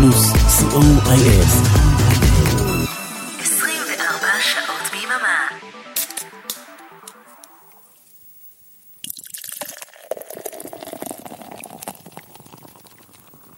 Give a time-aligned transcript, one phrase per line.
[0.00, 1.48] פלוס, co.il
[3.40, 5.48] 24 שעות ביממה.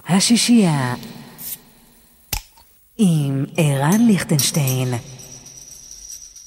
[0.09, 0.95] השישייה
[2.98, 4.95] עם ערן ליכטנשטיין.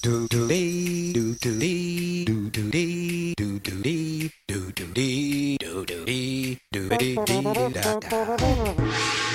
[0.06, 5.58] Do do dee do do dee do do dee do do dee do do dee
[5.64, 9.35] do do dee do dee dee da da.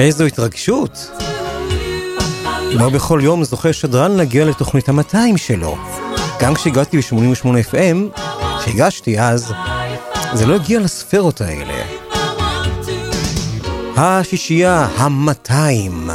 [0.00, 1.10] איזו התרגשות.
[2.72, 5.76] לא בכל יום זוכה שדרן להגיע לתוכנית ה-200 שלו.
[6.40, 8.20] גם כשהגעתי ב-88 FM,
[8.60, 9.52] כשהגשתי אז,
[10.34, 11.84] זה לא הגיע לספרות האלה.
[13.96, 16.10] השישייה, ה-200.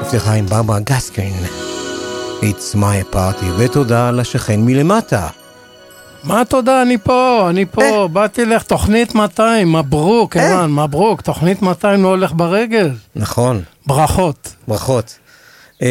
[0.00, 1.34] הבטיחה עם ברברה גסקין.
[2.40, 5.28] It's my party, ותודה לשכן מלמטה.
[6.24, 12.02] מה תודה, אני פה, אני פה, באתי לך, תוכנית 200, מברוק, ערן, מברוק, תוכנית 200
[12.02, 12.90] לא הולך ברגל.
[13.16, 14.54] נכון, ברכות.
[14.68, 15.18] ברכות.
[15.82, 15.86] אמ,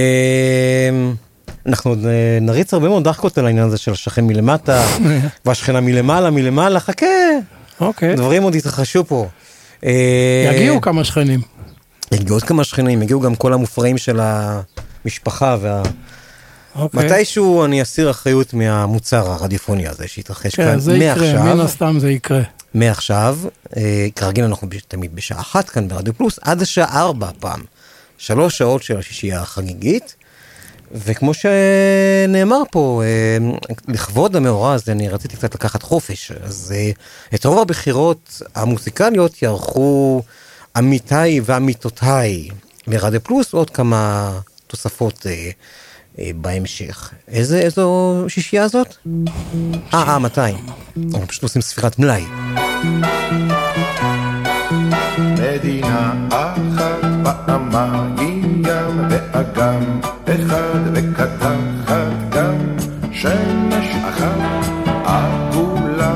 [1.66, 4.86] אנחנו עוד, אה, נריץ הרבה מאוד דחקות על העניין הזה של השכן מלמטה,
[5.46, 7.06] והשכנה מלמעלה, מלמעלה, חכה,
[7.82, 8.16] אוקיי.
[8.16, 9.28] דברים עוד יתרחשו פה.
[9.86, 11.42] אה, יגיעו כמה שכנים.
[12.12, 15.82] יגיעו עוד כמה שכנים, יגיעו גם כל המופרעים של המשפחה וה...
[16.76, 17.06] אוקיי.
[17.06, 22.00] מתישהו אני אסיר אחריות מהמוצר הרדיופוני הזה שהתרחש כן, כאן זה יקרה, מן מעכשיו, הסתם
[22.00, 22.42] זה יקרה.
[22.74, 23.38] מעכשיו,
[23.78, 27.62] אה, כרגיל אנחנו תמיד בשעה אחת כאן ברדיו פלוס, עד השעה ארבע הפעם.
[28.18, 30.16] שלוש שעות של השישייה החגיגית,
[30.92, 33.38] וכמו שנאמר פה, אה,
[33.88, 36.92] לכבוד המאורע הזה אני רציתי קצת לקחת חופש, אז אה,
[37.36, 40.24] את רוב הבחירות המוזיקליות יערכו
[40.76, 42.50] עמיתיי ועמיתותיי,
[42.88, 44.32] ברדיו פלוס, ועוד כמה
[44.68, 45.50] תוספות אה,
[46.36, 47.12] בהמשך.
[47.28, 48.96] איזה, איזו שישייה זאת?
[49.94, 50.42] אה, אה, מתי?
[51.12, 52.24] אנחנו פשוט עושים ספירת מלאי.
[55.20, 57.06] מדינה אחת
[57.46, 62.56] פעמיים ים ואגם אחד וקדחת גם
[63.12, 64.70] שמש אחת
[65.06, 66.14] עגולה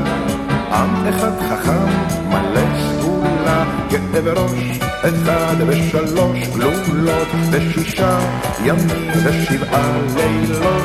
[0.71, 1.87] עם אחד חכם
[2.29, 2.61] מלא
[2.91, 4.72] סגולה גאה בראש
[5.03, 8.19] אחד ושלוש גלולות ושישה
[8.65, 10.83] ימים ושבעה לילות.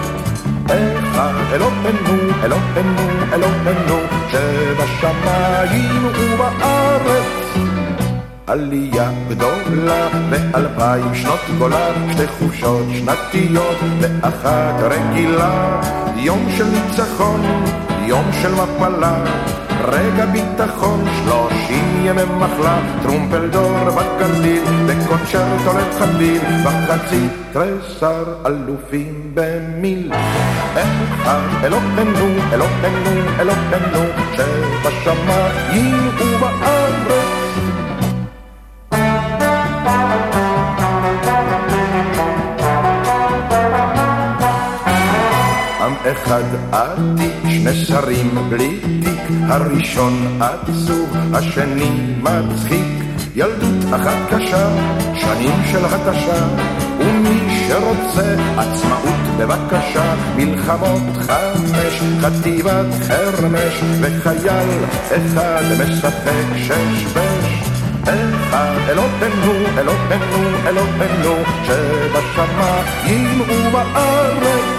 [0.66, 3.98] אחד אלוהינו, אלוהינו, אלוהינו,
[4.30, 7.48] שבשמיים ובארץ.
[8.46, 15.80] עלייה גדולה ואלפיים שנות גולה, שתי חופשות שנתיות ואחת רגילה.
[16.16, 17.42] יום של ניצחון,
[18.06, 19.24] יום של מפלה,
[19.84, 30.12] רגע ביטחון, שלושים ימי מחלה, טרומפלדור בקנדיל, וקונצ'רטו לחליל, בחצי תריסר אלופים במיל.
[30.74, 33.10] אחד אלוהינו, אלוהינו,
[33.40, 34.04] אלוהינו,
[34.36, 37.27] שבשמיים ובארץ.
[46.12, 51.90] אחד עתיק, שני שרים בלי תיק, הראשון עצוב, השני
[52.22, 52.86] מצחיק,
[53.34, 54.68] ילדות אחת קשה,
[55.14, 56.46] שנים של התשה,
[56.98, 67.68] ומי שרוצה עצמאות בבקשה, מלחמות חמש, חטיבת חרמש, וחייל אחד משחק שש בש.
[68.88, 71.34] אלוהינו, אלוהינו, אלוהינו,
[71.66, 74.77] שבשמיים ובארץ.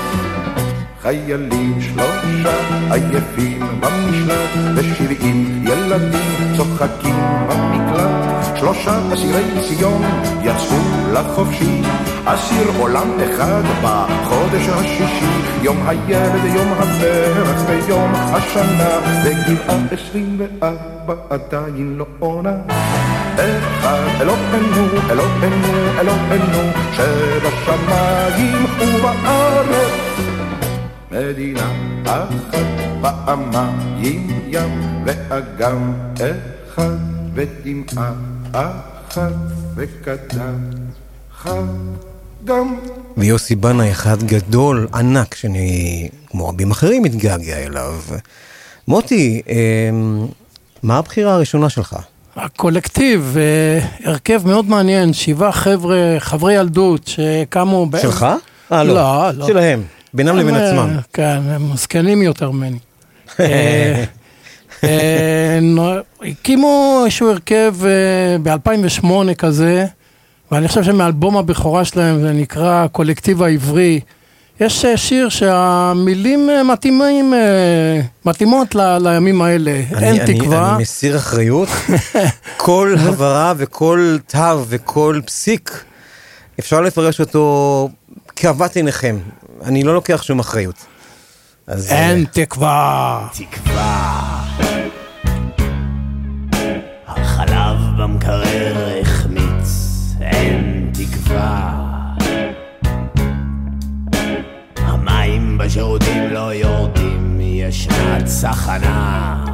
[1.02, 2.56] חיילים שלושה
[2.92, 7.16] עייפים במשלט ושבעים ילדים צוחקים
[7.50, 8.56] במקלט.
[8.56, 10.02] שלושה אסירי ציון
[10.44, 10.78] יצאו
[11.14, 11.82] לחופשי
[12.26, 15.26] אסיר עולם אחד בחודש השישי.
[15.62, 22.56] יום הילד, יום הפרח ויום השנה וגבעה עשרים וארבע עדיין לא עונה.
[23.36, 30.09] אחד אלוהינו, אלוהינו, אלוהינו שבשמיים ובארץ
[31.12, 31.72] מדינה
[32.06, 32.66] אחת
[33.02, 36.98] פעמיים ים ואגם אחד
[37.34, 38.14] ודמעה
[38.52, 39.32] אחת
[39.76, 41.54] וקדחת
[42.46, 42.76] גם
[43.18, 47.96] ויוסי בנאי אחד גדול, ענק, שאני, כמו רבים אחרים, מתגעגע אליו.
[48.88, 50.26] מוטי, אמ,
[50.84, 51.96] מה הבחירה הראשונה שלך?
[52.36, 57.86] הקולקטיב, אה, הרכב מאוד מעניין, שבעה חבר'ה, חברי ילדות שקמו...
[57.86, 58.26] ב- שלך?
[58.72, 58.94] אה, לא.
[58.94, 59.48] לא, לא.
[59.48, 59.84] שלהם,
[60.14, 60.98] בינם לבין אה, עצמם.
[61.14, 62.78] כן, הם זקנים יותר ממני.
[63.40, 64.04] אה,
[64.84, 65.60] אה,
[66.22, 67.76] הקימו איזשהו הרכב
[68.44, 69.06] ב-2008
[69.38, 69.86] כזה,
[70.52, 74.00] ואני חושב שמאלבום הבכורה שלהם זה נקרא קולקטיב העברי.
[74.60, 77.34] יש שיר שהמילים מתאימים,
[78.26, 79.72] מתאימות ל- לימים האלה.
[79.96, 80.74] אני- אין אני- תקווה.
[80.76, 81.70] אני מסיר אחריות.
[82.58, 85.84] כל הברה וכל תו וכל פסיק,
[86.60, 87.90] אפשר לפרש אותו
[88.36, 89.18] כאוות עיניכם.
[89.66, 90.86] אני לא לוקח שום אחריות.
[91.68, 91.92] אז...
[91.92, 93.28] אה, אין תקווה.
[93.34, 94.44] תקווה.
[97.08, 99.70] החלב במקרר החמיץ,
[100.22, 101.74] אין תקווה.
[104.78, 109.46] המים בשירותים לא יורדים, ישנה צחנה.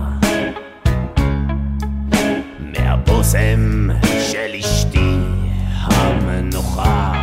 [2.59, 3.89] מהבושם
[4.31, 5.17] של אשתי
[5.81, 7.14] המנוחה.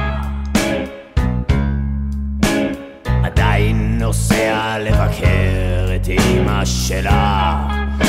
[3.32, 7.68] עדיין נוסע לבקר את אמא שלה,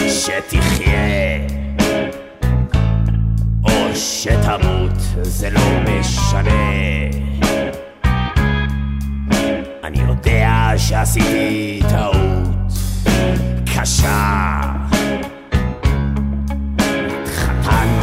[0.10, 1.38] שתחיה
[3.64, 6.52] או שתמות, זה לא משנה.
[9.84, 12.74] אני יודע שעשיתי טעות
[13.66, 14.62] קשה.
[17.24, 18.03] התחתנתי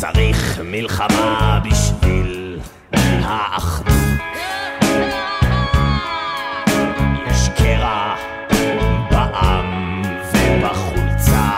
[0.00, 2.58] צריך מלחמה בשביל
[3.22, 3.94] האחדות.
[7.30, 8.14] יש קרע
[9.10, 10.02] בעם
[10.32, 11.50] ובחולצה.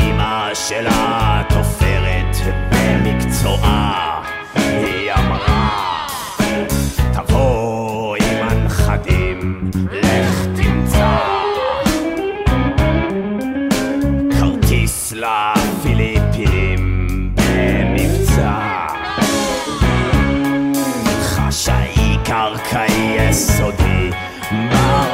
[0.00, 2.36] אמא שלה תופרת
[2.70, 4.05] במקצועה,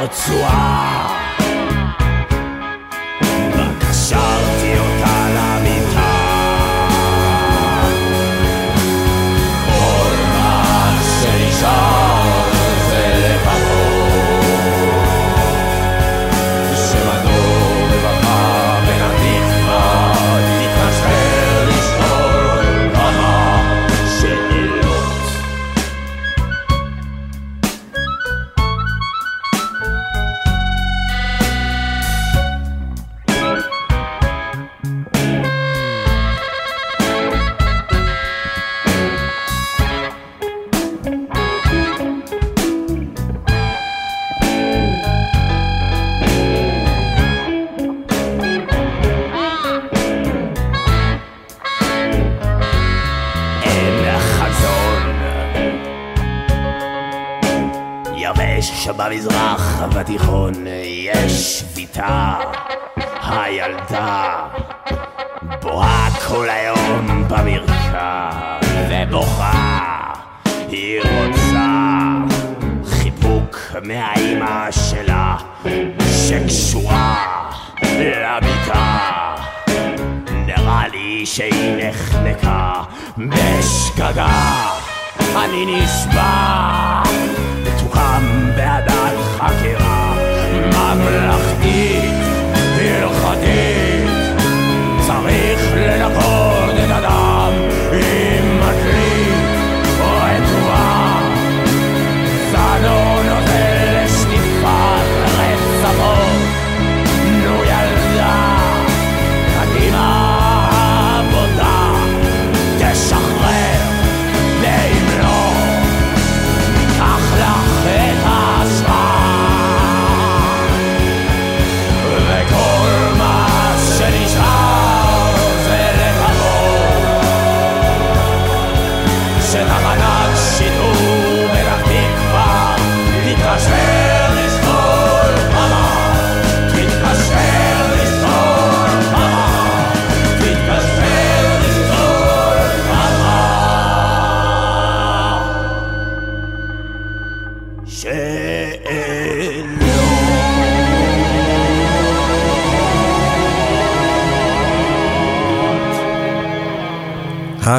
[0.03, 1.12] 我抓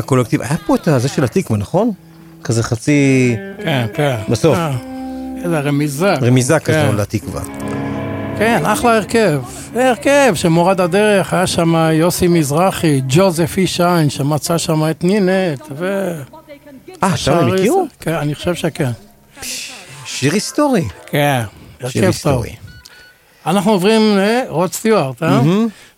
[0.04, 1.90] הקולקטיב, היה פה את הזה של התקווה, נכון?
[2.44, 4.16] כזה חצי כן, כן.
[4.28, 4.58] בסוף.
[4.58, 4.76] אה,
[5.44, 6.14] איזה רמיזה.
[6.14, 6.72] רמיזה כן.
[6.72, 7.42] כזו לתקווה.
[8.38, 9.42] כן, אחלה הרכב.
[9.74, 16.12] הרכב שמורד הדרך, היה שם יוסי מזרחי, ג'וזף אישיין, שמצא שם את נינת, ו...
[17.02, 17.86] אה, שם הם הכירו?
[18.00, 18.90] כן, אני חושב שכן.
[20.04, 20.84] שיר היסטורי.
[21.06, 21.42] כן,
[21.80, 22.44] הרכב טוב.
[23.46, 25.40] אנחנו עוברים לרוד סטיוארט, אה?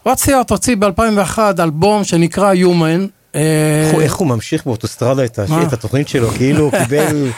[0.05, 3.16] רוד סטיוארט הוציא ב-2001 אלבום שנקרא Human.
[3.37, 5.39] אה, איך הוא- ממשיך באוטוסטרדה את
[5.73, 7.31] התוכנית שלו, כאילו הוא קיבל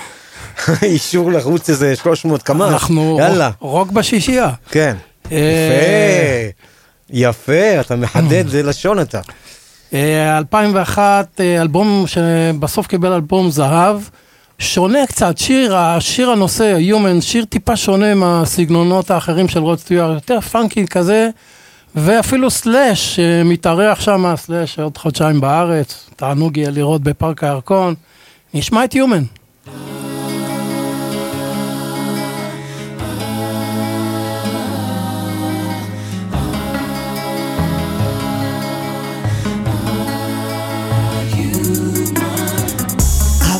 [0.82, 2.60] אישור לרוץ איזה 300 קמ"ש.
[2.72, 4.50] אנחנו יאללה, רוק בשישייה.
[4.70, 4.96] כן.
[5.32, 6.48] אה,
[7.10, 9.20] יפה, יפה, אתה מחדד, זה לשון אתה.
[9.94, 14.00] אה, 2001, אה, אלבום שבסוף קיבל אלבום זהב.
[14.58, 20.40] שונה קצת, שיר, השיר הנושא, Human, שיר טיפה שונה מהסגנונות האחרים של רוד סטיוארט, יותר
[20.40, 21.28] פאנקי כזה,
[21.94, 27.94] ואפילו סלאש שמתארח שם, סלאש עוד חודשיים בארץ, תענוג יהיה לראות בפארק הירקון,
[28.54, 29.24] נשמע את יומן.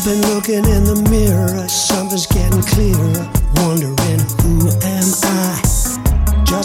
[0.09, 3.29] Been looking in the mirror, something's getting clearer.
[3.57, 4.08] Wondering.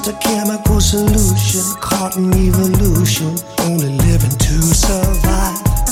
[0.04, 5.83] Just a chemical solution, caught in evolution, only living to survive.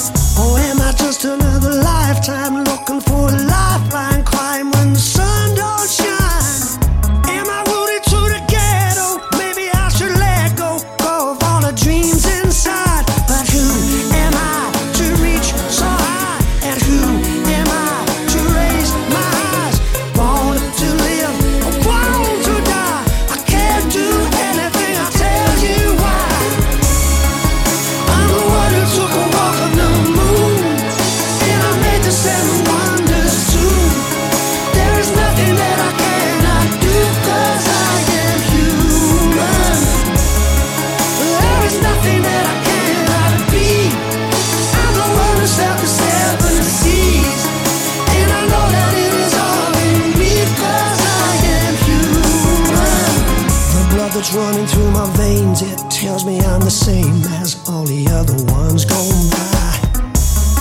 [56.71, 59.71] Same as all the other ones gone by.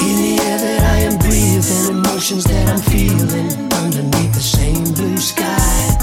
[0.02, 5.16] In the air that I am breathing, emotions that I'm feeling underneath the same blue
[5.18, 5.96] sky.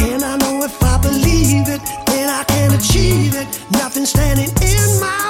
[0.00, 3.46] And I know if I believe it, then I can achieve it.
[3.70, 5.25] Nothing standing in my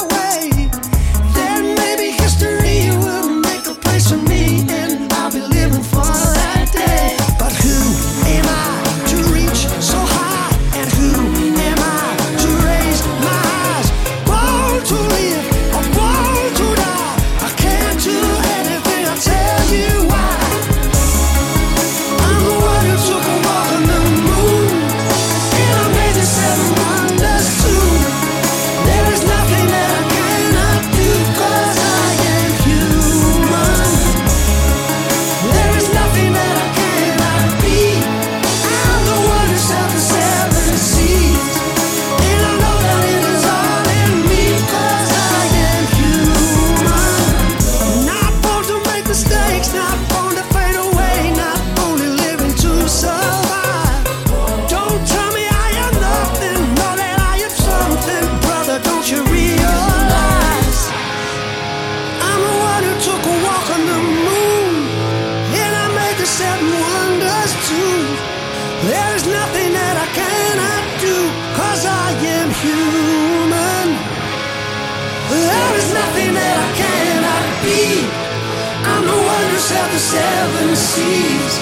[80.11, 81.55] seven seas.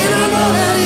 [0.00, 0.79] And I know that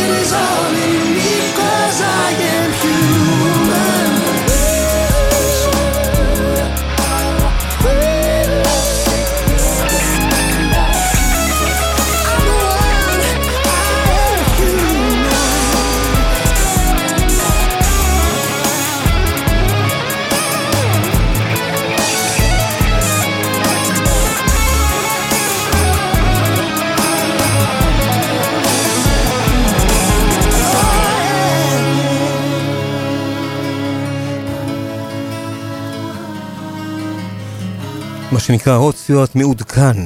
[38.47, 39.97] שנקרא רוד סטיוארט מעודכן.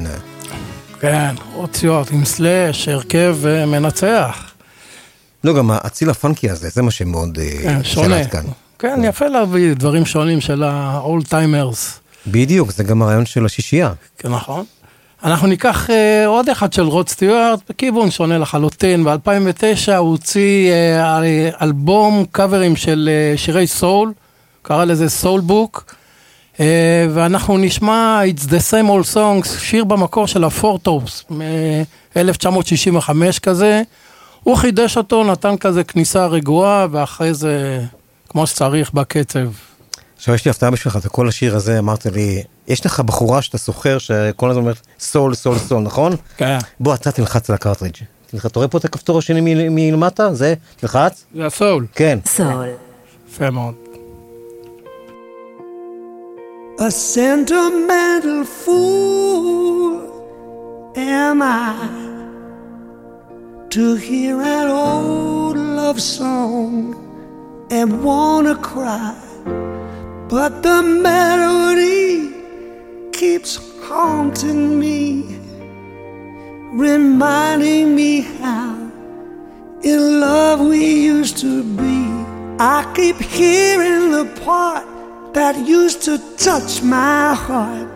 [0.99, 4.51] כן, אותיות עם סלאש, הרכב אה, מנצח.
[5.43, 8.25] לא, גם האציל הפאנקי הזה, זה מה שמאוד אה, כן, שונה.
[8.27, 8.43] כאן.
[8.79, 11.99] כן, יפה להביא דברים שונים של ה-old timers.
[12.27, 13.93] בדיוק, זה גם הרעיון של השישייה.
[14.17, 14.65] כן, נכון.
[15.23, 19.03] אנחנו ניקח אה, עוד אחד של רוד סטיוארט, בכיוון שונה לחלוטין.
[19.03, 19.17] ב-2009
[19.97, 21.23] הוא הוציא אה, אל-
[21.61, 24.13] אלבום קאברים של אה, שירי סול,
[24.61, 25.95] קרא לזה סול בוק,
[27.13, 33.09] ואנחנו נשמע It's the same old songs, שיר במקור של הפורטופס מ-1965
[33.43, 33.81] כזה.
[34.43, 37.81] הוא חידש אותו, נתן כזה כניסה רגועה, ואחרי זה,
[38.29, 39.39] כמו שצריך, בקצב.
[40.17, 43.57] עכשיו יש לי הפתעה בשבילך, זה כל השיר הזה, אמרת לי, יש לך בחורה שאתה
[43.57, 46.15] סוחר שכל הזמן אומרת סול, סול, סול, נכון?
[46.37, 46.57] כן.
[46.79, 47.95] בוא, אתה תלחץ על הקרטריג'.
[48.45, 50.33] אתה רואה פה את הכפתור השני מלמטה?
[50.33, 51.25] זה, תלחץ?
[51.35, 51.85] זה הסול.
[51.95, 52.19] כן.
[52.25, 52.65] סול.
[53.29, 53.88] יפה מאוד.
[56.81, 59.99] A sentimental fool
[60.95, 61.75] am I
[63.69, 66.95] to hear an old love song
[67.69, 69.13] and wanna cry,
[70.29, 72.31] but the melody
[73.11, 75.37] keeps haunting me,
[76.71, 78.89] reminding me how
[79.83, 82.07] in love we used to be.
[82.57, 84.98] I keep hearing the part
[85.33, 87.87] that used to touch my heart,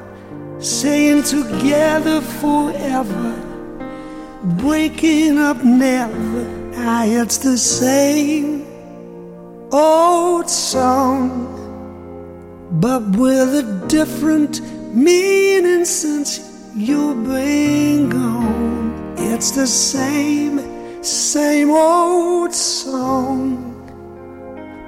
[0.60, 3.30] saying together forever,
[4.58, 6.72] breaking up never.
[6.76, 8.66] Ah, it's the same
[9.72, 11.30] old song,
[12.74, 14.62] but with a different
[14.94, 19.16] meaning since you've been gone.
[19.18, 23.74] It's the same, same old song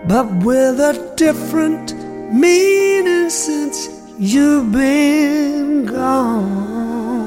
[0.07, 7.24] but with a different meaning since you've been gone.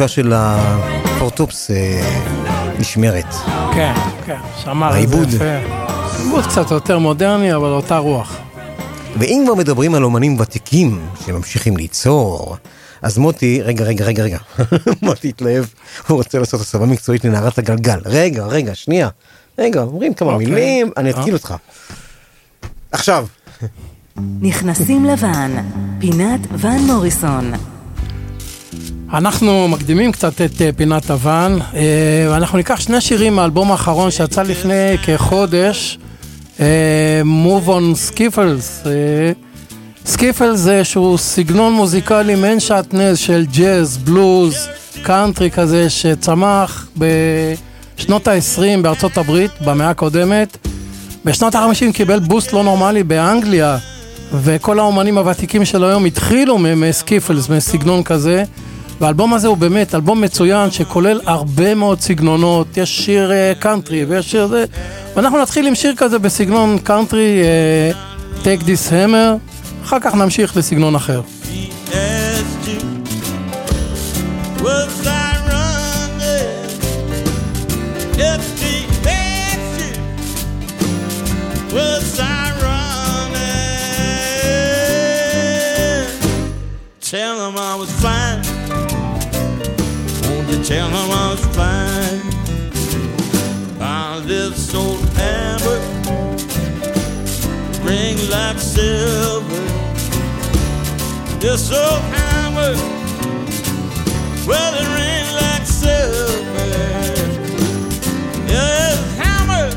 [0.00, 2.20] התחושה של הפורטופס אה,
[2.78, 3.34] נשמרת.
[3.74, 3.92] כן,
[4.26, 5.28] כן, שמר את זה העיבוד.
[5.28, 5.44] יפה.
[6.18, 8.36] עיבוד קצת יותר מודרני, אבל אותה רוח.
[9.16, 12.56] ואם כבר מדברים על אומנים ותיקים שממשיכים ליצור,
[13.02, 14.38] אז מוטי, רגע, רגע, רגע, רגע,
[15.02, 15.64] מוטי התלהב,
[16.06, 17.98] הוא רוצה לעשות הסבה מקצועית לנערת הגלגל.
[18.04, 19.08] רגע, רגע, שנייה.
[19.58, 20.46] רגע, אומרים כמה אוקיי.
[20.46, 21.32] מילים, אני אתקיל אה.
[21.32, 21.54] אותך.
[22.92, 23.26] עכשיו,
[24.40, 25.56] נכנסים לבן,
[26.00, 27.52] פינת ון מוריסון.
[29.12, 34.42] אנחנו מקדימים קצת את אה, פינת הוואן, אה, ואנחנו ניקח שני שירים מהאלבום האחרון שיצא
[34.42, 35.98] לפני כחודש,
[36.60, 38.20] אה, Moving On.
[38.86, 39.32] אה,
[40.06, 44.68] Skiffle זה איזשהו סגנון מוזיקלי מעין שעטנז של ג'אז, בלוז,
[45.02, 50.56] קאנטרי כזה, שצמח בשנות ה-20 בארצות הברית, במאה הקודמת.
[51.24, 53.78] בשנות ה-50 קיבל boost לא נורמלי באנגליה,
[54.42, 58.44] וכל האומנים הוותיקים של היום התחילו מ skiffle, מסגנון כזה.
[59.00, 64.30] והאלבום הזה הוא באמת אלבום מצוין שכולל הרבה מאוד סגנונות, יש שיר אה, קאנטרי ויש
[64.30, 64.64] שיר זה,
[65.16, 67.90] ואנחנו נתחיל עם שיר כזה בסגנון קאנטרי, אה,
[68.42, 71.20] Take This Hammer, אחר כך נמשיך לסגנון אחר.
[87.10, 88.27] Tell him I was fine.
[90.70, 92.20] I was fine?
[93.80, 95.80] I live so amber,
[97.82, 99.64] ring like silver.
[101.40, 102.76] You're so hammered.
[104.46, 106.66] Well, it ring like silver.
[108.46, 109.76] Yeah, it's hammered.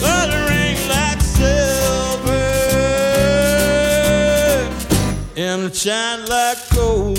[0.00, 2.44] Well, it ring like silver.
[5.36, 7.17] And it shine like gold.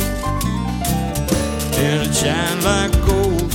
[1.92, 3.52] And it shine like gold.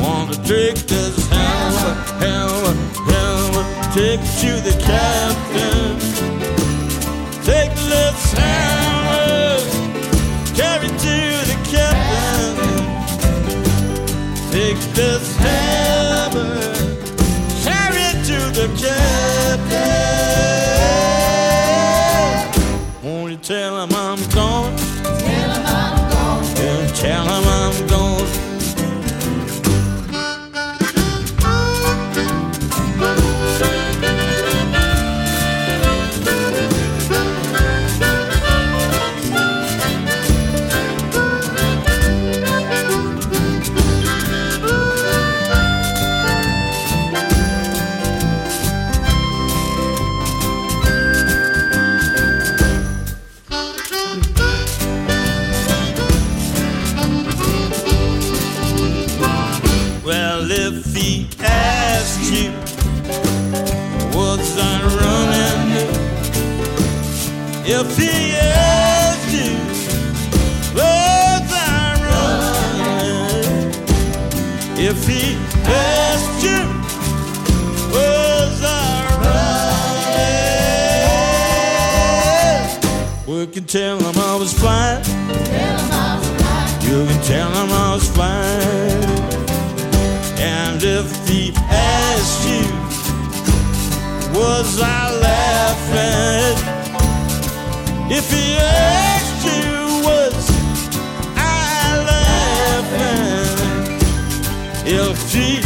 [0.00, 2.74] Want to take this hammer, hammer,
[3.10, 5.98] hammer, take it to the captain.
[7.42, 9.58] Take this hammer,
[10.54, 11.16] carry it to
[11.50, 12.54] the captain.
[14.52, 16.62] Take this hammer,
[17.64, 19.21] carry it to the captain.
[83.74, 83.98] Running?
[83.98, 85.04] We can tell him I was flying.
[86.82, 89.04] You can tell him I was flying.
[90.38, 92.66] And if he asked you,
[94.38, 96.58] was I laughing?
[98.10, 100.50] If he asked you, was
[101.36, 101.96] I
[102.84, 103.56] laughing?
[104.86, 105.61] If he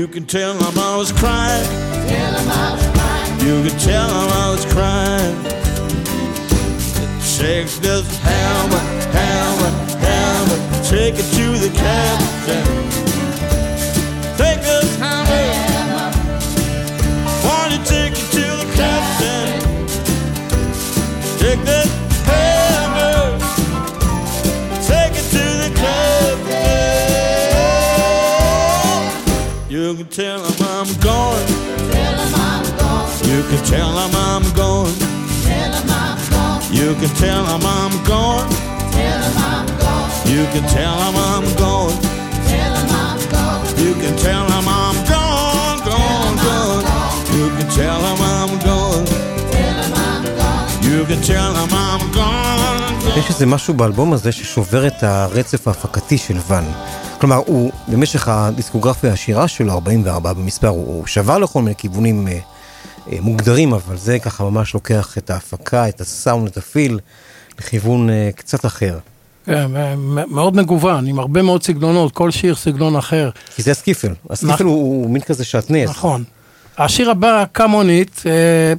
[0.00, 1.62] You can tell him I was crying.
[3.44, 5.36] You can tell him I was crying.
[7.36, 8.78] Take this hammer,
[9.12, 10.58] hammer, hammer,
[10.88, 12.64] take it to the captain.
[14.38, 14.79] Take this
[29.90, 31.48] You can tell him I'm going.
[33.30, 34.94] You can tell him I'm going.
[36.78, 38.46] You can tell him I'm going.
[40.32, 41.96] You can tell him I'm going.
[43.82, 46.84] You can tell him I'm gone, gone, gone.
[47.36, 49.06] You can tell him I'm going.
[50.88, 53.18] You can tell him I'm gone, gone.
[53.18, 56.64] יש איזה משהו באלבום הזה ששובר את הרצף ההפקתי של ואן.
[57.20, 62.38] כלומר, הוא במשך הדיסקוגרפיה העשירה שלו, 44 במספר, הוא, הוא שבר לכל מיני כיוונים אה,
[63.12, 66.98] אה, מוגדרים, אבל זה ככה ממש לוקח את ההפקה, את הסאונד, את ה feel,
[67.58, 68.98] לכיוון אה, קצת אחר.
[69.46, 73.30] כן, מ- מאוד מגוון, עם הרבה מאוד סגנונות, כל שיר סגנון אחר.
[73.56, 74.66] כי זה ה skiffle, ה skiffle נכון.
[74.66, 75.90] הוא, הוא מין כזה שעטנז.
[75.90, 76.24] נכון.
[76.78, 78.72] השיר הבא, Come On In, אה,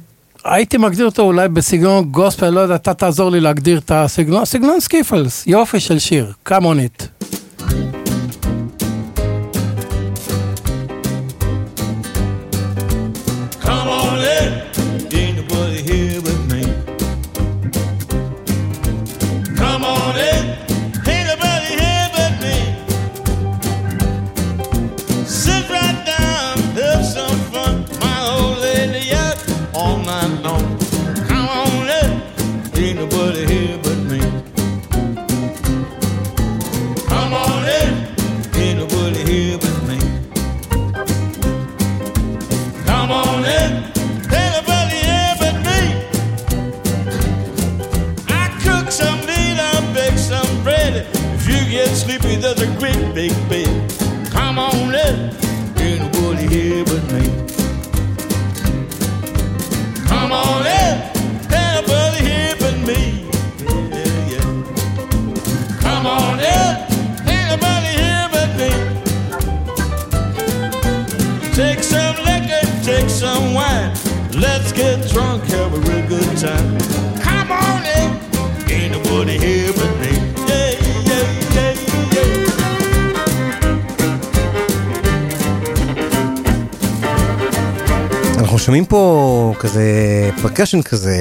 [0.52, 4.80] הייתי מגדיר אותו אולי בסגנון גוספל, לא יודע, אתה תעזור לי להגדיר את הסגנון, סגנון
[4.80, 7.08] skiffle, יופי של שיר, Come On In.
[7.60, 8.01] Come
[51.84, 53.90] get sleepy, there's a great big bed.
[54.30, 55.30] Come on in,
[55.78, 57.24] ain't nobody here but me.
[60.06, 60.94] Come on in,
[61.50, 63.00] ain't nobody here but me.
[63.96, 64.46] Yeah, yeah.
[65.80, 66.70] Come on in,
[67.32, 68.70] ain't nobody here but me.
[71.54, 73.92] Take some liquor, take some wine.
[74.38, 76.78] Let's get drunk, have a real good time.
[77.18, 80.21] Come on in, ain't nobody here but me.
[88.64, 89.82] שומעים פה כזה
[90.42, 91.16] percussion כזה,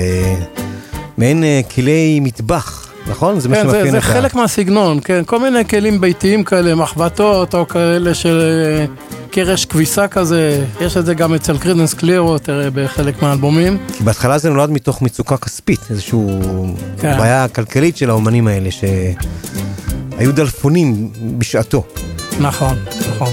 [1.18, 3.40] מעין אה, כלי מטבח, נכון?
[3.40, 4.06] זה מה כן, זה, שמאפיין זה את ה...
[4.06, 8.86] חלק מהסגנון, כן, כל מיני כלים ביתיים כאלה, מחבטות או כאלה של אה,
[9.32, 13.78] קרש כביסה כזה, יש את זה גם אצל קרידנס קלירו, תראה, בחלק מהאלבומים.
[13.98, 16.20] כי בהתחלה זה נולד מתוך מצוקה כספית, איזושהי
[17.00, 17.18] כן.
[17.18, 21.84] בעיה כלכלית של האומנים האלה, שהיו דלפונים בשעתו.
[22.40, 22.76] נכון,
[23.10, 23.30] נכון.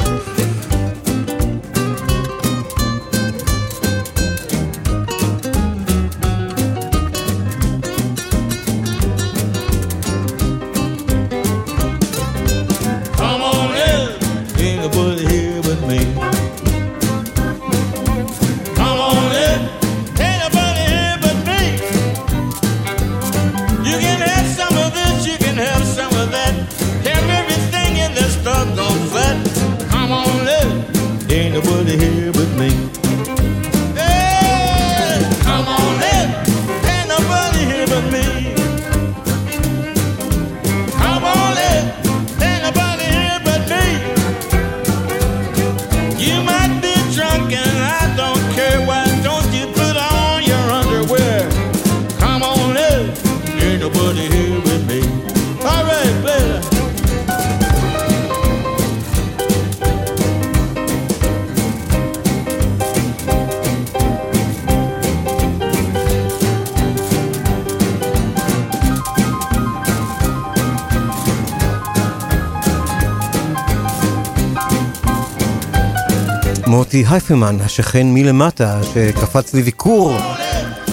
[77.09, 80.17] מוטי הייפלמן, השכן מלמטה, שקפץ לביקור,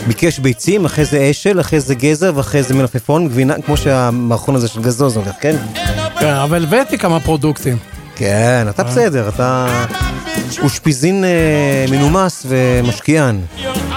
[0.08, 4.68] ביקש ביצים, אחרי זה אשל, אחרי זה גזר, ואחרי זה מלפפון, גבינה, כמו שהמערכון הזה
[4.68, 5.56] של גזוז הולך, כן?
[6.20, 7.78] כן, אבל הבאתי כמה פרודוקטים.
[8.16, 9.68] כן, אתה בסדר, אתה
[10.62, 13.42] אושפיזין אה, מנומס ומשקיען.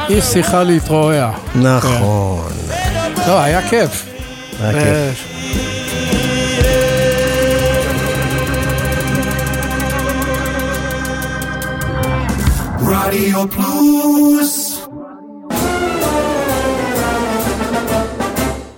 [0.08, 1.30] איש שיחה להתרועע.
[1.54, 2.52] נכון,
[3.26, 4.06] לא, היה כיף.
[4.60, 5.37] היה כיף.
[13.08, 14.80] רדיו פלוס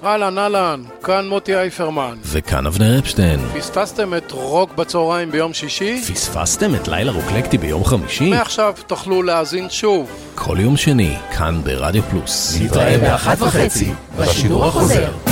[0.05, 2.17] אהלן, אהלן, כאן מוטי אייפרמן.
[2.25, 3.41] וכאן אבנר אפשטיין.
[3.59, 6.03] פספסתם את רוק בצהריים ביום שישי?
[6.15, 8.31] פספסתם את לילה רוקלקטי ביום חמישי?
[8.31, 10.11] מעכשיו תוכלו להאזין שוב.
[10.35, 12.59] כל יום שני, כאן ברדיו פלוס.
[12.61, 15.30] נתראה באחת וחצי, בשידור החוזר.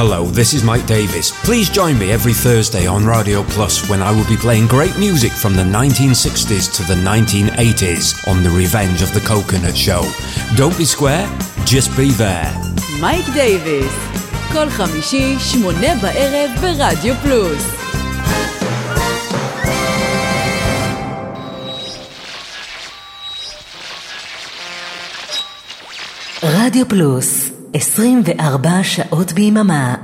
[0.00, 1.32] Hello, this is Mike Davis.
[1.44, 5.32] Please join me every Thursday on Radio Plus when I will be playing great music
[5.32, 10.02] from the 1960s to the 1980s on The Revenge of the Coconut Show.
[10.56, 11.26] Don't be square,
[11.64, 12.52] just be there.
[13.00, 13.92] מייק דייוויס,
[14.52, 17.76] כל חמישי, שמונה בערב ברדיו פלוס.
[26.42, 29.95] רדיו פלוס, 24 שעות ביממה.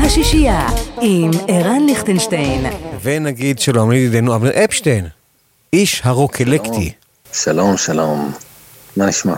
[0.00, 0.68] השישייה
[1.00, 2.66] עם ערן ליכטנשטיין.
[3.02, 5.06] ונגיד שלום לידידנו אבנר אפשטיין,
[5.72, 6.92] איש הרוקלקטי.
[7.32, 8.32] שלום, שלום.
[8.96, 9.34] מה נשמע?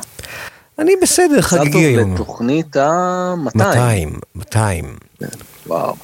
[0.78, 2.10] אני בסדר, חגיגי היום.
[2.10, 3.58] מזל טוב לתוכנית ה-200.
[3.58, 4.96] 200, 200.
[5.66, 5.94] וואו,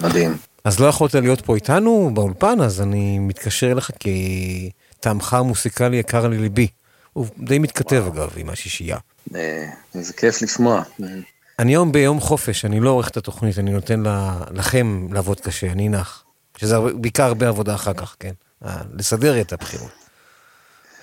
[0.00, 0.36] מדהים.
[0.64, 6.28] אז לא יכולת להיות פה איתנו באולפן, אז אני מתקשר אליך כי טעמך המוסיקלי יקר
[6.28, 6.68] לליבי.
[7.12, 8.96] הוא די מתכתב אגב עם השישייה.
[9.34, 10.82] אה, איזה כיף לשמוע.
[11.58, 14.02] אני היום ביום חופש, אני לא עורך את התוכנית, אני נותן
[14.54, 16.22] לכם לעבוד קשה, אני נח.
[16.56, 18.32] שזה הרבה- בעיקר הרבה עבודה אחר כך, כן?
[18.66, 19.90] אה, לסדר את הבחירות.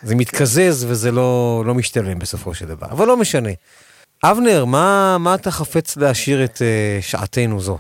[0.03, 3.49] זה מתקזז וזה לא, לא משתלם בסופו של דבר, אבל לא משנה.
[4.23, 6.61] אבנר, מה, מה אתה חפץ להשאיר את uh,
[7.01, 7.77] שעתנו זו,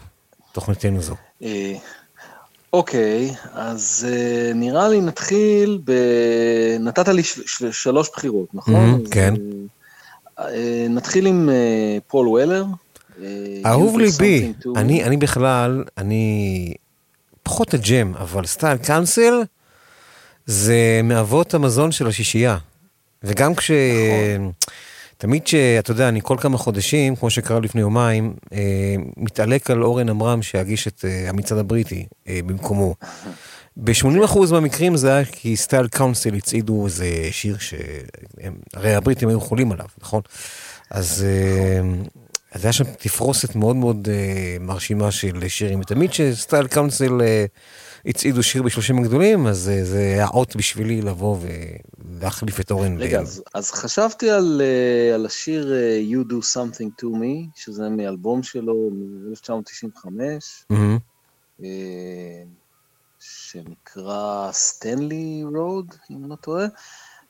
[0.51, 1.15] תוכניתנו זו?
[1.43, 1.73] אה,
[2.73, 5.91] אוקיי, אז אה, נראה לי נתחיל ב...
[6.79, 8.93] נתת לי של- של- שלוש בחירות, נכון?
[8.93, 9.33] Mhm, אז, כן.
[9.33, 9.39] אה,
[10.89, 12.65] נתחיל עם אה, פול וולר.
[13.21, 13.27] אה,
[13.65, 16.73] אהוב ליבי, אני, אני בכלל, אני
[17.43, 19.41] פחות הג'ם, אבל סטייל קאנסל
[20.45, 22.57] זה מאבות המזון של השישייה.
[23.23, 23.71] וגם כש...
[25.23, 28.59] תמיד שאתה יודע, אני כל כמה חודשים, כמו שקרה לפני יומיים, אה,
[29.17, 32.95] מתעלק על אורן עמרם שיגיש את אה, המצעד הבריטי אה, במקומו.
[33.77, 39.71] ב-80% מהמקרים זה היה כי סטייל קאונסל הצעידו איזה שיר שהם, הרי הבריטים היו חולים
[39.71, 40.21] עליו, נכון?
[40.89, 41.81] אז אה,
[42.51, 47.21] אז היה שם תפרוסת מאוד מאוד אה, מרשימה של שירים, ותמיד שסטייל קאונסל
[48.05, 52.97] הצעידו שיר בשלושים הגדולים, אז אה, זה היה אות בשבילי לבוא ולהחליף את אורן.
[52.97, 54.61] רגע, ב- אז, אז חשבתי על,
[55.13, 55.73] על השיר
[56.11, 60.07] You Do Something To Me, שזה מאלבום שלו מ-1995,
[60.69, 60.97] מהמם.
[63.53, 66.65] שנקרא סטנלי רוד, אם אני לא טועה.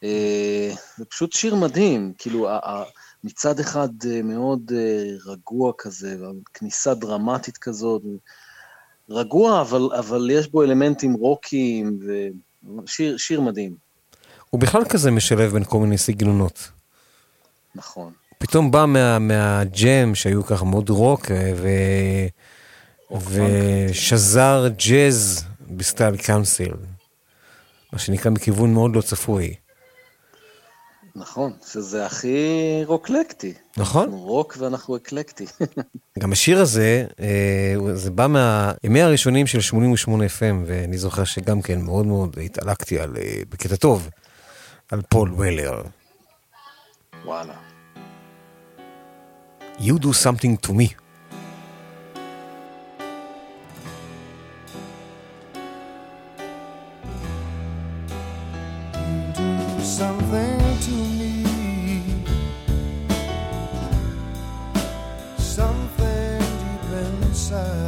[0.04, 2.50] אה, זה פשוט שיר מדהים, כאילו,
[3.24, 6.18] מצד אחד אה, מאוד אה, רגוע כזה,
[6.54, 8.02] כניסה דרמטית כזאת,
[9.10, 12.00] רגוע, אבל, אבל יש בו אלמנטים רוקיים,
[12.84, 13.76] ושיר שיר מדהים,
[14.50, 16.70] הוא בכלל כזה משלב בין כל מיני סגנונות.
[17.76, 18.14] נכון.
[18.38, 21.68] פתאום בא מה, מהג'ם שהיו ככה מאוד רוק, ו...
[23.30, 25.46] ושזר ג'אז
[25.78, 26.72] בסטייל קאונסל,
[27.94, 29.56] מה שנקרא מכיוון מאוד לא צפוי.
[31.16, 32.38] נכון, שזה הכי
[32.86, 33.54] רוקלקטי.
[33.78, 34.04] נכון.
[34.04, 35.46] אנחנו רוק ואנחנו אקלקטי.
[36.20, 41.82] גם השיר הזה, אה, זה בא מהימי הראשונים של 88 FM, ואני זוכר שגם כן
[41.82, 44.10] מאוד מאוד התעלקתי על, אה, בקטע טוב,
[44.92, 45.82] על פול וולר.
[47.26, 47.54] וואלה.
[49.80, 51.03] You do something to me.
[59.94, 61.44] Something to me.
[65.38, 67.83] Something deep inside.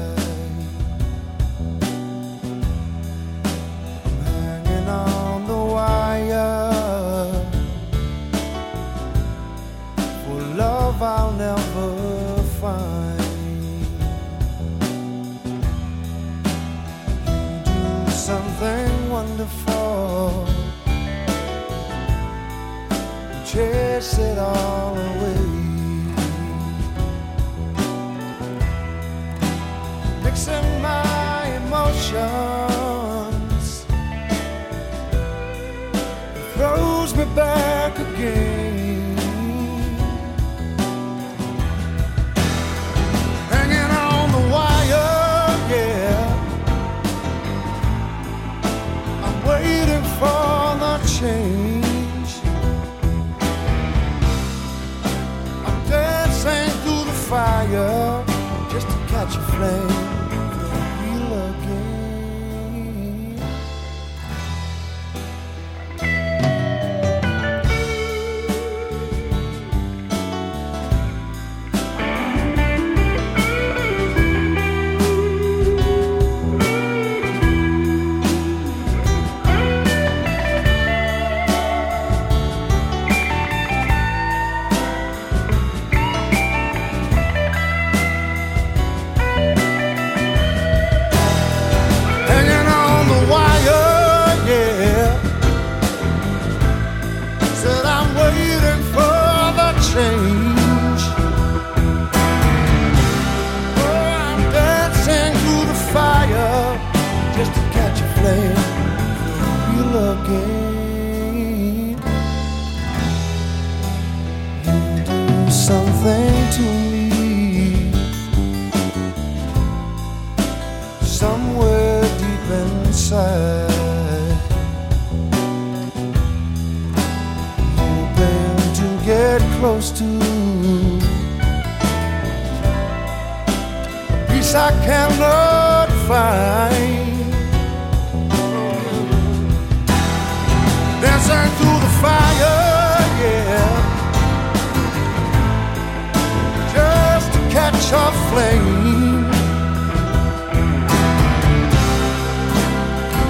[23.55, 25.45] Chase it all away.
[30.23, 32.25] Mixing my emotions
[36.55, 38.64] throws me back again.
[59.65, 59.94] me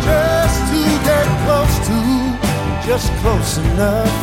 [0.05, 1.97] Just to get close to,
[2.87, 4.15] just close enough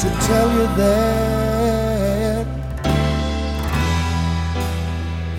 [0.00, 2.46] to tell you that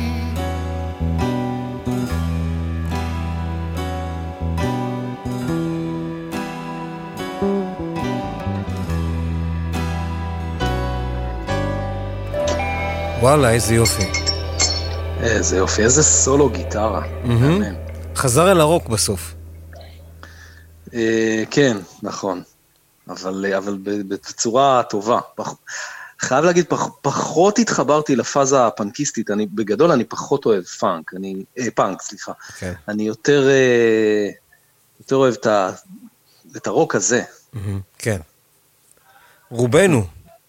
[13.24, 14.02] וואלה, איזה יופי.
[15.20, 17.02] איזה יופי, איזה סולו גיטרה.
[18.16, 19.34] חזר אל הרוק בסוף.
[20.94, 22.42] אה, כן, נכון.
[23.08, 25.20] אבל, אה, אבל בצורה טובה.
[25.34, 25.54] פח,
[26.20, 29.30] חייב להגיד, פח, פחות התחברתי לפאזה הפנקיסטית.
[29.30, 31.14] אני, בגדול, אני פחות אוהב פאנק.
[31.14, 32.32] אני, אה, פאנק, סליחה.
[32.58, 32.72] כן.
[32.88, 34.28] אני יותר, אה,
[35.00, 35.70] יותר אוהב את, ה,
[36.56, 37.22] את הרוק הזה.
[37.52, 38.20] מהמם, כן.
[39.50, 40.06] רובנו,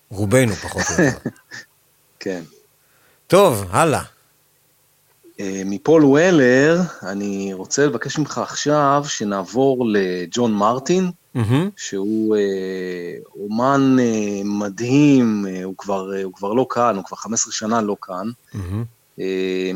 [0.09, 1.17] רובנו פחות או יותר.
[2.19, 2.41] כן.
[3.27, 4.01] טוב, הלאה.
[5.39, 11.69] אה, מפול וולר, אני רוצה לבקש ממך עכשיו שנעבור לג'ון מרטין, מהמם.
[11.77, 17.17] שהוא אה, אומן אה, מדהים, אה, הוא, כבר, אה, הוא כבר לא כאן, הוא כבר
[17.17, 18.29] 15 שנה לא כאן.
[19.19, 19.71] אה,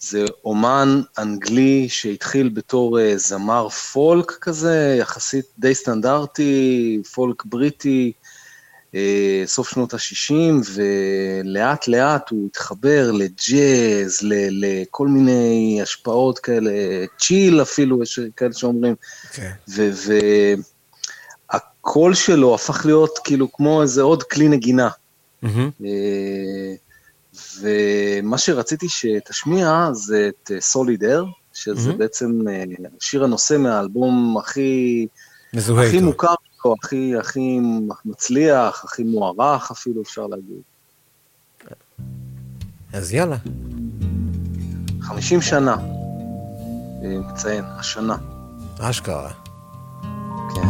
[0.00, 8.12] זה אומן אנגלי שהתחיל בתור אה, זמר פולק כזה, יחסית די סטנדרטי, פולק בריטי,
[9.46, 10.34] סוף שנות ה-60,
[10.74, 16.70] ולאט לאט הוא התחבר לג'אז, ל- לכל מיני השפעות כאלה,
[17.18, 18.94] צ'יל אפילו, יש כאלה שאומרים,
[19.32, 19.50] כן.
[21.52, 24.88] והקול שלו הפך להיות כאילו כמו איזה עוד כלי נגינה.
[25.44, 26.74] אה,
[27.60, 31.24] ומה שרציתי שתשמיע זה את סוליד אר,
[31.54, 31.92] שזה.
[31.92, 32.64] בעצם אה,
[33.00, 35.06] שיר הנושא מהאלבום הכי,
[35.54, 36.06] מזוהה הכי איתו.
[36.06, 37.60] מוכר שלו, הכי, הכי
[38.04, 40.62] מצליח, הכי מוערך אפילו, אפשר להגיד.
[42.92, 43.36] אז יאללה.
[45.00, 45.76] 50 שנה,
[47.04, 48.16] אה, מציין, השנה.
[48.80, 49.30] אשכרה.
[50.54, 50.68] כן.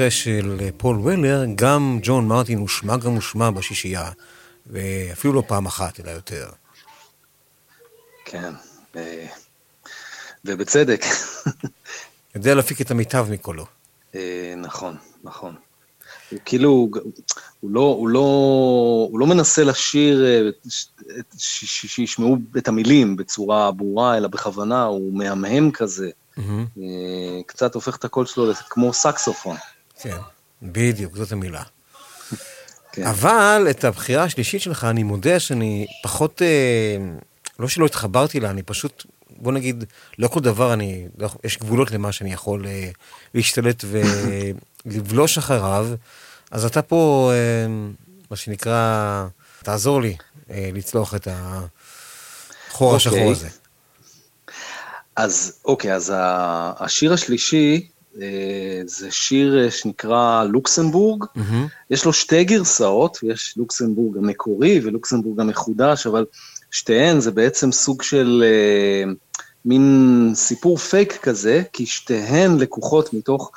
[0.00, 4.10] במקרה של אה, פול וולר, גם ג'ון מרטין הושמע גם הושמע בשישייה,
[4.66, 6.48] ואפילו לא פעם אחת, אלא יותר.
[8.24, 8.52] כן,
[8.96, 9.26] אה,
[10.44, 11.04] ובצדק.
[12.34, 13.66] יודע להפיק את המיטב מקולו.
[14.14, 15.54] אה, נכון, נכון.
[16.30, 16.88] הוא כאילו,
[17.60, 18.20] הוא לא, הוא לא,
[19.10, 20.24] הוא לא מנסה לשיר,
[21.38, 26.10] שישמעו את המילים בצורה ברורה, אלא בכוונה, הוא מהמהם כזה.
[26.38, 29.56] אה, קצת הופך את הקול שלו כמו סקסופון.
[30.02, 30.16] כן,
[30.62, 31.62] בדיוק, זאת המילה.
[32.92, 33.06] כן.
[33.06, 36.96] אבל את הבחירה השלישית שלך, אני מודה שאני פחות, אה,
[37.58, 39.84] לא שלא התחברתי לה, אני פשוט, בוא נגיד,
[40.18, 42.90] לא כל דבר אני, לא, יש גבולות למה שאני יכול אה,
[43.34, 43.84] להשתלט
[44.86, 45.88] ולבלוש אחריו,
[46.50, 47.66] אז אתה פה, אה,
[48.30, 49.26] מה שנקרא,
[49.62, 50.16] תעזור לי
[50.50, 53.32] אה, לצלוח את החור השחור אוקיי.
[53.32, 53.48] הזה.
[55.16, 56.12] אז אוקיי, אז
[56.78, 57.88] השיר השלישי
[58.86, 61.24] זה שיר אה, שנקרא לוקסמבורג.
[61.34, 61.66] מהמם.
[61.90, 66.24] יש לו שתי גרסאות, יש לוקסמבורג המקורי ולוקסמבורג המחודש, אבל
[66.70, 69.12] שתיהן זה בעצם סוג של אה,
[69.64, 73.50] מין סיפור פייק כזה, כי שתיהן לקוחות מתוך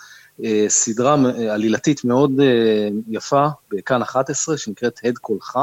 [0.44, 5.58] אה, סדרה אה, עלילתית מאוד אה, יפה בכאן 11, שנקראת הד קולך.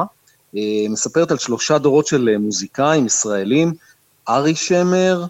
[0.56, 3.72] אה, מספרת על שלושה דורות של אה, מוזיקאים ישראלים,
[4.28, 5.24] ארי שמר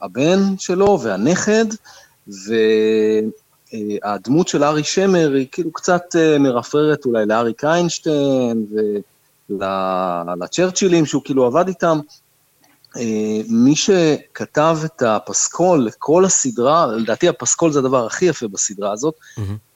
[0.00, 1.64] והבן שלו והנכד,
[4.02, 8.66] והדמות של ארי שמר היא כאילו קצת אה, מרפררת אולי לאריק איינשטיין
[9.50, 11.98] ולצ'רצ'ילים שהוא כאילו עבד איתם.
[12.96, 18.92] אה, מי שכתב את הפסקול, את כל הסדרה, לדעתי הפסקול זה הדבר הכי יפה בסדרה
[18.92, 19.14] הזאת,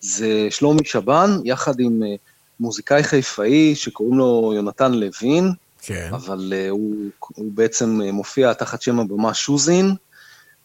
[0.00, 2.14] זה שלומי שבן, יחד עם אה,
[2.60, 5.52] מוזיקאי חיפאי שקוראים לו יונתן לוין,
[5.82, 6.10] כן.
[6.12, 9.94] אבל הוא, הוא בעצם מופיע תחת שם הבמה שוזין,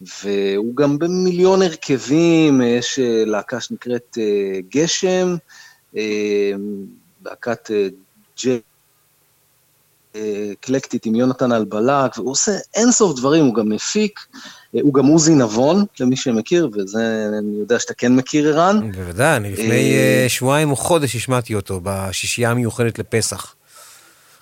[0.02, 4.22] והוא גם במיליון הרכבים, יש uh, להקה שנקראת uh,
[4.70, 5.36] גשם,
[5.94, 5.98] uh,
[7.26, 7.72] להקת
[8.38, 8.60] ג'י...
[10.52, 14.20] אקלקטית עם יונתן אלבלק, והוא עושה אינסוף דברים, הוא גם מפיק,
[14.76, 18.92] אה, הוא גם עוזי נבון, למי שמכיר, וזה אני יודע שאתה כן מכיר, ערן.
[18.92, 23.56] בוודאי, אני לפני אה, אה, שבועיים או חודש השמעתי אותו בשישייה המיוחדת לפסח.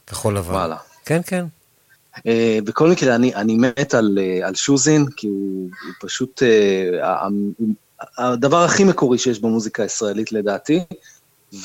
[0.07, 0.53] כחול לבן.
[0.53, 0.77] וואלה.
[1.05, 1.45] כן, כן.
[2.27, 6.43] אה, בכל מקרה, אני, אני מת על, אה, על שוזין, כי הוא, הוא פשוט
[7.03, 7.27] ה-
[8.17, 10.79] הדבר הכי מקורי שיש במוזיקה הישראלית לדעתי,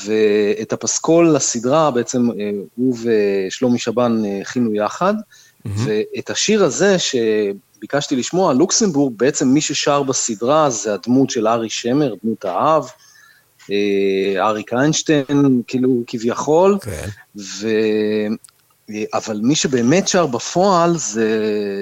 [0.05, 5.13] ואת הפסקול לסדרה בעצם אה, הוא ושלומי שבן הכינו יחד,
[5.65, 12.13] ואת השיר הזה שביקשתי לשמוע, לוקסמבורג, בעצם מי ששר בסדרה זה הדמות של ארי שמר,
[12.23, 12.89] דמות האב,
[14.37, 17.07] אריק איינשטיין, כאילו כביכול, כן.
[17.37, 17.67] ו...
[18.89, 21.29] אה, אבל מי שבאמת שר בפועל זה,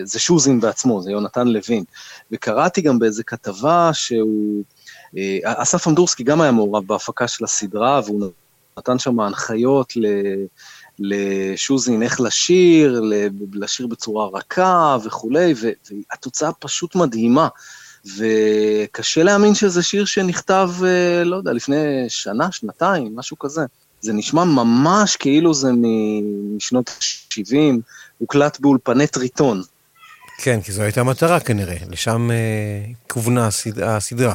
[0.03, 1.83] זה שוזין בעצמו, זה יונתן לוין.
[2.31, 4.63] וקראתי גם באיזה כתבה שהוא
[5.17, 8.29] אה, אסף אמדורסקי גם היה מעורב בהפקה של הסדרה, והוא
[8.77, 10.05] נתן שם הנחיות ל...
[10.99, 13.01] לשוזין איך לשיר,
[13.53, 17.47] לשיר בצורה רכה וכולי, והתוצאה פשוט מדהימה.
[18.17, 23.61] וקשה להאמין שזה שיר שנכתב, אה, לא יודע, לפני שנה, שנתיים, משהו כזה.
[24.01, 27.55] זה נשמע ממש כאילו זה מ- משנות ה-70,
[28.17, 29.61] הוקלט באולפני טריטון.
[30.43, 32.35] כן, כי זו הייתה המטרה כנראה, לשם אה,
[33.07, 33.79] כוונה הסד...
[33.79, 34.33] הסדרה.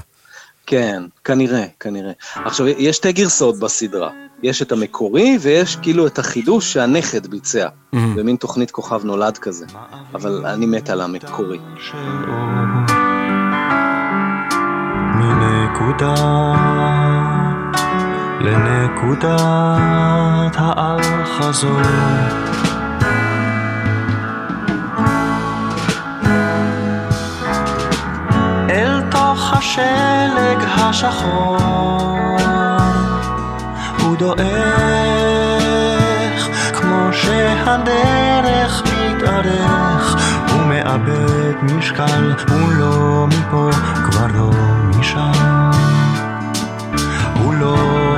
[0.67, 2.13] כן, כנראה, כנראה.
[2.35, 4.11] עכשיו, יש שתי גרסאות בסדרה.
[4.43, 9.67] יש את המקורי, ויש כאילו את החידוש שהנכד ביצע, במין תוכנית כוכב נולד כזה.
[10.15, 11.59] אבל אני מת על המקורי.
[15.15, 16.15] מנקודה
[18.43, 19.37] לנקודת
[20.57, 21.81] האל-חזור.
[29.63, 31.57] השלג השחור
[34.01, 34.43] הוא דועך
[36.75, 40.17] כמו שהדרך מתארך
[40.53, 43.71] הוא מאבד משקל הוא לא מפה
[44.11, 44.51] כבר לא
[44.99, 45.71] משם
[47.35, 48.12] הוא לא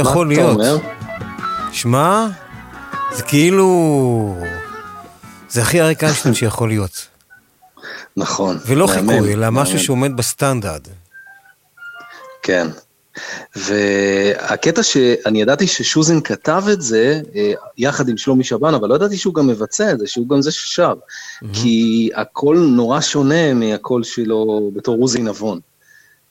[0.00, 0.54] הכי פוזי שיכול מה אתה להיות.
[0.54, 0.78] אומר?
[1.72, 2.26] שמע,
[3.16, 4.36] זה כאילו...
[5.50, 7.06] זה הכי אריק איינשטיין שיכול להיות.
[8.16, 8.58] נכון.
[8.66, 9.84] ולא מהמם, חיקוי, אלא משהו מהמם.
[9.84, 10.88] שעומד בסטנדרט.
[12.42, 12.68] כן.
[13.56, 19.16] והקטע שאני ידעתי ששוזן כתב את זה אה, יחד עם שלומי שבן, אבל לא ידעתי
[19.16, 20.94] שהוא גם מבצע את זה, שהוא גם זה ששר.
[21.52, 25.60] כי הקול נורא שונה מהקול שלו בתור עוזי נבון.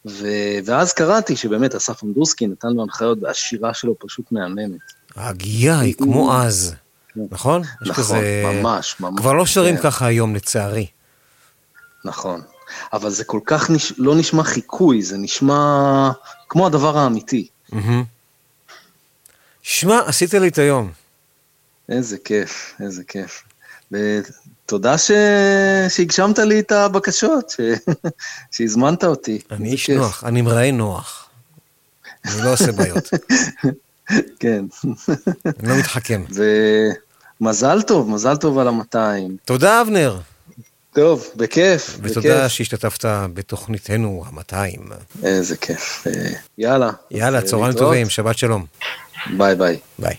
[0.05, 0.25] ו-
[0.65, 4.79] ואז קראתי שבאמת אסף אמדורסקי נתן לו הנחיות, והשירה שלו פשוט מהממת.
[5.15, 6.75] ההגייה היא כמו אז,
[7.31, 7.61] נכון?
[7.81, 9.19] נכון, כזה- ממש, ממש.
[9.21, 9.81] כבר לא שרים כן.
[9.83, 10.87] ככה היום, לצערי.
[12.05, 12.41] נכון.
[12.93, 13.93] אבל זה כל כך נש...
[13.97, 16.11] לא נשמע חיקוי, זה נשמע
[16.49, 17.47] כמו הדבר האמיתי.
[17.71, 18.03] מהמם.
[19.61, 20.91] שמע, עשית לי את היום.
[21.89, 23.43] איזה כיף, איזה כיף.
[24.71, 25.11] ותודה ש...
[25.89, 27.59] שהגשמת לי את הבקשות, ש...
[28.51, 29.39] שהזמנת אותי.
[29.51, 29.97] אני איש כיף.
[29.97, 31.29] נוח, אני מראיין נוח.
[32.25, 33.09] אני לא עושה בעיות.
[34.39, 34.65] כן.
[35.59, 36.23] אני לא מתחכם.
[37.41, 39.37] ומזל טוב, מזל טוב על המאתיים.
[39.45, 40.19] תודה, אבנר.
[40.93, 42.47] טוב, בכיף, ותודה בכיף.
[42.47, 44.81] שהשתתפת בתוכניתנו המאתיים.
[45.23, 46.07] איזה כיף.
[46.57, 46.91] יאללה.
[47.11, 47.73] יאללה, אה, צהריים.
[47.73, 48.65] טובים, שבת שלום.
[49.37, 49.77] ביי ביי.
[49.99, 50.15] ביי.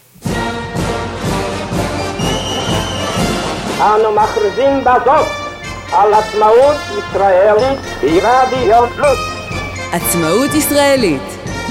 [3.83, 5.27] אנו מכריזים בזאת
[5.93, 9.19] על עצמאות ישראלית ברדיו פלוס.
[9.93, 11.23] עצמאות ישראלית,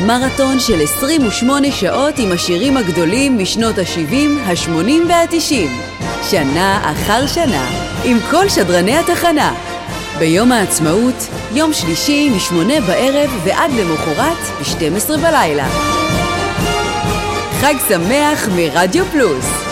[0.05, 5.69] מרתון של 28 שעות עם השירים הגדולים משנות ה-70, ה-80 וה-90.
[6.29, 7.65] שנה אחר שנה,
[8.03, 9.53] עם כל שדרני התחנה.
[10.19, 15.67] ביום העצמאות, יום שלישי מ-8 בערב ועד למחרת ב-12 בלילה.
[17.61, 19.70] חג שמח מרדיו פלוס.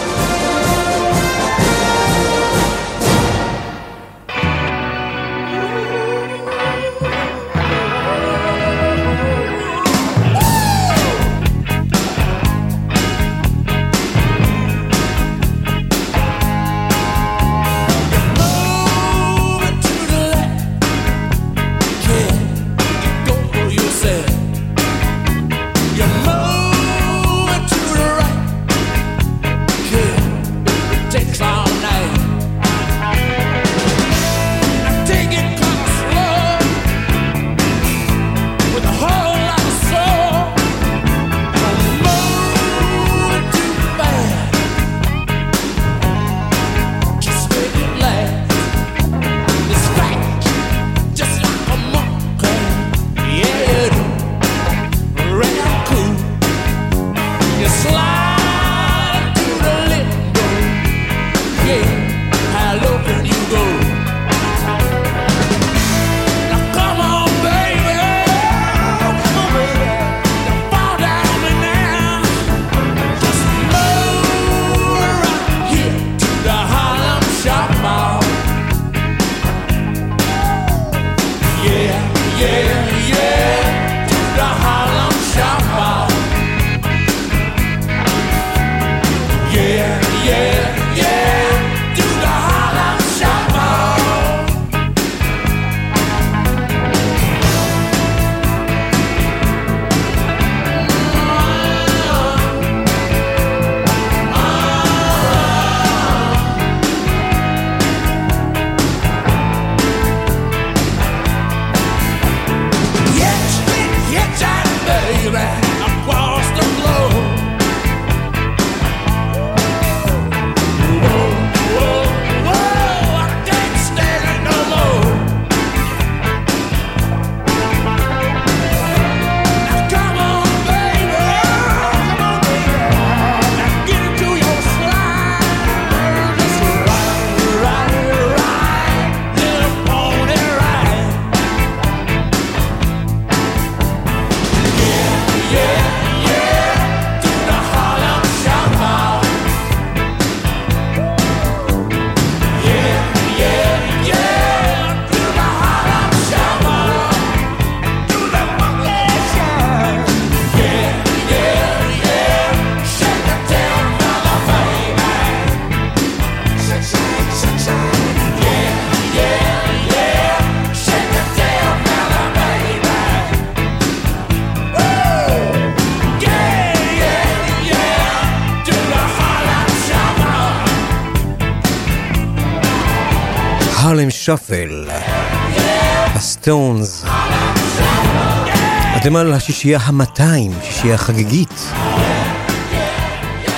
[189.50, 191.54] השישייה המאתיים, שישייה חגיגית.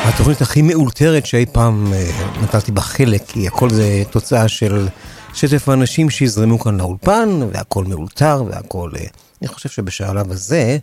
[0.06, 2.10] התוכנית הכי מאולתרת שאי פעם אה,
[2.44, 4.88] נטלתי בה חלק, כי הכל זה תוצאה של
[5.34, 8.92] שטף האנשים שיזרמו כאן לאולפן, והכל מאולתר, והכל...
[9.00, 9.06] אה,
[9.42, 10.78] אני חושב שבשלב הזה,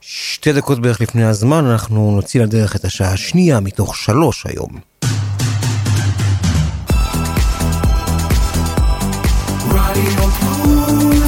[0.00, 4.70] שתי דקות בערך לפני הזמן, אנחנו נוציא לדרך את השעה השנייה מתוך שלוש היום.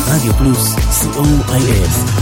[0.09, 2.20] רדיו פלוס, co.il.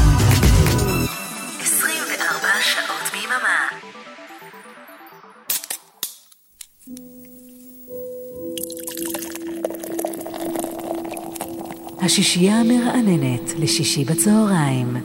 [12.08, 14.96] השישייה המרעננת לשישי בצהריים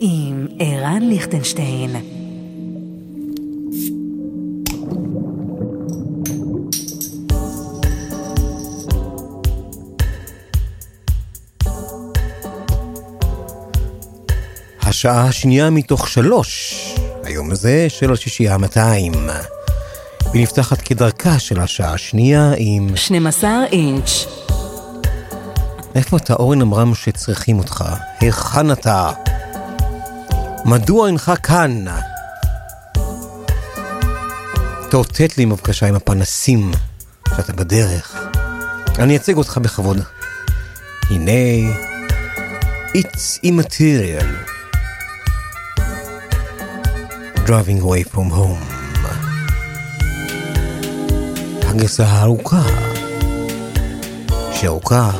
[0.00, 1.96] עם ערן ליכטנשטיין.
[14.82, 16.74] השעה השנייה מתוך שלוש,
[17.24, 19.12] היום הזה של השישייה המאתיים.
[20.32, 22.96] והיא נפתחת כדרכה של השעה השנייה עם...
[22.96, 24.39] 12 אינץ'.
[25.94, 27.84] איפה אתה אורן עמרם שצריכים אותך?
[28.20, 29.10] היכן אתה?
[30.64, 31.84] מדוע אינך כאן?
[34.90, 36.72] תאותת לי בבקשה עם הפנסים
[37.36, 38.16] שאתה בדרך.
[38.98, 39.98] אני אציג אותך בכבוד.
[41.10, 41.30] הנה,
[42.94, 44.30] It's immaterial.
[47.46, 48.64] Driving away from home.
[51.62, 52.62] הגרסה הארוכה,
[54.52, 55.10] שארוכה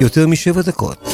[0.00, 1.09] יותר משבע דקות.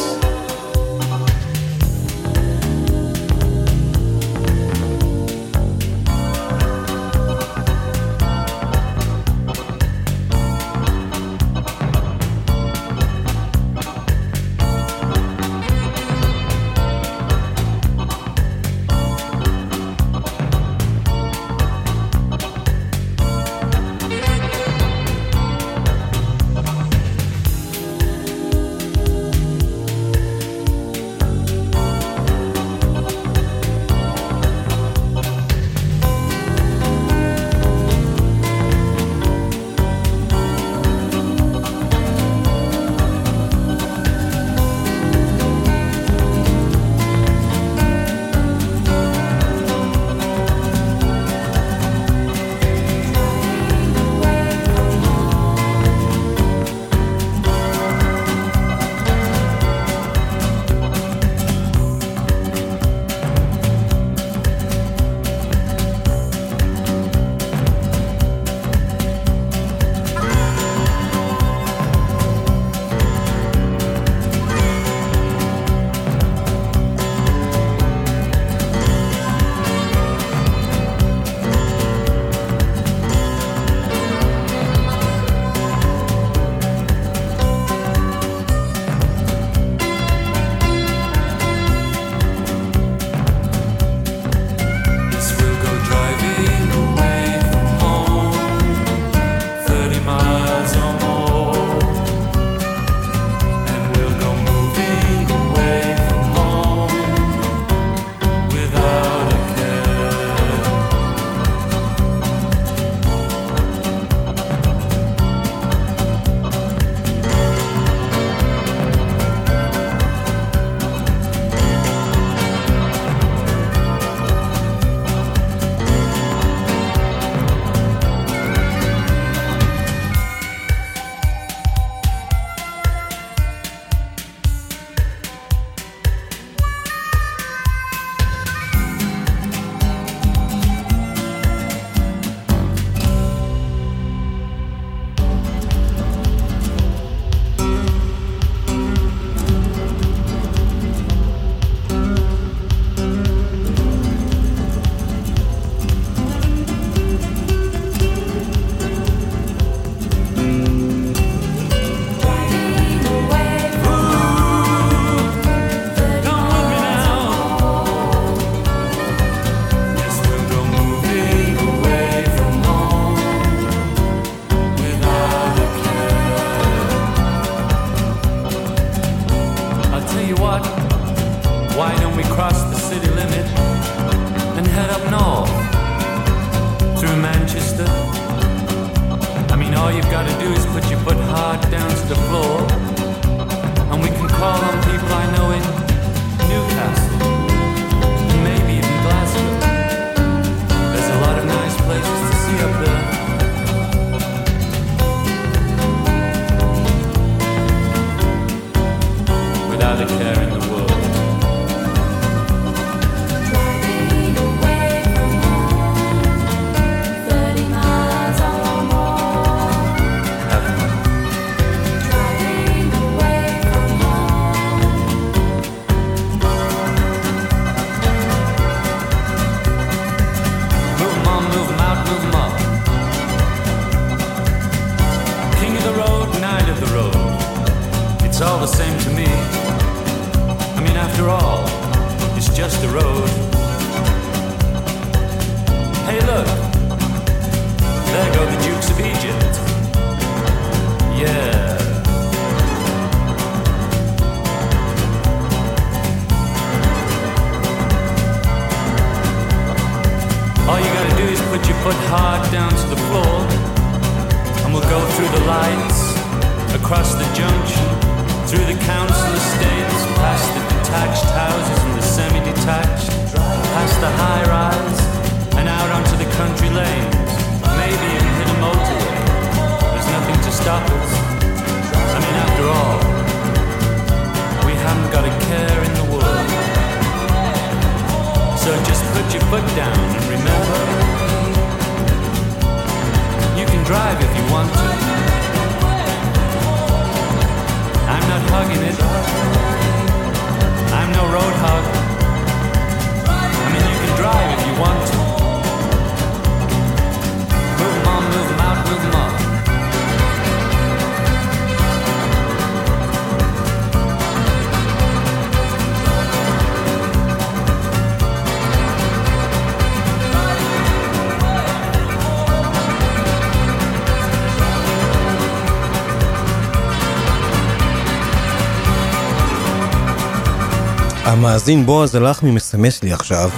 [331.37, 333.51] המאזין בועז הלחמי מסמס לי עכשיו,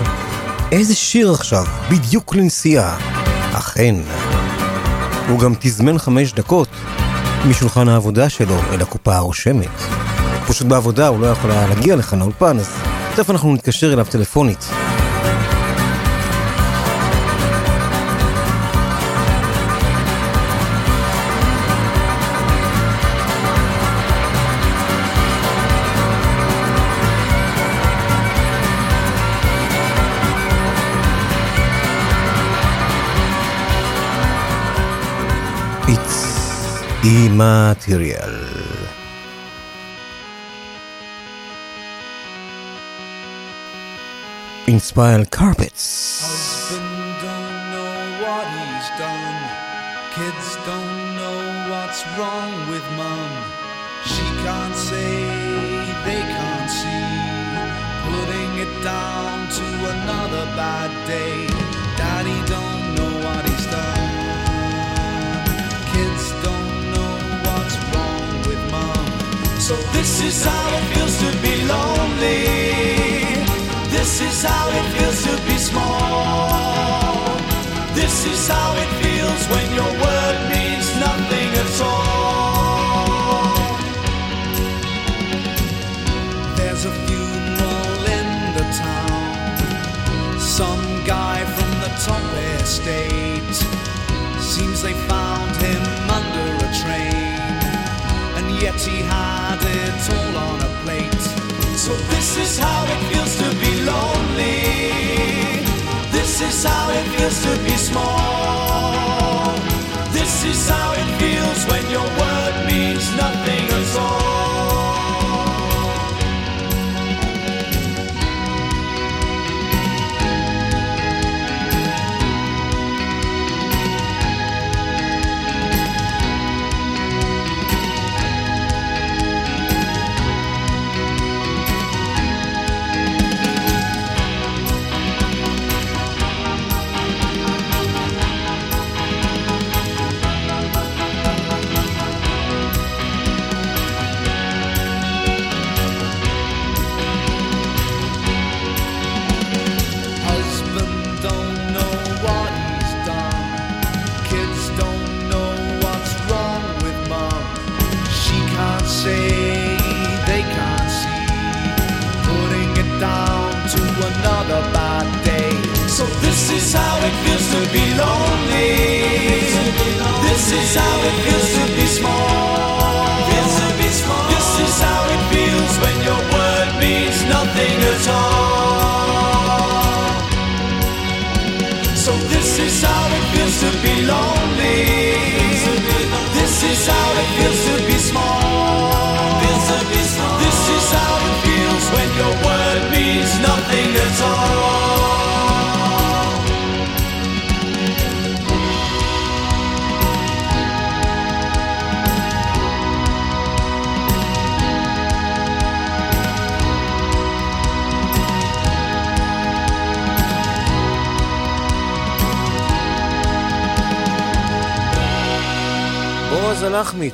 [0.72, 2.97] איזה שיר עכשיו, בדיוק לנסיעה.
[3.53, 3.95] אכן,
[5.29, 6.68] הוא גם תזמן חמש דקות
[7.49, 9.68] משולחן העבודה שלו אל הקופה הרושמת.
[10.49, 12.70] פשוט בעבודה הוא לא יכול היה להגיע לכאן לאולפן, אז
[13.16, 14.70] תכף אנחנו נתקשר אליו טלפונית.
[37.05, 38.34] immaterial.
[44.66, 45.55] Inspired car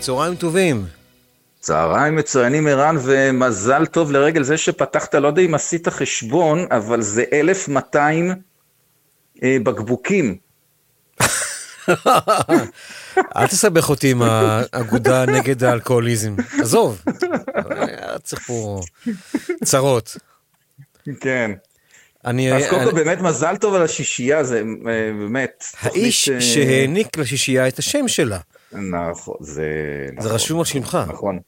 [0.04, 0.86] צהריים טובים.
[1.60, 7.24] צהריים מצוינים ערן ומזל טוב לרגל זה שפתחת, לא יודע אם עשית חשבון, אבל זה
[7.32, 8.34] 1,200
[9.42, 10.36] אה, בקבוקים.
[13.36, 16.34] אל תסבך אותי עם האגודה נגד האלכוהוליזם.
[16.60, 17.02] עזוב,
[17.70, 18.80] היה צריך פה
[19.64, 20.16] צרות.
[21.20, 21.50] כן.
[22.24, 22.52] אני...
[22.52, 24.62] אז קודם כל אני- באמת מזל טוב על השישייה, זה אה,
[25.18, 25.64] באמת.
[25.80, 28.38] האיש תוכנית, אה, שהעניק לשישייה את השם שלה.
[28.74, 29.66] נכון, זה...
[30.18, 30.98] זה רשום על שמך.
[31.08, 31.38] נכון.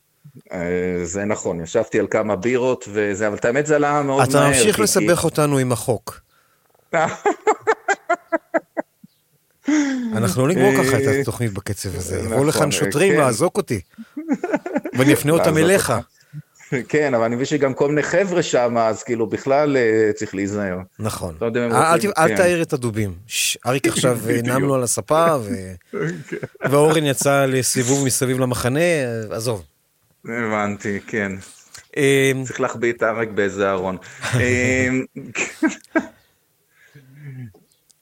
[0.53, 4.29] אה, זה נכון, ישבתי על כמה בירות וזה, אבל את האמת זה עלה מאוד מהר.
[4.29, 6.21] אתה ממשיך לסבך אותנו עם החוק.
[10.17, 12.17] אנחנו לא נגמור ככה את אה, התוכנית בקצב הזה.
[12.17, 13.19] יבואו נכון, לכאן שוטרים כן.
[13.19, 13.81] לאזוק אותי.
[14.99, 15.93] ואני אפנה אותם אליך.
[16.89, 20.79] כן, אבל אני מבין שגם כל מיני חבר'ה שם, אז כאילו בכלל אה, צריך להיזהר.
[20.99, 21.35] נכון.
[21.43, 21.49] אל
[21.95, 22.37] רוצים- ת- אל כן.
[22.37, 23.15] תעיר את הדובים.
[23.67, 25.75] אריק עכשיו אה, נם לו על הספה, ו-
[26.71, 28.81] ואורן יצא לסיבוב מסביב למחנה,
[29.31, 29.63] עזוב.
[30.25, 31.33] הבנתי, כן.
[31.97, 33.97] אה, צריך להחביא את הארק באיזה ארון.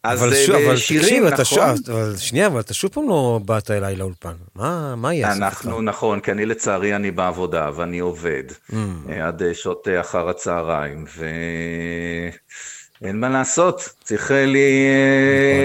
[0.04, 1.94] אז אבל אה, שוב, אבל בשירים, תקשיב, אתה שוב, נכון?
[1.94, 4.32] אבל שנייה, אבל אתה שוב פעם לא באת אליי לאולפן.
[4.54, 5.36] מה מה יעשה?
[5.36, 8.74] אנחנו, נכון, כי אני לצערי אני בעבודה ואני עובד Mm.
[9.10, 11.04] אה, עד אה, שעות אחר הצהריים,
[13.00, 14.88] ואין מה לעשות, צריך לי,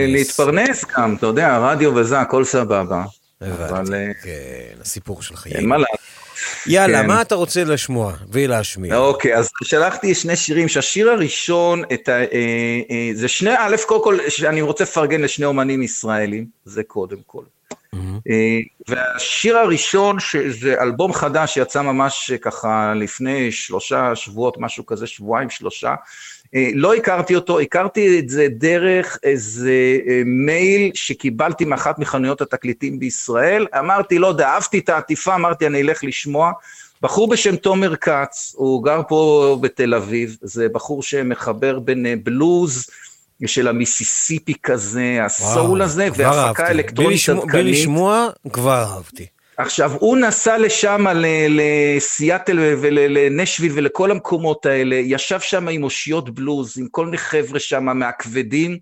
[0.08, 3.04] להתפרנס גם, אתה יודע, רדיו וזה, הכל סבבה.
[3.42, 5.56] אבל אה, כן, הסיפור של חיים.
[5.56, 5.76] אין מה.
[6.70, 7.08] יאללה, כן.
[7.08, 8.98] מה אתה רוצה לשמוע ולהשמיע?
[8.98, 12.26] אוקיי, אז שלחתי שני שירים, שהשיר הראשון, את ה, אה,
[12.92, 17.44] אה, זה שני, א', קודם כל, שאני רוצה לפרגן לשני אומנים ישראלים, זה קודם כל.
[18.30, 25.08] אה, והשיר הראשון, שזה אלבום חדש שיצא ממש אה, ככה לפני שלושה שבועות, משהו כזה,
[25.08, 25.96] שבועיים, שלושה.
[26.56, 29.72] אה, לא הכרתי אותו, הכרתי את זה דרך איזה
[30.08, 33.66] אה, מייל שקיבלתי מאחת מחנויות התקליטים בישראל.
[33.80, 36.52] אמרתי, לא יודע, אהבתי את העטיפה, אמרתי, אני אלך לשמוע.
[37.02, 42.86] בחור בשם תומר כץ, הוא גר פה בתל אביב, זה בחור שמחבר בין אה, בלוז
[43.46, 47.76] של המיסיסיפי כזה, הסול הזה, והפקה אלקטרונית לשמוע- בלי עדכנית.
[47.76, 49.26] לשמוע, כבר אהבתי.
[49.60, 51.06] עכשיו, הוא נסע לשם,
[51.50, 57.84] לסיאטל ולנשוויל ולכל המקומות האלה, ישב שם עם אושיות בלוז, עם כל מיני חבר'ה שם
[57.98, 58.78] מהכבדים,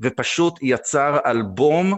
[0.00, 1.96] ופשוט יצר אלבום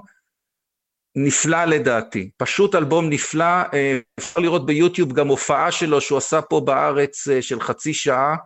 [1.16, 2.30] נפלא לדעתי.
[2.36, 7.42] פשוט אלבום נפלא, אה, אפשר לראות ביוטיוב גם הופעה שלו שהוא עשה פה בארץ אה,
[7.42, 8.36] של חצי שעה,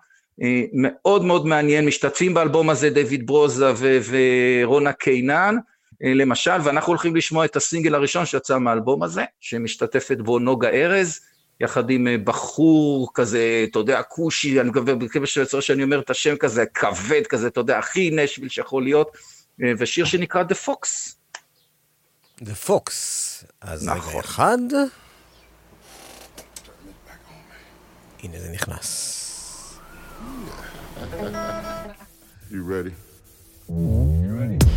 [0.43, 3.73] אה, מאוד מאוד מעניין, משתתפים באלבום הזה דויד ברוזה
[4.11, 5.57] ורונה קינן,
[6.01, 11.21] למשל, ואנחנו הולכים לשמוע את הסינגל הראשון שיצא מהאלבום הזה, שמשתתפת בו נוגה ארז,
[11.61, 15.27] יחד עם אה, בחור כזה, אתה יודע, כושי, אני מקווה
[15.61, 19.17] שאני אומר את השם כזה, כבד כזה, אתה יודע, הכי נשוויל שיכול להיות,
[19.63, 21.15] אה, ושיר שנקרא The Fox.
[22.41, 22.91] The Fox.
[23.61, 24.11] אז נכון.
[24.11, 24.59] רגע אחד.
[28.23, 29.11] הנה זה נכנס.
[32.51, 32.95] You ready?
[33.69, 34.74] Well,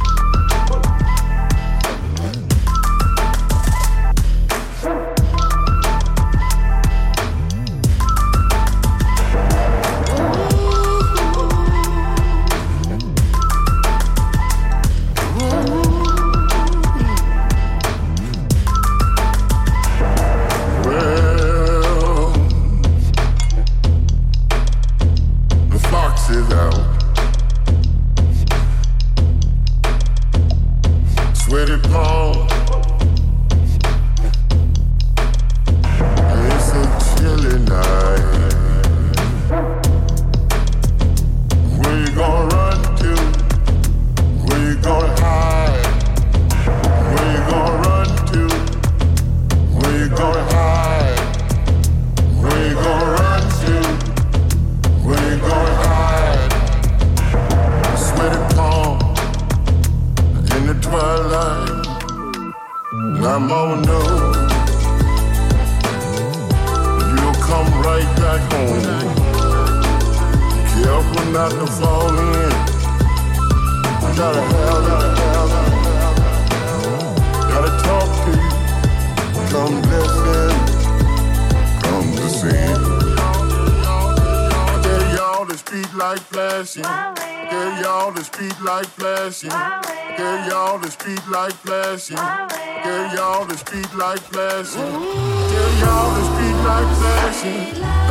[91.88, 92.16] classy.
[92.16, 94.78] Tell y'all to speak like classy.
[94.78, 97.58] Tell y'all to speak like classy.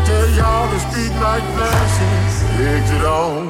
[0.07, 2.65] Tell y'all to speak like classy.
[2.65, 3.46] Exit on.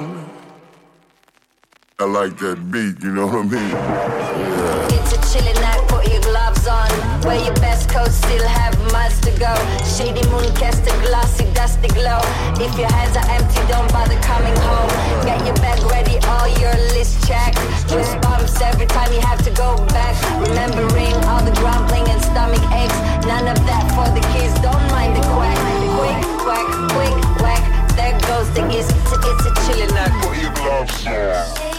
[1.98, 3.73] I like that beat, you know what I mean?
[3.73, 5.01] Yeah.
[5.01, 6.93] It's a chilly night, put your gloves on.
[7.24, 9.48] Wear your best coat still have miles to go.
[9.81, 12.20] Shady moon cast a glossy, dusty glow.
[12.60, 14.93] If your hands are empty, don't bother coming home.
[15.24, 17.56] Get your bag ready, all your list checked.
[17.89, 20.12] Goosebumps every time you have to go back.
[20.36, 23.01] Remembering all the grumbling and stomach aches.
[23.24, 25.56] None of that for the kids, don't mind the quack.
[25.97, 27.64] Quick, quack, quick, whack.
[27.97, 30.12] There goes the is, it's, a, it's a chillin' look.
[30.28, 31.75] What you love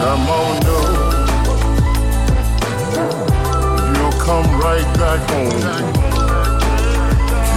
[0.00, 0.58] I'm on.
[3.96, 5.60] You'll come right back home.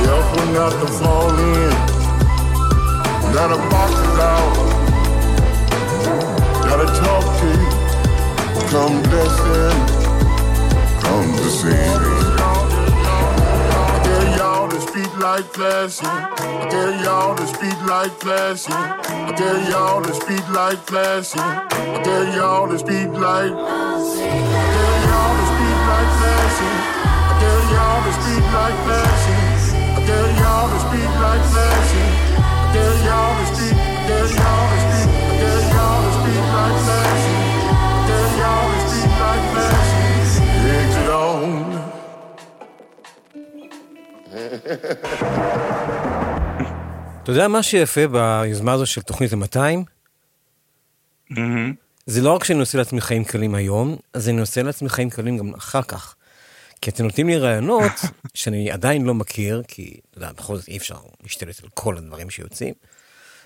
[0.02, 1.92] Careful not to fall in.
[3.32, 4.54] The box out.
[6.64, 7.70] Gotta talk to you.
[8.70, 8.96] Come.
[11.02, 11.70] Come to see.
[11.70, 12.21] Dare
[14.92, 16.06] speak like classy.
[16.06, 18.74] I dare y'all to speak like classy.
[18.74, 21.40] I dare y'all to speak like classy.
[21.40, 23.54] I dare y'all to speak like.
[23.54, 23.96] I
[24.76, 26.72] dare y'all to speak like classy.
[27.24, 29.36] I dare y'all to speak like classy.
[29.80, 32.06] I dare y'all to speak like classy.
[32.36, 33.76] I dare y'all to speak.
[33.76, 35.31] I dare y'all to speak.
[47.24, 49.80] אתה יודע מה שיפה ביוזמה הזו של תוכנית ה-200?
[52.06, 55.38] זה לא רק שאני עושה לעצמי חיים קלים היום, אז אני עושה לעצמי חיים קלים
[55.38, 56.16] גם אחר כך.
[56.82, 57.92] כי אתם נותנים לי רעיונות
[58.34, 62.30] שאני עדיין לא מכיר, כי אתה יודע, בכל זאת אי אפשר להשתלט על כל הדברים
[62.30, 62.74] שיוצאים.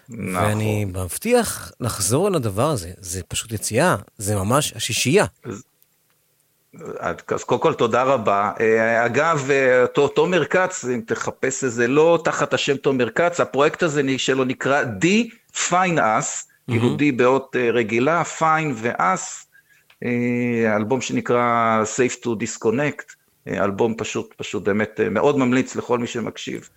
[0.10, 0.36] נכון.
[0.36, 5.26] ואני מבטיח לחזור על הדבר הזה, זה פשוט יציאה, זה ממש השישייה.
[7.30, 8.52] אז קודם כל תודה רבה.
[8.60, 13.84] אה, אגב, אה, אותו תומר כץ, אם תחפש איזה לא תחת השם תומר כץ, הפרויקט
[13.84, 19.46] הזה שלו נקרא D-Fine Us, כאילו D באות אה, רגילה, Fine ו-Us,
[20.04, 23.16] אה, אלבום שנקרא Safe to Disconnect,
[23.48, 26.70] אה, אלבום פשוט, פשוט באמת אה, מאוד ממליץ לכל מי שמקשיב.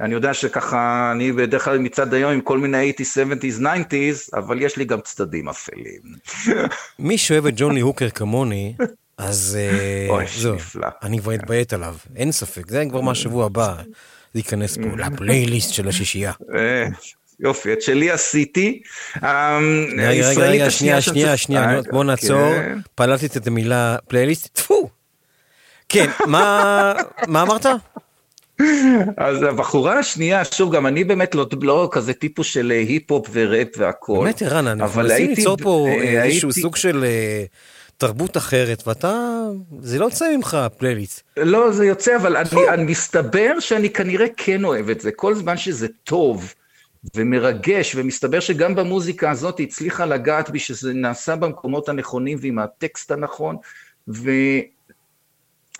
[0.00, 4.62] אני יודע שככה, אני בדרך כלל מצד היום עם כל מיני 80's, 70's, 90's, אבל
[4.62, 6.00] יש לי גם צדדים אפלים.
[6.98, 8.74] מי שאוהב את ג'ון לי הוקר כמוני,
[9.18, 10.88] אז אה, אוי, זהו, נפלא.
[11.02, 13.74] אני כבר אתביית עליו, אין ספק, זה כבר מהשבוע הבא,
[14.34, 16.32] זה ייכנס פה לפלייליסט של השישייה.
[16.54, 16.86] אה,
[17.40, 18.82] יופי, את שלי עשיתי.
[19.22, 19.58] אה,
[19.98, 22.78] רגע, רגע, שנייה, שנייה, שנייה, אה, בוא נעצור, כן.
[22.94, 24.88] פלטתי את המילה פלייליסט, טפו.
[25.88, 26.94] כן, מה
[27.28, 27.66] אמרת?
[29.16, 34.20] אז הבחורה השנייה, שוב, גם אני באמת לא, לא כזה טיפוס של היפ-הופ וראפ והכל.
[34.24, 37.04] באמת ערן, אנחנו מנסים ליצור פה איזשהו סוג של
[38.06, 39.44] תרבות אחרת, ואתה,
[39.80, 41.22] זה לא יוצא ממך פלייליסט.
[41.36, 45.12] לא, זה יוצא, אבל אני, אני מסתבר שאני כנראה כן אוהב את זה.
[45.12, 46.54] כל זמן שזה טוב
[47.16, 53.10] ומרגש, ומסתבר שגם במוזיקה הזאת היא הצליחה לגעת בי, שזה נעשה במקומות הנכונים ועם הטקסט
[53.10, 53.56] הנכון,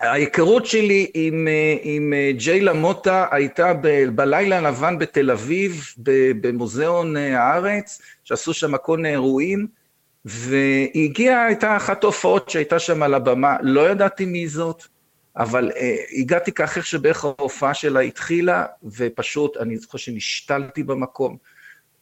[0.01, 1.47] וההיכרות שלי עם,
[1.83, 5.85] עם אה, ג'יי למוטה הייתה ב, בלילה הלבן בתל אביב,
[6.41, 9.67] במוזיאון הארץ, שעשו שם כל מיני אירועים,
[10.25, 14.83] והיא הגיעה, הייתה אחת ההופעות שהייתה שם על הבמה, לא ידעתי מי זאת,
[15.37, 21.37] אבל אה, הגעתי כך איך שבערך ההופעה שלה התחילה, ופשוט, אני זוכר שנשתלתי במקום,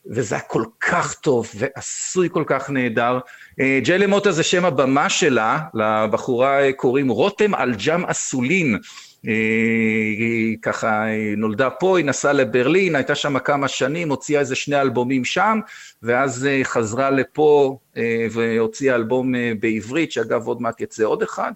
[0.05, 3.19] וזה היה כל כך טוב, ועשוי כל כך נהדר.
[3.59, 8.77] אה, ג'יי למוטה זה שם הבמה שלה, לבחורה אה, קוראים רותם אלג'ם אסולין.
[9.27, 9.33] אה,
[10.17, 14.81] היא ככה היא נולדה פה, היא נסעה לברלין, הייתה שם כמה שנים, הוציאה איזה שני
[14.81, 15.59] אלבומים שם,
[16.03, 21.51] ואז אה, חזרה לפה אה, והוציאה אלבום אה, בעברית, שאגב עוד מעט יצא עוד אחד.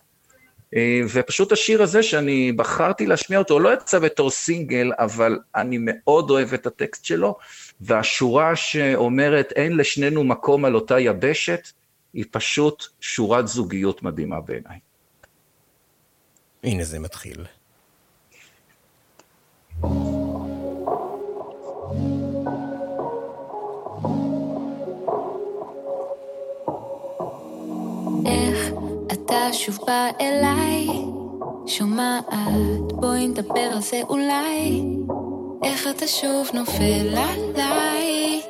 [0.76, 6.30] אה, ופשוט השיר הזה שאני בחרתי להשמיע אותו, לא יצא בתור סינגל, אבל אני מאוד
[6.30, 7.38] אוהב את הטקסט שלו,
[7.81, 11.68] והשורה שאומרת אין לשנינו מקום על אותה יבשת,
[12.14, 14.80] היא פשוט שורת זוגיות מדהימה בעיניי.
[16.64, 17.45] הנה זה מתחיל.
[19.84, 19.91] איך
[29.12, 30.88] אתה שוב בא אליי,
[31.68, 32.24] שומעת,
[32.91, 34.84] בואי נדבר על זה אולי,
[35.64, 38.41] איך אתה שוב נופל עליי.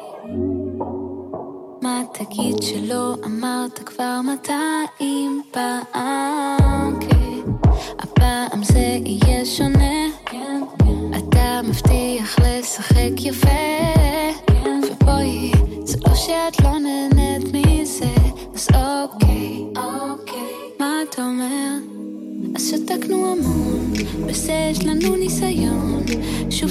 [1.82, 6.77] מה תגיד שלא אמרת כבר מאתיים פעם,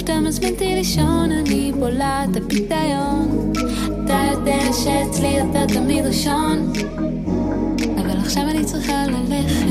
[0.07, 3.53] אתה מזמין אותי לישון, אני בולעת הפיתיון.
[4.05, 6.73] אתה יודע שאצלי אתה תמיד ראשון,
[8.01, 9.67] אבל עכשיו אני צריכה ללכת,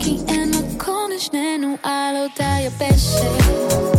[0.00, 3.89] כי אין מקום לשנינו על אותה יבשת.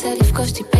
[0.00, 0.79] אתה רוצה לפגוש אותי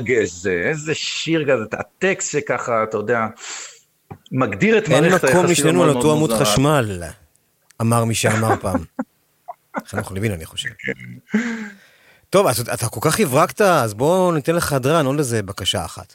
[0.00, 3.26] מרגש זה, איזה שיר כזה, הטקסט שככה, אתה יודע,
[4.32, 6.32] מגדיר את אין מערכת היחסים מקום לשנינו על אותו עמוד.
[6.32, 7.02] חשמל,
[7.80, 8.84] אמר מי שאמר פעם.
[9.86, 10.68] חנוך לוין, אני חושב.
[12.30, 16.14] טוב, אז אתה כל כך הברקת, אז בואו ניתן לך הדרן עוד איזה בקשה אחת.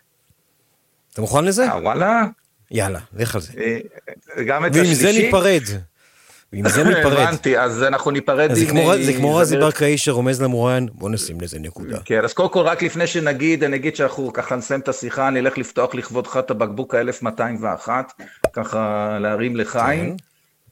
[1.14, 1.68] אתה מוכן לזה?
[1.68, 2.24] אה, וואלה?
[2.72, 3.54] יאללה, לך על זה.
[3.58, 5.02] אה, גם את ועם השלישי?
[5.02, 5.64] זה ניפרד.
[6.54, 7.14] ועם זה ניפרד.
[7.14, 8.70] הבנתי, אז אנחנו ניפרד אז זה עם...
[8.70, 11.98] כמו- אה, זה כמו רזי ברקאי שרומז למוראיין, בוא נשים לזה נקודה.
[12.06, 15.40] כן, אז קודם כל רק לפני שנגיד, אני אגיד שאנחנו ככה נסיים את השיחה, אני
[15.40, 17.90] אלך לפתוח לכבודך את הבקבוק ה-1201,
[18.54, 20.16] ככה להרים לחיים.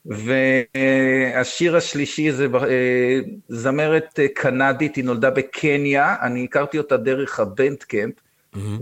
[0.06, 3.20] והשיר השלישי זה אה,
[3.50, 8.14] זמרת אה, קנדית, היא נולדה בקניה, אני הכרתי אותה דרך הבנדקמפ,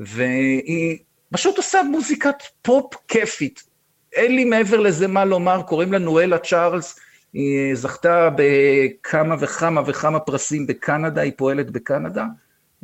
[0.06, 0.98] והיא
[1.34, 3.71] פשוט עושה מוזיקת פופ כיפית.
[4.14, 7.00] אין לי מעבר לזה מה לומר, קוראים לה נואלה צ'ארלס,
[7.34, 12.26] היא זכתה בכמה וכמה וכמה פרסים בקנדה, היא פועלת בקנדה,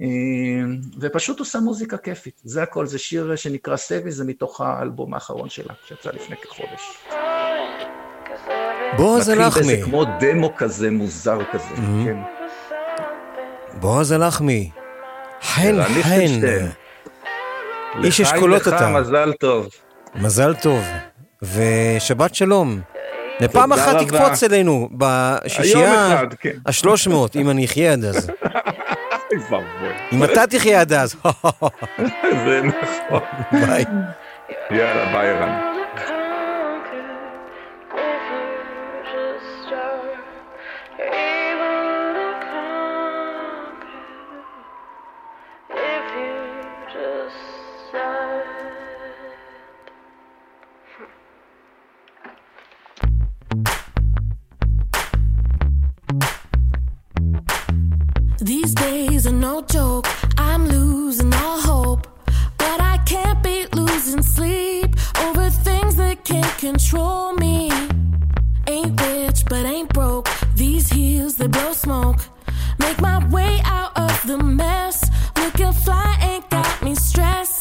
[0.02, 0.06] אה,
[0.99, 2.41] ופשוט עושה מוזיקה כיפית.
[2.44, 6.98] זה הכל, זה שיר שנקרא סבי, זה מתוך האלבום האחרון שלה, שיצא לפני כחודש.
[8.98, 9.64] בועז מתחיל הלחמי.
[9.66, 12.06] באיזה כמו דמו כזה מוזר כזה, Mhm.
[12.06, 12.18] כן.
[13.80, 14.70] בועז הלחמי.
[15.41, 16.48] חן חן.
[18.04, 18.90] איש אשכולות לך, אתה.
[18.90, 19.68] מזל טוב.
[20.16, 20.84] מזל טוב.
[21.41, 22.80] ושבת שלום.
[23.39, 24.05] לפעם אחת רבה.
[24.05, 26.51] תקפוץ אלינו בשישייה כן.
[26.65, 28.30] השלוש מאות, אם אני אחיה עד אז.
[30.14, 31.15] אם אתה תחיה עד אז.
[32.45, 33.19] זה נכון.
[33.51, 33.85] ביי.
[34.72, 35.77] יאללה, ביי ערן.
[58.89, 60.05] Days are no joke.
[60.38, 62.03] I'm losing all hope.
[62.57, 64.89] But I can't be losing sleep
[65.23, 67.72] over things that can't control me.
[68.73, 70.27] Ain't rich, but ain't broke.
[70.55, 72.19] These heels, they blow smoke.
[72.80, 74.97] Make my way out of the mess.
[75.41, 77.56] Looking fly ain't got me stressing.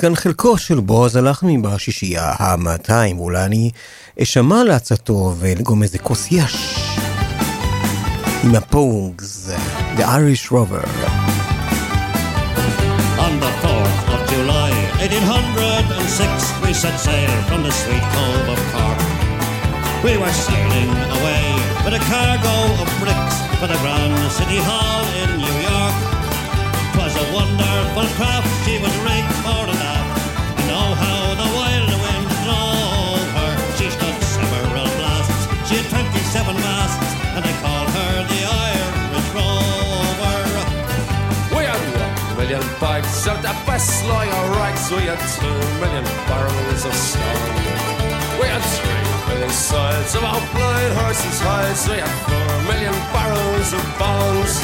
[0.00, 3.70] כאן חלקו של בועז הלחמי בשישייה ה-200, ואולי אני
[4.22, 6.76] אשמע לעצתו ולגום איזה כוס יש.
[8.44, 9.50] עם הפונגס,
[9.96, 10.86] The Irish Rover.
[13.26, 16.72] On the 4th of July, 1806, we
[17.06, 18.96] sail from the sweet of.
[20.06, 21.46] We were sailing away
[21.84, 25.96] with a cargo of bricks for the Grand City Hall in New York.
[26.92, 29.19] 'Twas a wonderful craft, she was rigged
[36.30, 40.38] 27 masts, and they called her the Irish Rover.
[41.58, 44.86] We had one million bags of the best lawyer rags.
[44.94, 47.50] We had two million barrels of stone.
[48.38, 51.82] We had three million sides of our blind horses' hides.
[51.90, 54.54] We had four million barrels of bones.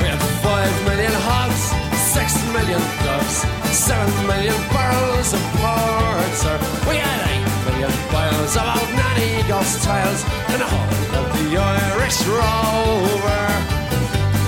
[0.00, 1.68] We had five million hogs,
[2.16, 3.44] six million ducks,
[3.76, 6.56] seven million barrels of porter.
[6.88, 10.22] We had eight million bales of old nanny ghost tales
[10.52, 13.46] and a whole of the Irish rover.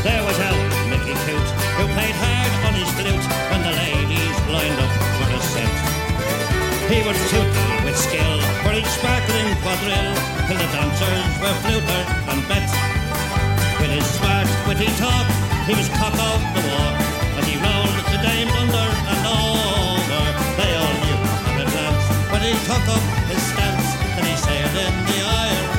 [0.06, 4.78] There was old Mickey Coot, who played hard on his flute when the ladies lined
[4.78, 5.74] up for a set.
[6.90, 10.14] He would tootle with skill for each sparkling quadrille,
[10.46, 12.70] till the dancers were fluted and bet.
[13.80, 15.26] With his smart, witty talk,
[15.66, 16.96] he was cock of the walk,
[17.38, 20.22] and he rolled the dames under and over.
[20.58, 21.20] They all knew
[21.62, 21.88] at a
[22.30, 23.05] when he took up
[24.46, 25.75] Sailing the iron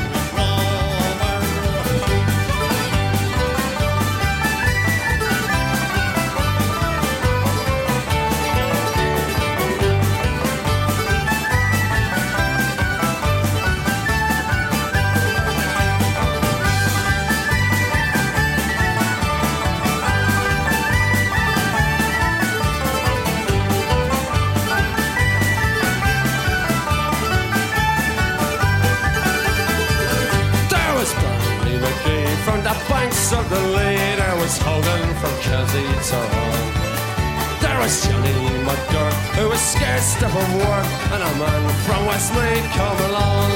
[35.77, 37.59] from Kelsey to Hull.
[37.61, 38.33] There was Johnny
[38.65, 43.51] McGurk, who was scared stiff of work, and a man from Westmead come along.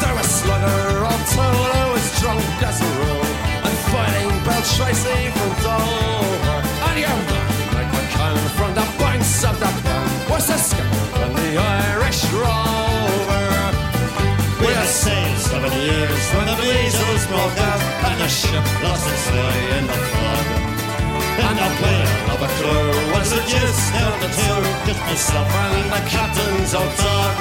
[0.00, 3.28] There was Slugger O'Toole, who was drunk as a rule,
[3.64, 6.58] and fighting Bell Tracy from Dover.
[6.88, 11.32] And your man, Mike McCann, from the banks of the Bank, was the skipper on
[11.34, 13.48] the Irish Rover.
[14.60, 19.26] We had sailed seven years when the measles broke out and the ship lost its
[19.30, 20.21] way in the.
[21.40, 25.90] And the whale of a crew was the gist down the two, just myself and
[25.90, 27.34] the captain's old dog.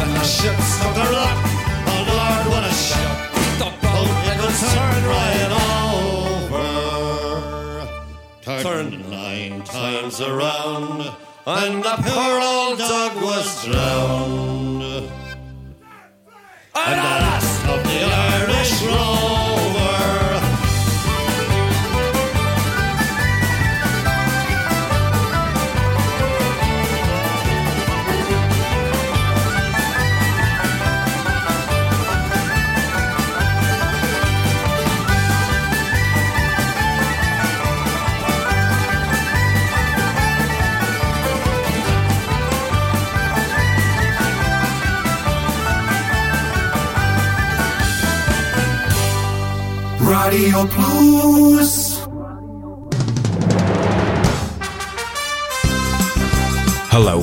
[0.00, 1.38] And the ship struck a rock,
[1.90, 3.18] oh Lord, what a shock.
[3.58, 5.52] The boat, it was turned right
[6.54, 6.92] over.
[8.62, 10.98] Turned nine times around,
[11.46, 14.41] and the poor old dog was drowned.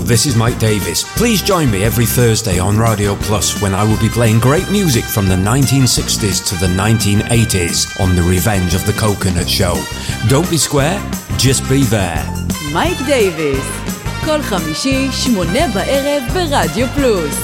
[0.08, 1.04] this is Mike Davis.
[1.16, 5.04] Please join me every Thursday on Radio Plus when I will be playing great music
[5.04, 9.74] from the 1960s to the 1980s on The Revenge of the Coconut Show.
[10.28, 10.98] Don't be square,
[11.36, 12.24] just be there.
[12.72, 13.66] מייק דייוויס,
[14.24, 17.36] כל חמישי, שמונה בערב ברדיו פלוס.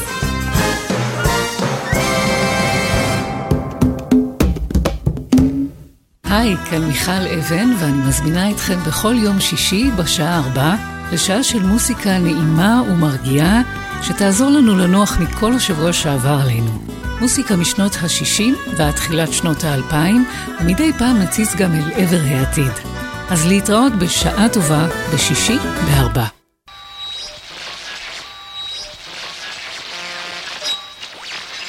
[6.24, 12.17] היי, כאן מיכל אבן, ואני מזמינה אתכם בכל יום שישי בשעה ארבע לשעה של מוסיקה
[12.17, 13.61] נעימה ומרגיעה,
[14.01, 16.71] שתעזור לנו לנוח מכל השבוע שעבר עלינו.
[17.21, 19.95] מוסיקה משנות ה-60 ועד תחילת שנות ה-2000,
[20.61, 22.71] ומדי פעם נציץ גם אל עבר העתיד.
[23.29, 26.25] אז להתראות בשעה טובה בשישי בארבע.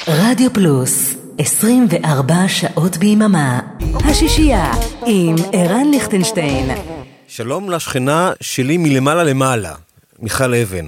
[0.07, 3.59] רדיו פלוס, 24 שעות ביממה.
[4.05, 4.73] השישייה
[5.05, 6.69] עם ערן ליכטנשטיין.
[7.37, 9.75] שלום לשכנה שלי מלמעלה למעלה,
[10.19, 10.85] מיכל אבן.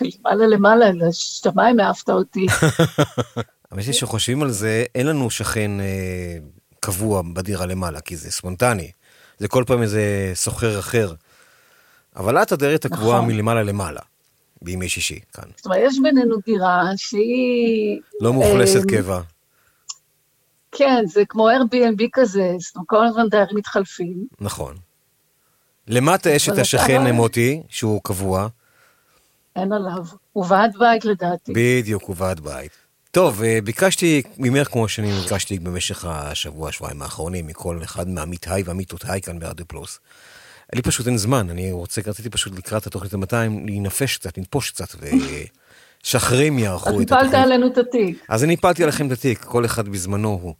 [0.00, 2.46] למעלה למעלה, לשמיים העפת אותי.
[3.70, 6.36] האמת היא שחושבים על זה, אין לנו שכן אה,
[6.80, 8.90] קבוע בדירה למעלה, כי זה ספונטני.
[9.38, 11.14] זה כל פעם איזה סוחר אחר.
[12.16, 13.30] אבל את הדיירת הקבועה נכון.
[13.30, 14.00] מלמעלה למעלה,
[14.62, 15.44] בימי שישי, כאן.
[15.56, 18.00] זאת אומרת, יש בינינו דירה שהיא...
[18.20, 19.20] לא מאוכלסת אמ, קבע.
[20.72, 22.52] כן, זה כמו Airbnb כזה,
[22.86, 24.26] כל הזמן דיירים מתחלפים.
[24.40, 24.91] נכון.
[25.92, 28.48] למטה יש את השכן אתה- מוטי, שהוא קבוע.
[29.56, 30.04] אין עליו.
[30.32, 31.52] הוא ועד בית לדעתי.
[31.54, 32.70] בדיוק, הוא ועד בית.
[33.10, 39.20] טוב, אה, ביקשתי ממך, כמו שאני ביקשתי במשך השבוע, שבועיים האחרונים, מכל אחד מהעמיתיי והעמיתותיי
[39.22, 40.00] כאן ברדיו פלוס.
[40.74, 43.34] לי פשוט אין זמן, אני רוצה, רציתי פשוט לקראת התוכנית ה-200
[43.66, 44.88] להינפש קצת, לנפוש קצת,
[46.04, 47.34] ושחרים אז יערכו את הפלת התוכנית.
[47.34, 48.24] עלינו את התיק.
[48.28, 50.54] אז אני הפלתי עליכם את התיק, כל אחד בזמנו הוא.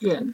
[0.00, 0.24] כן.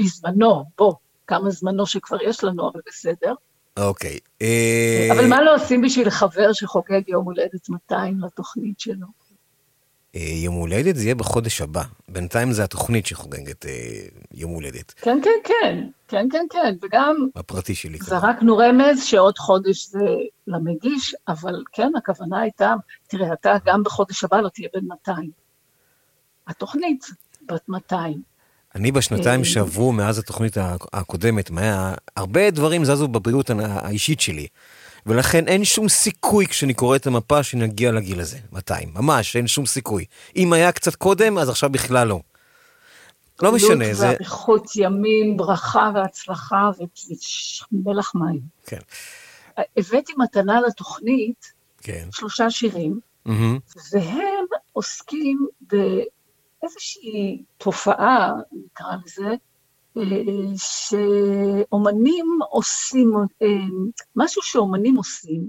[0.00, 0.94] בזמנו, בוא,
[1.26, 3.34] כמה זמנו שכבר יש לנו, אבל בסדר.
[3.76, 4.18] אוקיי.
[4.42, 9.06] אה, אבל מה לא עושים בשביל חבר שחוגג יום הולדת 200 לתוכנית שלו?
[10.16, 11.82] אה, יום הולדת זה יהיה בחודש הבא.
[12.08, 13.70] בינתיים זה התוכנית שחוגגת אה,
[14.34, 14.90] יום הולדת.
[14.90, 17.98] כן, כן, כן, כן, כן, כן, וגם הפרטי שלי.
[18.02, 20.06] זרקנו רמז שעוד חודש זה
[20.46, 22.74] למגיש, אבל כן, הכוונה הייתה,
[23.08, 25.30] תראה, אתה גם בחודש הבא לא תהיה בן 200.
[26.46, 27.04] התוכנית
[27.46, 28.33] בת 200.
[28.74, 30.56] אני בשנתיים אה, שעברו מאז התוכנית
[30.92, 34.46] הקודמת, מה, הרבה דברים זזו בבריאות האישית שלי.
[35.06, 38.88] ולכן אין שום סיכוי כשאני קורא את המפה שנגיע לגיל הזה, 200.
[38.94, 40.04] ממש, אין שום סיכוי.
[40.36, 42.20] אם היה קצת קודם, אז עכשיו בכלל לא.
[43.42, 44.06] לא משנה, זה...
[44.06, 46.70] ואריכות ימים, ברכה והצלחה
[47.72, 48.40] ומלח מים.
[48.66, 48.78] כן.
[49.76, 52.08] הבאתי מתנה לתוכנית, כן.
[52.12, 53.58] שלושה שירים, מהמם.
[53.92, 55.46] והם עוסקים
[56.64, 59.34] באיזושהי תופעה, נקרא לזה,
[59.96, 60.02] אה,
[60.56, 63.12] שאומנים עושים,
[63.42, 63.46] אה,
[64.16, 65.48] משהו שאומנים עושים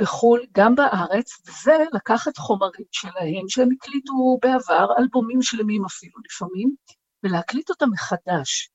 [0.00, 6.74] בחו"ל, גם בארץ, וזה לקחת חומרים שלהם, שהם הקליטו בעבר, אלבומים שלמים אפילו לפעמים,
[7.22, 8.70] ולהקליט אותם מחדש.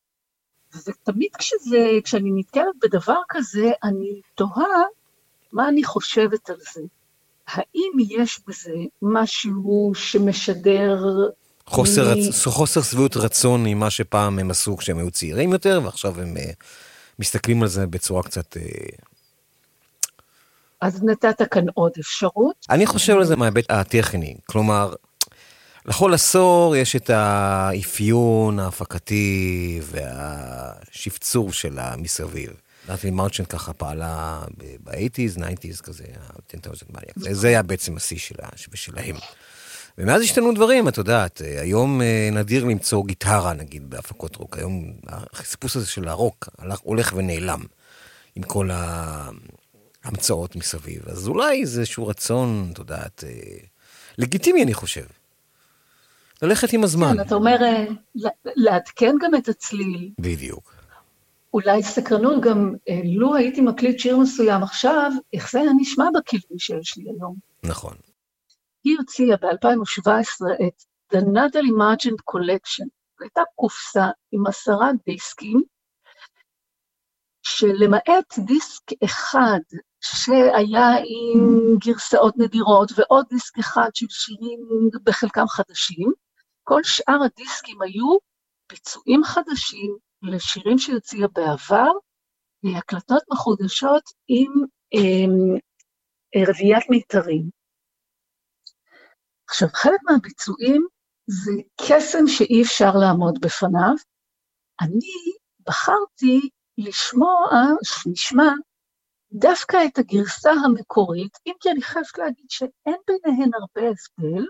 [0.87, 4.83] ותמיד כשזה, כשאני נתקלת בדבר כזה, אני תוהה
[5.51, 6.81] מה אני חושבת על זה.
[7.47, 10.97] האם יש בזה משהו שמשדר...
[11.67, 12.45] חוסר, מ- רצ...
[12.45, 16.39] חוסר שביעות רצון ממה שפעם הם עשו כשהם היו צעירים יותר, ועכשיו הם uh,
[17.19, 18.57] מסתכלים על זה בצורה קצת...
[18.57, 18.95] Uh...
[20.81, 22.55] אז נתת כאן עוד אפשרות.
[22.69, 24.93] אני חושב על זה מההיבט הטכני, כלומר,
[25.85, 32.51] לכל עשור יש את האפיון ההפקתי והשפצור שלה מסביב.
[32.89, 34.39] נתלי מרצ'נט ככה פעלה
[34.83, 37.13] ב-80's, 90's כזה, ה-10,000 מניאק.
[37.17, 39.15] זה היה בעצם השיא שלה, שלהם.
[39.97, 44.57] ומאז השתנו דברים, את יודעת, היום אה, נדיר למצוא גיטרה, נגיד, בהפקות רוק.
[44.57, 47.61] היום החיפוש הזה של הרוק הלך, הולך ונעלם,
[48.35, 48.69] עם כל
[50.03, 51.09] ההמצאות מסביב.
[51.09, 53.57] אז אולי זה איזשהו רצון, את יודעת, אה,
[54.17, 55.05] לגיטימי, אני חושב.
[56.41, 57.13] ללכת עם הזמן.
[57.13, 57.85] כן, אתה אומר, אה,
[58.45, 60.09] לעדכן גם את הצליל.
[60.19, 60.73] בדיוק.
[61.53, 66.59] אולי סקרנות גם, אה, לו הייתי מקליט שיר מסוים עכשיו, איך זה היה נשמע בכלים
[66.59, 67.35] שיש לי היום.
[67.63, 67.93] נכון.
[68.87, 70.83] היא הוציאה ב-2017 את
[71.13, 72.87] The Natalie Margent Collection.
[73.17, 75.61] זו הייתה קופסה עם עשרה דיסקים,
[77.41, 79.59] שלמעט דיסק אחד
[80.01, 84.59] שהיה עם גרסאות נדירות ועוד דיסק אחד של שירים
[85.03, 86.11] בחלקם חדשים,
[86.63, 88.17] כל שאר הדיסקים היו
[88.69, 91.91] ביצועים חדשים לשירים שהוציאה בעבר,
[92.77, 94.51] הקלטות מחודשות עם
[94.95, 97.56] אה, רביעיית מיתרים.
[99.49, 100.87] עכשיו, חלק מהביצועים
[101.27, 101.51] זה
[101.81, 103.95] קסם שאי אפשר לעמוד בפניו.
[104.81, 105.33] אני
[105.67, 107.49] בחרתי לשמוע,
[107.83, 108.51] שנשמע,
[109.31, 114.45] דווקא את הגרסה המקורית, אם כי אני חייבת להגיד שאין ביניהן הרבה הבדל,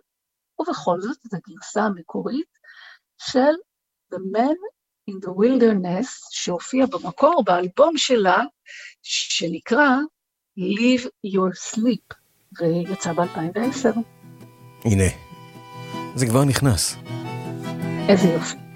[0.59, 2.57] ובכל זאת את הגרסה המקורית
[3.17, 3.53] של
[4.13, 4.57] The Man
[5.09, 8.43] in the Wilderness, שהופיע במקור באלבום שלה,
[9.01, 9.89] שנקרא
[10.59, 12.15] Leave Your Sleep,
[12.59, 14.16] ויצא ב-2010.
[14.91, 15.03] הנה,
[16.15, 16.95] זה כבר נכנס.
[18.09, 18.66] איזה יופי.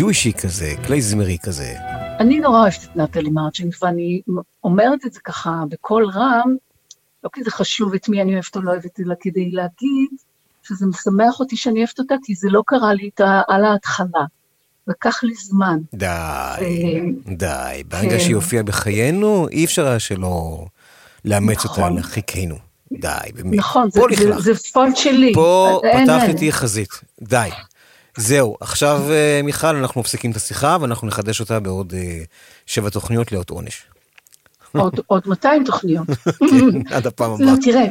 [0.00, 1.74] ג'וישי כזה, קלייזמרי כזה.
[2.20, 4.20] אני נורא אוהבת את נטלי מרצ'ינט, ואני
[4.64, 6.54] אומרת את זה ככה בקול רם,
[7.24, 10.10] לא כי זה חשוב את מי אני אוהבת או לא אוהבת, אלא כדי להגיד
[10.62, 13.10] שזה משמח אותי שאני אוהבת אותה, כי זה לא קרה לי
[13.48, 14.24] על ההתחלה.
[14.86, 15.78] לקח לי זמן.
[15.94, 16.56] די, אה,
[17.36, 17.82] די.
[17.88, 18.18] ברגע כן.
[18.20, 20.64] שהיא הופיעה בחיינו, אי אפשר היה שלא
[21.24, 21.98] לאמץ אותה נכון.
[21.98, 22.56] לחיכנו.
[22.92, 23.54] די, באמת.
[23.58, 24.00] נכון, זה-
[24.38, 25.32] זה- פונט שלי.
[25.34, 26.30] פה אין, פתחת אין.
[26.30, 26.88] איתי חזית.
[27.22, 27.48] די.
[28.20, 32.22] זהו, עכשיו אה, מיכל, אנחנו מפסיקים את השיחה ואנחנו נחדש אותה בעוד אה,
[32.66, 33.82] שבע תוכניות לאות עונש.
[34.72, 36.06] עוד- עוד 200 תוכניות.
[36.50, 37.62] כן, עד הפעם לא, הבאה.
[37.62, 37.84] תראה,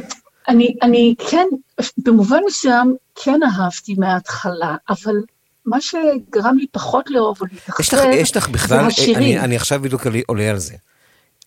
[0.48, 1.46] אני, אני כן,
[1.98, 5.14] במובן מסוים כן אהבתי מההתחלה, אבל
[5.66, 9.16] מה שגרם לי פחות לאהוב או להתאכזב, יש לך, בכלל, השירים.
[9.16, 10.74] אני, אני עכשיו בדיוק עולה על זה.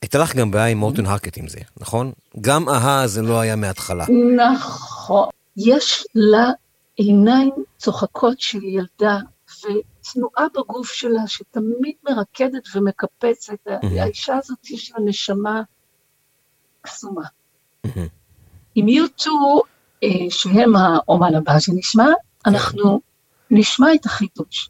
[0.02, 2.12] הייתה לך גם בעיה עם מורטון הרקט עם זה, נכון?
[2.42, 4.06] גם אהה זה לא היה מההתחלה.
[4.38, 5.30] נכון.
[5.58, 6.50] יש לה
[6.96, 9.18] עיניים צוחקות של ילדה,
[9.60, 13.68] ותנועה בגוף שלה שתמיד מרקדת ומקפצת.
[14.00, 15.62] האישה הזאת יש לה נשמה
[16.82, 17.26] קסומה.
[18.76, 19.28] עם U2,
[20.04, 22.08] אה, שהם האומן הבא שנשמע,
[22.46, 23.02] אנחנו
[23.52, 24.70] נשמע את החידוש.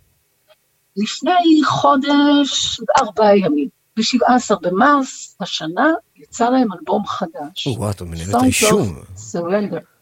[0.97, 7.67] לפני חודש, ארבעה ימים, ב-17 במרס השנה, יצא להם אלבום חדש.
[7.67, 9.01] וואו, את מנהלת Songs of רישום.
[9.17, 9.92] Surrender.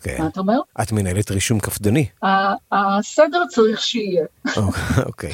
[0.00, 0.16] כן.
[0.18, 0.60] מה אתה אומר?
[0.82, 2.06] את מנהלת רישום קפדני.
[2.72, 4.24] הסדר צריך שיהיה.
[5.06, 5.32] אוקיי.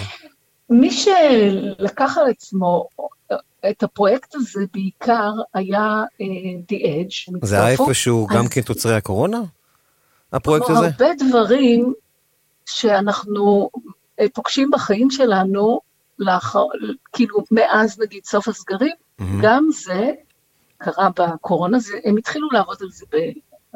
[0.71, 2.89] מי שלקח על עצמו
[3.71, 6.27] את הפרויקט הזה בעיקר היה אה,
[6.73, 7.39] The Edge.
[7.43, 7.69] זה היה.
[7.69, 9.41] איפשהו גם כן תוצרי הקורונה?
[10.33, 10.87] הפרויקט הזה?
[10.87, 11.95] הרבה דברים
[12.67, 13.71] שאנחנו
[14.21, 15.81] אה, פוגשים בחיים שלנו,
[16.19, 16.65] לאחר,
[17.13, 18.95] כאילו מאז נגיד סוף הסגרים.
[19.43, 20.11] גם זה
[20.79, 23.07] קרה בקורונה, זה, הם התחילו לעבוד על זה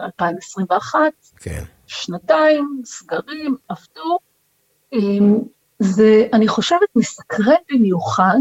[0.00, 0.94] ב-2021,
[1.40, 1.64] כן.
[1.86, 4.18] שנתיים, סגרים, עבדו.
[4.92, 5.38] אמ,
[5.78, 8.38] זה, אני חושבת, מסקרן במיוחד,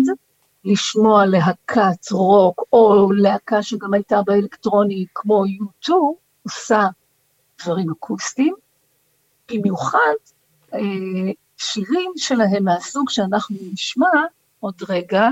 [0.66, 5.92] לשמוע להקת רוק, או להקה שגם הייתה באלקטרוני כמו U2,
[6.44, 6.88] עושה
[7.62, 8.56] דברים אקוסטיים,
[9.52, 10.14] במיוחד
[10.74, 10.80] אה,
[11.58, 14.08] שירים שלהם מהסוג שאנחנו נשמע
[14.60, 15.28] עוד רגע,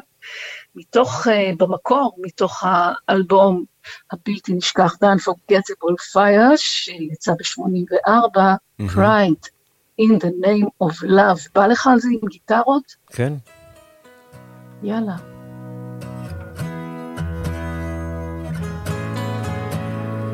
[0.77, 2.63] מתוך, אה, במקור, מתוך
[3.07, 3.63] האלבום
[4.11, 8.39] הבלתי נשכח, Done Forgettable Fire, שיצא ב-84,
[8.79, 8.89] מהמם.
[8.89, 9.49] Pride
[10.01, 11.49] in the name of love.
[11.55, 12.95] בא לך על זה עם גיטרות?
[13.07, 13.33] כן.
[14.83, 15.15] יאללה.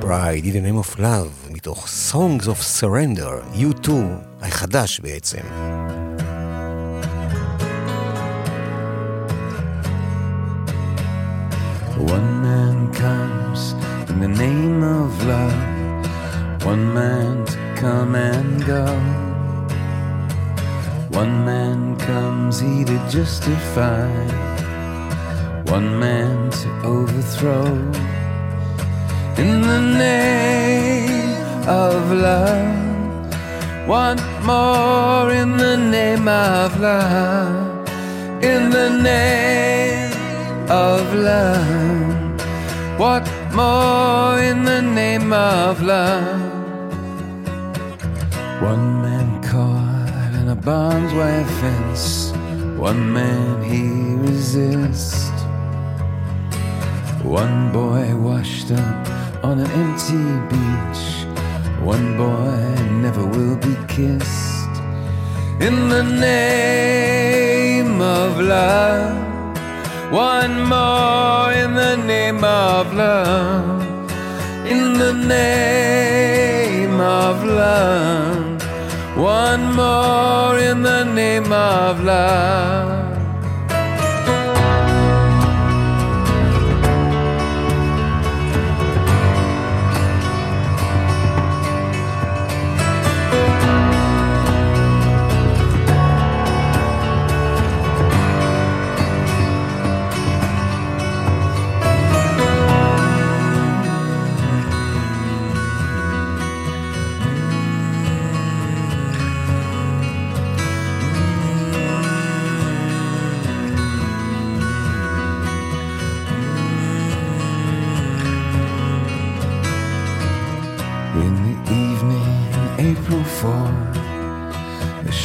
[0.02, 3.90] Bride in the name of love, מתוך Songs of Surrender, U2,
[4.42, 5.42] החדש בעצם.
[11.98, 13.74] One man comes
[14.10, 18.86] in the name of love, one man to come and go.
[21.12, 24.10] One man comes, he to justify,
[25.66, 27.66] one man to overthrow.
[29.38, 31.38] In the name
[31.68, 37.88] of love, one more in the name of love,
[38.44, 39.93] in the name
[40.70, 43.00] of love.
[43.00, 46.42] What more in the name of love?
[48.62, 52.32] One man caught in a barbed wire fence,
[52.78, 55.30] one man he resists.
[57.24, 59.08] One boy washed up
[59.44, 61.04] on an empty beach,
[61.84, 64.70] one boy never will be kissed.
[65.60, 69.33] In the name of love.
[70.12, 73.82] One more in the name of love.
[74.66, 78.62] In the name of love.
[79.18, 83.03] One more in the name of love.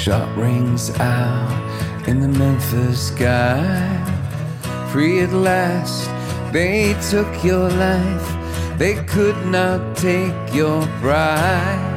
[0.09, 3.68] Shot rings out in the Memphis sky.
[4.90, 6.09] Free at last,
[6.51, 11.88] they took your life, they could not take your pride.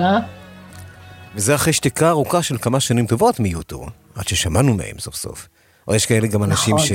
[0.00, 0.18] אה?
[1.34, 5.48] וזה אחרי שתיקה ארוכה של כמה שנים טובות מיוטו, עד ששמענו מהם סוף סוף.
[5.88, 6.88] או יש כאלה גם אנשים נכון.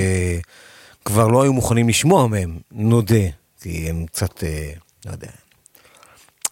[1.02, 3.24] שכבר לא היו מוכנים לשמוע מהם, נודה,
[3.60, 4.72] כי הם קצת, אה,
[5.06, 5.30] לא יודע.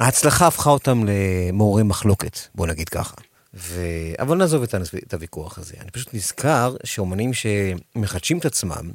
[0.01, 3.17] ההצלחה הפכה אותם למעוררי מחלוקת, בוא נגיד ככה.
[3.55, 3.83] ו...
[4.19, 4.75] אבל נעזוב את.
[5.07, 5.75] את הוויכוח הזה.
[5.81, 8.91] אני פשוט נזכר שאומנים שמחדשים את עצמם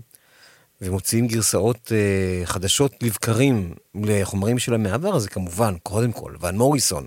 [0.82, 7.06] ומוציאים גרסאות אה, חדשות לבקרים לחומרים שלהם מהעבר, זה כמובן, קודם כל, ון מוריסון.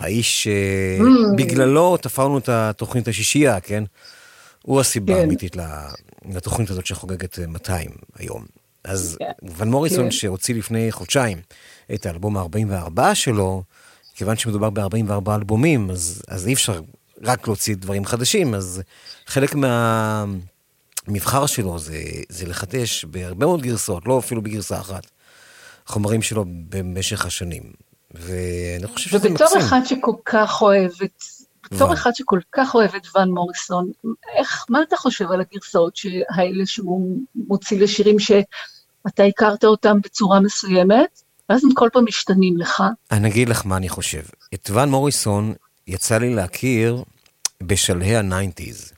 [0.00, 3.84] האיש שבגללו תפרנו את התוכנית השישייה, כן?
[4.62, 5.20] הוא הסיבה כן.
[5.20, 5.56] האמיתית
[6.34, 8.44] לתוכנית הזאת שחוגגת אה, 200 היום.
[8.84, 9.48] אז כן.
[9.56, 10.10] ון מוריסון כן.
[10.10, 11.38] שהוציא לפני חודשיים
[11.94, 13.62] את האלבום ה-44 שלו,
[14.14, 16.80] כיוון שמדובר ב-44 אלבומים, אז, אז אי אפשר
[17.22, 18.82] רק להוציא דברים חדשים, אז
[19.26, 25.06] חלק מהמבחר שלו זה, זה לחדש בהרבה מאוד גרסאות, לא אפילו בגרסה אחת,
[25.86, 27.62] חומרים שלו במשך השנים.
[28.14, 29.60] ואני חושב שזה ובתור מקסים.
[29.60, 31.24] אחד שכל כך אוהב את,
[31.72, 31.92] בתור.
[31.92, 33.90] אחד שכל כך אוהב את ון מוריסון,
[34.38, 35.98] איך, מה אתה חושב על הגרסאות
[36.30, 42.82] האלה שהוא מוציא לשירים שאתה הכרת אותם בצורה מסוימת, ואז הם כל פעם משתנים לך?
[43.10, 44.22] אני אגיד לך מה אני חושב.
[44.54, 45.54] את ון מוריסון
[45.86, 47.02] יצא לי להכיר
[47.62, 48.92] בשלהי ה nineties.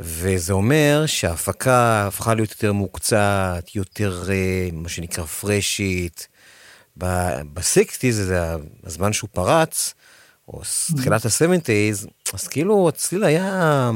[0.00, 6.28] וזה אומר שההפקה הפכה להיות יותר מוקצעת, יותר אה, מה שנקרא fresh ית.
[7.54, 8.54] ב sixties, זה
[8.84, 9.94] הזמן שהוא פרץ,
[10.48, 13.90] או ס- תחילת ה-70's, אז כאילו הצליל היה,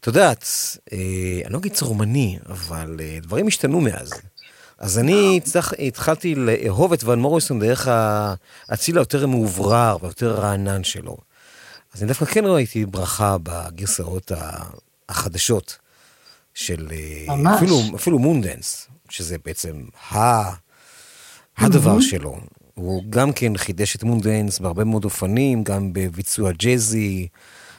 [0.00, 0.44] את יודעת,
[0.92, 0.98] אה,
[1.44, 4.12] אני לא אגיד צורמני, אבל אה, דברים השתנו מאז.
[4.78, 8.34] אז אני הצלח, התחלתי לאהוב את ון מוריסון דרך ה-
[8.68, 11.16] הצליל היותר מאוורר והיותר רענן שלו.
[11.94, 14.32] אז אני דווקא כן ראיתי ברכה בגרסאות
[15.08, 15.78] החדשות
[16.54, 17.56] של אה, ממש.
[17.56, 19.82] אפילו, אפילו Moondance, שזה בעצם
[20.12, 20.16] ה...
[21.58, 22.00] הדבר.
[22.00, 22.36] שלו.
[22.74, 27.28] הוא גם כן חידש את מונדנס בהרבה מאוד אופנים, גם בביצוע ג'אזי,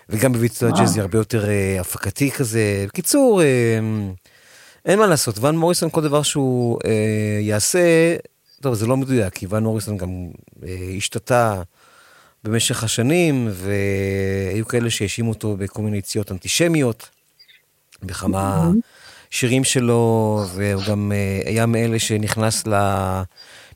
[0.10, 0.82] וגם בביצוע וואו.
[0.82, 2.86] ג'אזי הרבה יותר אה, הפקתי כזה.
[2.88, 3.80] בקיצור, אה,
[4.86, 8.16] אין מה לעשות, ון מוריסון, כל דבר שהוא אה, יעשה,
[8.62, 10.28] טוב, זה לא מדויק, כי ון מוריסון גם
[10.64, 11.62] אה, השתתה
[12.44, 17.10] במשך השנים, והיו כאלה שהאשימו אותו בכל מיני יציאות אנטישמיות,
[18.04, 18.72] בכמה
[19.30, 22.64] שירים שלו, והוא גם אה, היה מאלה שנכנס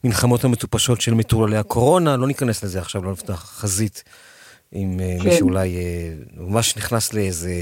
[0.05, 4.03] למלחמות המטופשות של מטורללי הקורונה, לא ניכנס לזה עכשיו, לא נפתח חזית
[4.71, 5.37] עם אה, מי כן.
[5.37, 7.53] שאולי אה, ממש נכנס לאיזה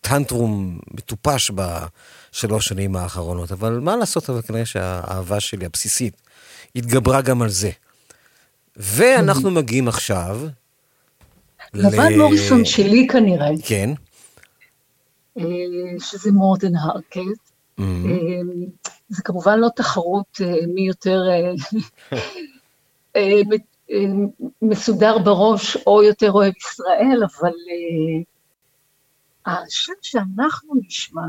[0.00, 6.22] טנטרום מטופש בשלוש שנים האחרונות, אבל מה לעשות, אבל כנראה שהאהבה שלי הבסיסית
[6.76, 7.70] התגברה גם על זה.
[8.76, 10.40] ואנחנו מגיעים עכשיו...
[11.74, 13.90] לבן ל- מוריסון שלי כנראה, כן.
[15.38, 15.44] אה,
[15.98, 17.18] שזה מורדן הרקט.
[17.80, 17.82] Mhm.
[19.08, 21.52] זה כמובן לא תחרות אה, מי יותר אה,
[23.16, 23.40] אה,
[24.62, 27.52] מסודר בראש או יותר אוהב ישראל, אבל
[29.46, 31.22] השם שאנחנו נשמע,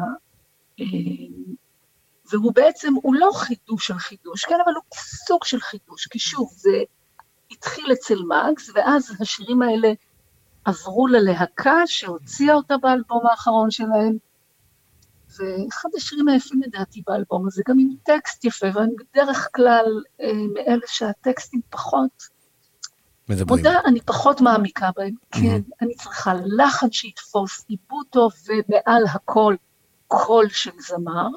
[2.31, 4.83] והוא בעצם, הוא לא חידוש של חידוש, כן, אבל הוא
[5.27, 6.83] סוג של חידוש, כי שוב, זה
[7.51, 9.93] התחיל אצל מקס, ואז השירים האלה
[10.65, 14.17] עברו ללהקה שהוציאה אותה באלבום האחרון שלהם,
[15.39, 19.85] ואחד השירים היפים לדעתי באלבום הזה, גם עם טקסט יפה, ואני בדרך כלל
[20.21, 22.23] אה, מאלה שהטקסטים פחות,
[23.29, 23.57] מדברים.
[23.57, 25.13] מודה, אני פחות מעמיקה בהם.
[25.35, 25.39] Mhm.
[25.39, 29.55] כן, אני צריכה לחן שיתפוס עיבוד טוב, ומעל הכל,
[30.07, 31.27] קול של זמר.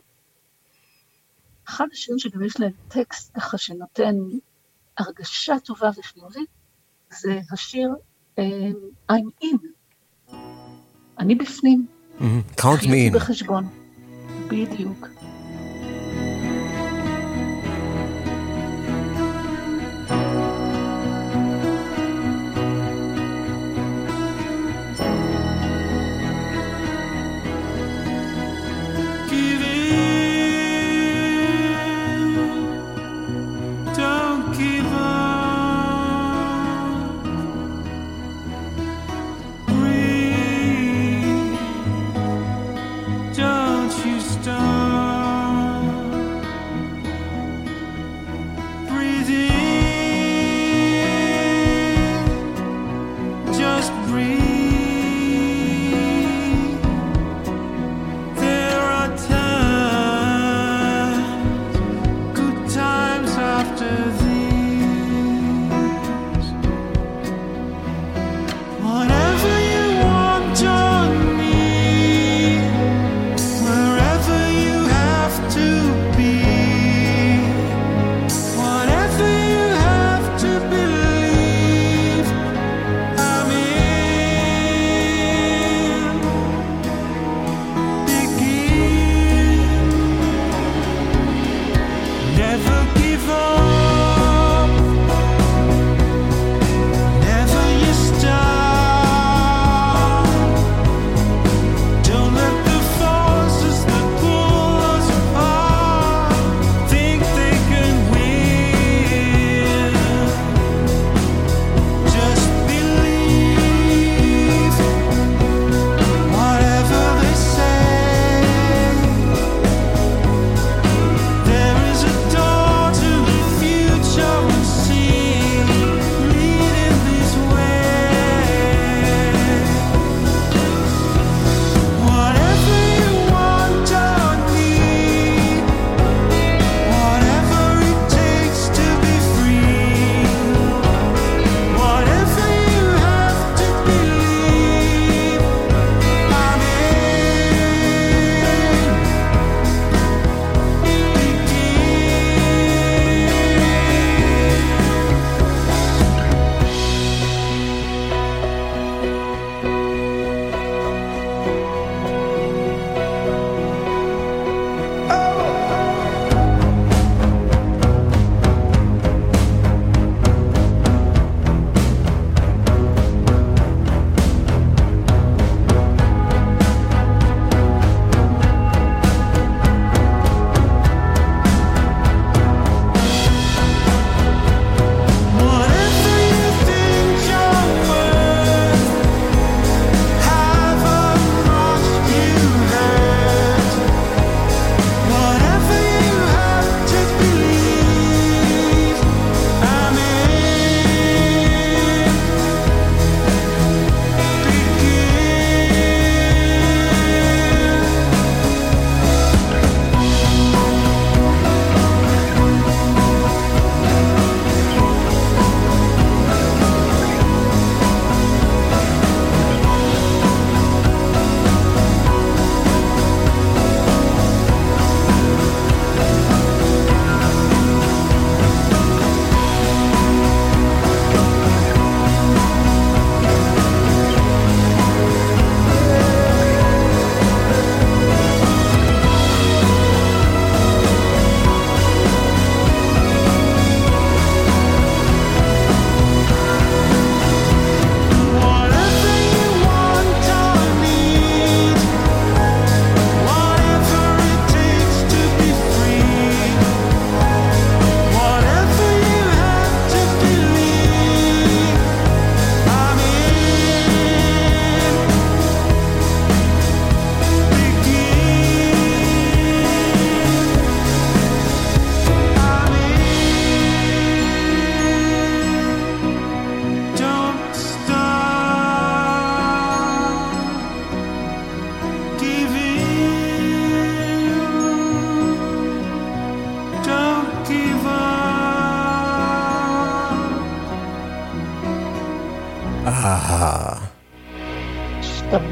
[1.68, 4.14] אחד השירים שגם יש להם טקסט ככה שנותן
[4.98, 6.48] הרגשה טובה וחיובית,
[7.20, 7.90] זה השיר
[8.38, 8.70] אה,
[9.12, 9.66] I'm in.
[11.18, 11.86] אני בפנים.
[12.18, 12.22] Mhm.
[12.56, 13.14] Count me in.
[13.14, 13.81] בחשבון.
[14.52, 15.08] בדיוק.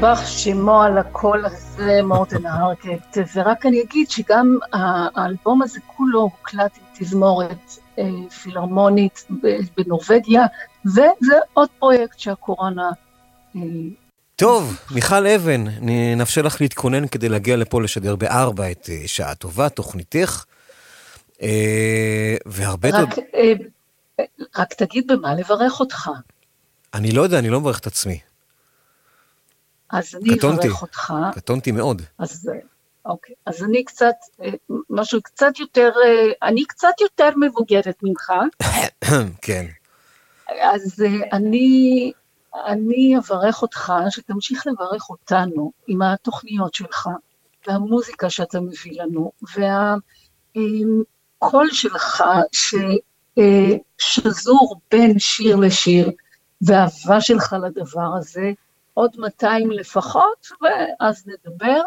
[0.03, 6.77] השתבח שמו על הקול הזה, מורטן הרקט, ורק אני אגיד שגם האלבום הזה כולו הוקלט
[6.77, 8.03] עם תזמורת אה,
[8.43, 9.27] פילהרמונית
[9.77, 10.45] בנורבגיה,
[10.85, 12.89] וזה עוד פרויקט שהקורונה...
[13.55, 13.61] אה,
[14.35, 15.63] טוב, מיכל אבן,
[16.17, 20.43] נאפשר לך להתכונן כדי להגיע לפה לשדר בארבע את אה, שעה טובה, תוכניתך.
[22.45, 23.03] והרבה תודה.
[23.03, 23.17] רק,
[24.57, 26.09] רק תגיד במה לברך אותך,
[26.93, 28.19] אני לא יודע, אני לא מברך את עצמי.
[29.91, 30.67] אז אני קטונתי.
[30.67, 31.13] אברך אותך.
[31.35, 32.01] קטונתי מאוד.
[32.17, 32.49] אז
[33.05, 34.49] אוקיי, אז אני קצת, אה,
[34.89, 38.31] משהו קצת יותר, אה, אני קצת יותר מבוגרת ממך,
[39.45, 39.65] כן.
[40.61, 42.11] אז אה, אני,
[42.65, 47.09] אני אברך אותך, שתמשיך לברך אותנו עם התוכניות שלך,
[47.67, 49.31] והמוזיקה שאתה מביא לנו,
[50.55, 52.23] והקול שלך
[53.97, 56.11] ששזור בין שיר לשיר,
[56.61, 58.51] והאהבה שלך לדבר הזה,
[58.93, 61.81] עוד 200 לפחות, ואז נדבר.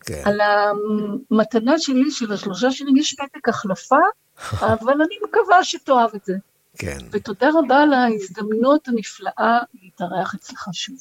[0.00, 0.22] כן.
[0.24, 3.96] על המתנה שלי של השלושה שירים, יש פתק החלפה,
[4.72, 6.34] אבל אני מקווה שתאהב את זה.
[6.78, 6.98] כן.
[7.10, 10.96] ותודה רבה על ההזדמנות הנפלאה להתארח אצלך שוב.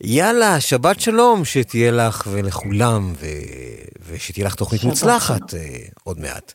[0.00, 3.26] יאללה, שבת שלום שתהיה לך ולכולם, ו...
[4.06, 5.60] ושתהיה לך תוכנית מוצלחת אה,
[6.04, 6.52] עוד מעט.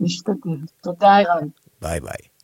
[0.00, 0.56] נשתדל.
[0.82, 1.48] תודה, ערן.
[1.82, 2.36] ביי ביי.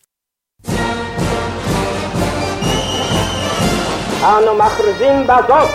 [4.23, 5.70] אנו מכריזים בזאת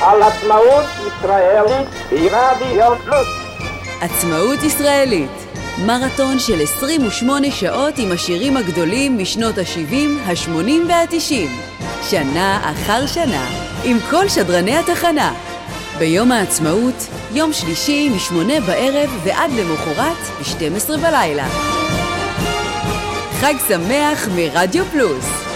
[0.00, 3.28] על עצמאות ישראלית ברדיו פלוס.
[4.00, 5.30] עצמאות ישראלית,
[5.86, 9.94] מרתון של 28 שעות עם השירים הגדולים משנות ה-70,
[10.26, 11.48] ה-80 וה-90.
[12.02, 13.46] שנה אחר שנה,
[13.84, 15.34] עם כל שדרני התחנה.
[15.98, 21.46] ביום העצמאות, יום שלישי מ-8 בערב ועד למחרת ב-12 בלילה.
[23.40, 25.47] חג שמח מרדיו פלוס.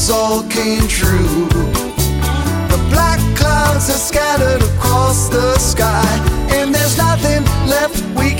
[0.00, 1.48] Nightmares all came true?
[2.68, 6.06] The black clouds are scattered across the sky,
[6.50, 8.39] and there's nothing left we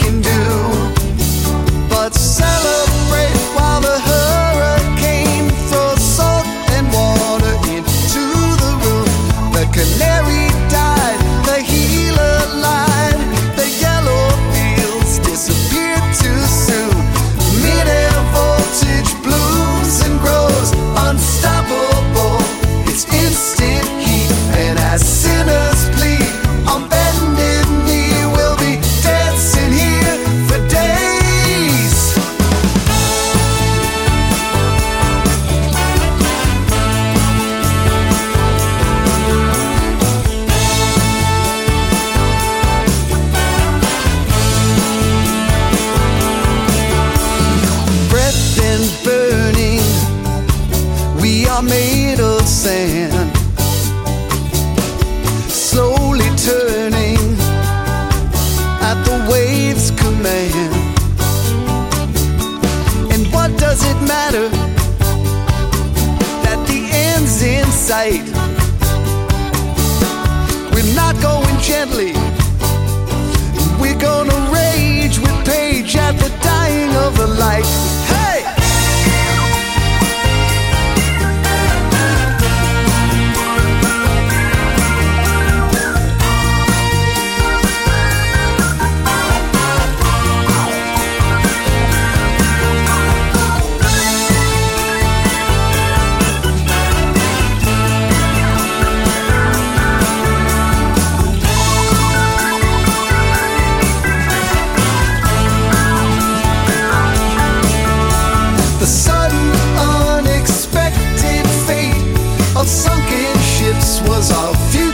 [70.73, 72.13] We're not going gently.
[73.81, 78.00] We're gonna rage with Paige at the dying of the light.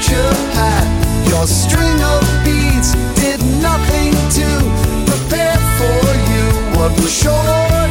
[0.09, 1.29] Our future path.
[1.29, 4.47] Your string of beads did nothing to
[5.07, 5.99] prepare for
[6.31, 7.86] you what was sure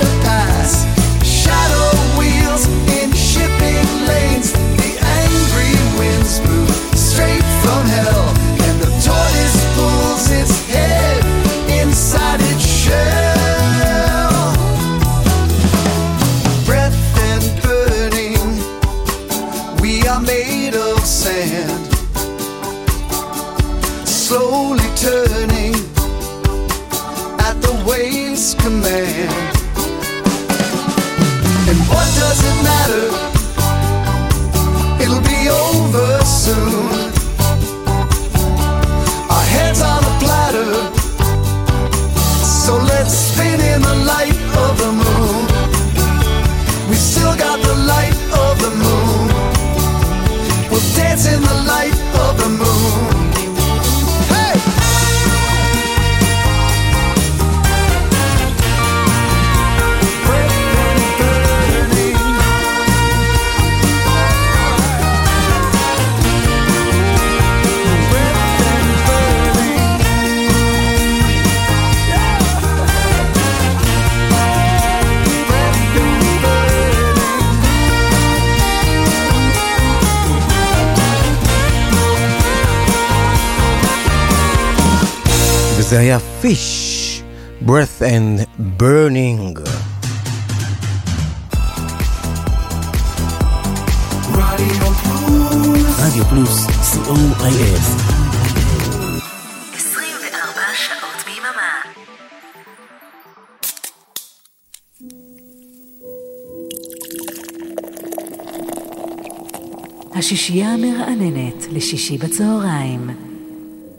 [112.05, 113.09] לשישי בצהריים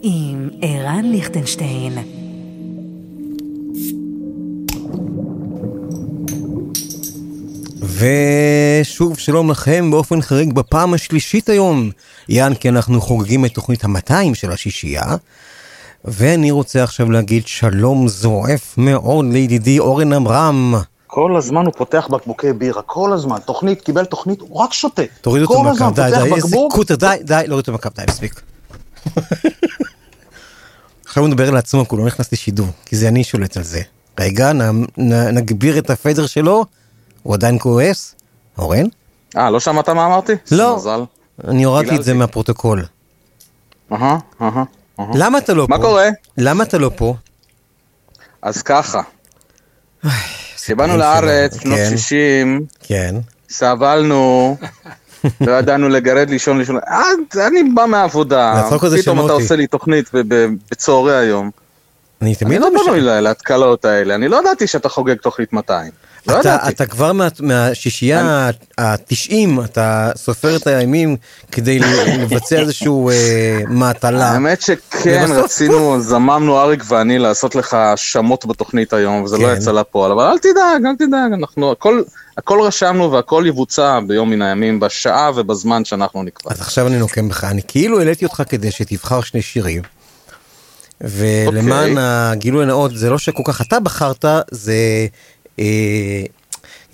[0.03, 1.99] עם ערן ליכטנשטיין.
[7.81, 11.91] ושוב שלום לכם באופן חריג בפעם השלישית היום,
[12.29, 15.17] יען כי אנחנו חוגגים את תוכנית ה-200 של השישייה.
[16.05, 20.75] ואני רוצה עכשיו להגיד שלום זועף מאוד לידידי אורן עמרם.
[21.07, 23.39] כל הזמן הוא פותח בקבוקי בירה, כל הזמן.
[23.45, 25.03] תוכנית, קיבל תוכנית, הוא רק שותה.
[25.21, 26.57] תוריד אותו כל מהקו, הזמן די, די, איזה.
[26.71, 28.41] קוטר, די, די, להוריד אותו מהקו, די, מספיק.
[31.07, 33.81] עכשיו הוא מדבר לעצמו, כי הוא לא נכנס לשידור, כי זה אני שולט על זה.
[34.21, 36.65] רגע, נ- נ- נגביר את הפדר שלו,
[37.23, 38.15] הוא עדיין כועס?
[38.59, 38.85] אורן?
[39.37, 40.33] אה, לא שמעת מה אמרתי?
[40.51, 40.77] לא.
[40.77, 41.01] מזל.
[41.49, 42.15] אני הורדתי את זה.
[42.15, 42.85] מהפרוטוקול.
[43.93, 44.65] אהה, אהה.
[45.01, 45.07] אהה.
[45.15, 45.77] למה אתה לא פה?
[45.77, 46.09] מה קורה?
[46.39, 47.15] למה אתה לא פה?
[48.43, 49.03] אז ככה.
[50.67, 51.97] כשבאנו לארץ, שנות כן.
[51.97, 53.15] 60, כן.
[53.51, 54.57] סבלנו,
[55.41, 56.79] לא ידענו לגרד לישון לישון.
[57.47, 58.69] אני בא מהעבודה,
[59.03, 59.33] פתאום אתה.
[59.33, 60.11] עושה לי תוכנית
[60.71, 61.51] בצהרי היום.
[62.23, 65.91] אני תמיד לא לא בנוי לה- להתקלות האלה, אני לא ידעתי שאתה חוגג תוכנית 200.
[66.29, 66.69] לא אתה, ידעתי.
[66.69, 71.17] אתה כבר מה, מהשישייה ה-90, אתה סופר את הימים
[71.53, 74.31] כדי לבצע איזשהו אה, מטלה.
[74.31, 79.57] האמת שכן, ובסוף, רצינו, זממנו אריק ואני לעשות לך שמות בתוכנית היום, וזה לא כן.
[79.57, 82.03] יצא לפועל, אבל אל תדאג, אל תדאג, אנחנו, הכל,
[82.39, 86.51] הכל רשמנו והכל יבוצע ביום מן הימים, בשעה ובזמן שאנחנו נקבע.
[86.53, 89.83] אז עכשיו אני נוקם בך, אני כאילו העליתי אותך כדי שתבחר שני שירים.
[91.01, 92.05] ולמען אוקיי.
[92.07, 94.75] הגילוי הנאות, זה לא שכל כך אתה בחרת, זה...
[95.59, 96.25] אה,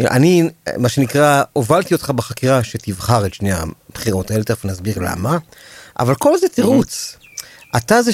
[0.00, 5.38] אני, מה שנקרא, הובלתי אותך בחקירה שתבחר את שני הבחירות האלה, תכף נסביר למה,
[5.98, 7.16] אבל כל זה תירוץ.
[7.76, 8.10] אתה זה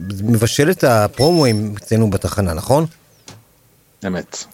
[0.00, 2.86] שמבשל את הפרומואים אצלנו בתחנה, נכון?
[4.06, 4.44] אמת.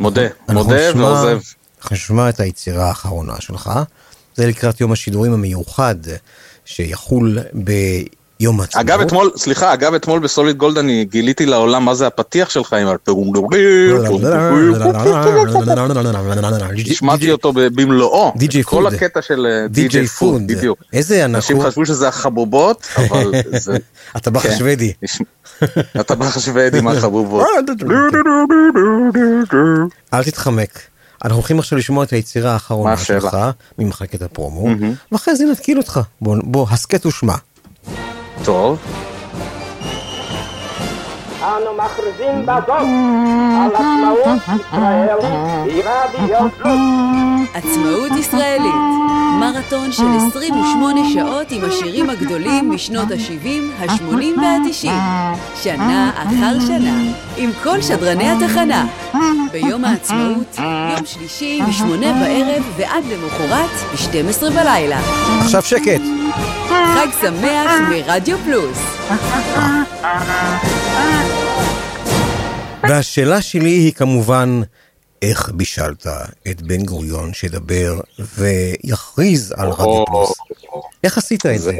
[0.00, 1.38] מודה, מודה ועוזב.
[1.82, 3.70] אנחנו נשמע את היצירה האחרונה שלך.
[4.36, 5.96] זה לקראת יום השידורים המיוחד
[6.64, 7.38] שיחול
[8.40, 8.86] ביום העצמאות.
[8.86, 12.72] אגב, אתמול, סליחה, אגב, אתמול ב Solid Gold אני גיליתי לעולם מה זה הפתיח שלך
[12.72, 13.32] עם הפרומו
[16.90, 18.32] השמעתי אותו במלואו.
[18.36, 18.94] די.ג'יי כל Food.
[18.94, 20.46] הקטע של אה, DJ Food.
[20.46, 20.78] בדיוק.
[20.92, 21.62] איזה ענק אנשים.
[21.62, 23.76] חשבו שזה החבובות, אבל זה...
[24.14, 24.50] הטבח כן.
[24.50, 24.92] השוודי.
[25.94, 27.46] הטבח השוודי מהחבובות.
[30.14, 30.80] אל תתחמק.
[31.24, 32.96] אנחנו הולכים עכשיו לשמוע את היצירה האחרונה?
[32.96, 33.36] שלך
[33.78, 34.68] ממחלקת הפרומו.
[35.12, 36.00] ואחרי זה נתקיל אותך.
[36.20, 37.34] בוא, הסכת ושמע.
[38.44, 38.78] טוב.
[41.42, 42.70] אנו מכריזים בזאת
[43.60, 45.16] על עצמאות ישראל
[45.64, 46.78] ברדיו פלוס.
[47.54, 48.74] עצמאות ישראלית,
[49.40, 54.90] מרתון של 28 שעות עם השירים הגדולים משנות ה-70, ה-80 וה-90.
[55.62, 58.86] שנה אחר שנה, עם כל שדרני התחנה.
[59.52, 60.58] ביום העצמאות,
[60.96, 65.00] יום שלישי, מ-8 בערב ועד למחרת, ב-12 בלילה.
[65.42, 66.00] עכשיו שקט.
[66.68, 68.78] חג שמח מרדיו פלוס.
[72.82, 74.60] והשאלה שלי היא כמובן,
[75.22, 76.06] איך בישלת
[76.50, 78.00] את בן גוריון שידבר
[78.38, 80.32] ויכריז על רדיו פלוס?
[81.04, 81.72] איך עשית את זה?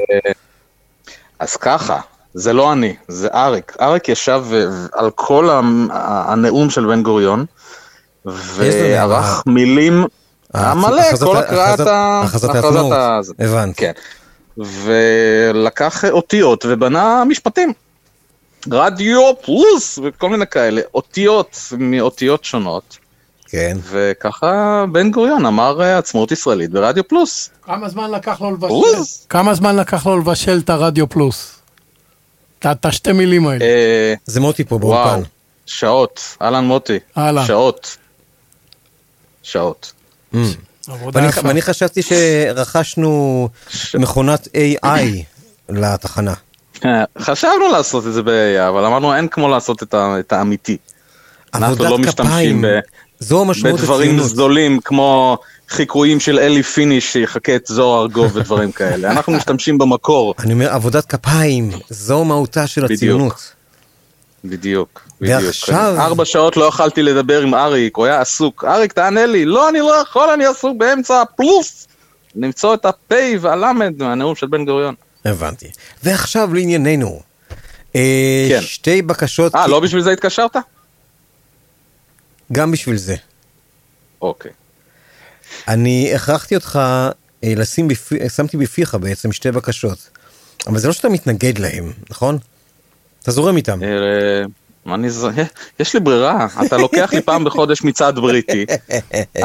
[1.39, 2.01] אז ככה,
[2.39, 3.77] זה לא אני, זה אריק.
[3.81, 5.49] אריק ישב אה, על כל
[5.91, 7.45] הנאום של בן גוריון,
[8.25, 10.05] וערך מילים,
[10.55, 12.21] אה, הכרזת- כל הקראת הכרזת- ה...
[12.25, 13.27] הכרזת הכרזת העצמאות.
[13.39, 13.81] הבנתי.
[13.81, 13.93] כן.
[14.85, 17.73] ולקח אותיות ובנה משפטים.
[18.73, 22.99] רדיו פלוס וכל מיני כאלה, אותיות מאותיות שונות.
[23.51, 23.77] כן.
[23.91, 27.51] וככה בן גוריון אמר אה, עצמאות ישראלית ברדיו פלוס.
[27.63, 28.69] כמה זמן לקח לו לבשל?
[28.69, 29.27] פלוס.
[29.29, 31.58] כמה זמן לקח לו לבשל את הרדיו פלוס?
[32.67, 33.65] את- השתי מילים האלה.
[33.65, 35.21] אה, זה מוטי פה באולפן.
[35.67, 36.99] שעות, אהלן מוטי.
[37.19, 37.47] אהלן.
[37.47, 37.97] שעות.
[39.43, 39.93] שעות.
[40.89, 43.49] עבודה ואני- חשבתי שרכשנו
[43.95, 44.89] מכונת AI
[45.69, 46.35] לתחנה.
[46.85, 50.77] אה, חשבנו לעשות את זה ב-AI, אבל אמרנו אין כמו לעשות את האמיתי.
[51.55, 52.65] אנחנו לא משתמשים
[53.63, 54.21] בדברים.
[54.21, 55.39] זולים כמו
[55.69, 59.11] חיקויים של אלי פיניש שיחקה את זוהר ארגוב ודברים כאלה.
[59.13, 60.35] אנחנו משתמשים במקור.
[60.39, 62.85] אני אומר, עבודת כפיים, זו מהותה של.
[62.85, 63.53] הציונות.
[64.45, 65.43] בדיוק, בדיוק.
[65.43, 68.65] ועכשיו- ארבע שעות לא יכלתי לדבר עם אריק, הוא היה עסוק.
[68.65, 69.45] אריק, תענה לי.
[69.45, 71.89] לא, אני לא יכול, אני עסוק באמצע הפלוס.
[72.35, 74.95] למצוא את הפ' והלמד מהנאום של בן גוריון.
[75.25, 75.67] הבנתי.
[76.05, 77.21] ועכשיו לענייננו.
[77.97, 78.61] אה, כן.
[78.63, 80.57] שתי בקשות, אה, לא בשביל זה התקשרת?
[82.53, 83.17] גם בשביל זה.
[84.23, 84.53] אוקיי.
[85.69, 86.81] אני הכרחתי אותך
[87.45, 90.11] אה, לשים, בפי, שמתי בפיך בעצם שתי בקשות.
[90.67, 92.39] אבל זה לא שאתה מתנגד להם, נכון?
[93.23, 93.83] אתה זורם איתם.
[93.83, 95.27] אה, אני ז...
[95.81, 98.67] יש לי ברירה, אתה לוקח לי פעם בחודש מצעד בריטי,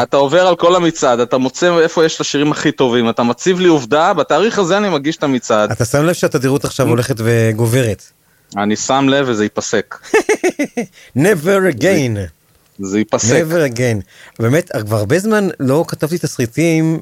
[0.03, 3.59] אתה עובר על כל המצעד, אתה מוצא איפה יש את השירים הכי טובים, אתה מציב
[3.59, 5.71] לי עובדה, בתאריך הזה אני מגיש את המצעד.
[5.71, 8.03] אתה שם לב שהתדירות עכשיו הולכת וגוברת.
[8.57, 9.97] אני שם לב וזה ייפסק.
[11.17, 12.43] never again.
[12.80, 13.28] זה ייפסק.
[13.34, 14.02] never again.
[14.40, 17.00] באמת, כבר הרבה זמן לא כתבתי תסריטים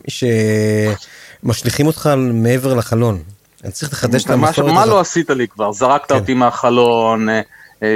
[1.43, 3.19] שמשליכים אותך מעבר לחלון.
[3.63, 4.93] אני צריך לחדש את מה- המסורת מה הזאת.
[4.93, 5.71] לא עשית לי כבר?
[5.71, 7.41] זרקת אותי מהחלון, אה,
[7.83, 7.87] אה,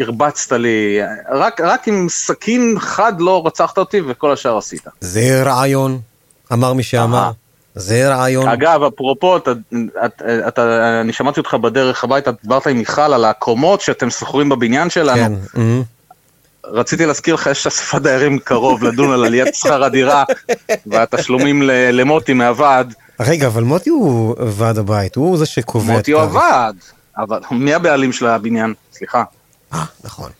[0.00, 0.98] הרבצת לי,
[1.32, 4.84] רק רק עם סכין חד לא רצחת אותי וכל השאר עשית.
[5.00, 6.00] זה רעיון,
[6.52, 7.30] אמר מי שאמר.
[7.74, 8.48] זה רעיון.
[8.48, 9.52] אגב, אפרופו, אתה,
[10.06, 10.62] אתה, אתה,
[11.00, 15.36] אני שמעתי אותך בדרך הביתה, דיברת עם מיכל על הקומות שאתם שוכרים בבניין שלנו.
[15.54, 15.60] כן.
[15.60, 15.84] mhm.
[16.72, 20.24] רציתי להזכיר לך, יש אספת דיירים קרוב לדון על עליית שכר הדירה
[20.86, 21.62] והתשלומים
[21.92, 22.94] למוטי מהוועד.
[23.20, 26.76] רגע, אבל מוטי הוא ועד הבית, הוא זה שקובע מוטי הוא הוועד,
[27.18, 28.74] אבל מי הבעלים של הבניין?
[28.92, 29.24] סליחה.
[29.72, 30.30] אה, נכון.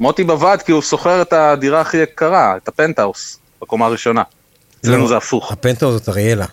[0.00, 4.22] מוטי בוועד כי הוא שוכר את הדירה הכי יקרה, את הפנטהאוס, בקומה הראשונה.
[4.80, 5.52] אצלנו לא, זה הפוך.
[5.52, 6.46] הפנטהאוס זאת אריאלה.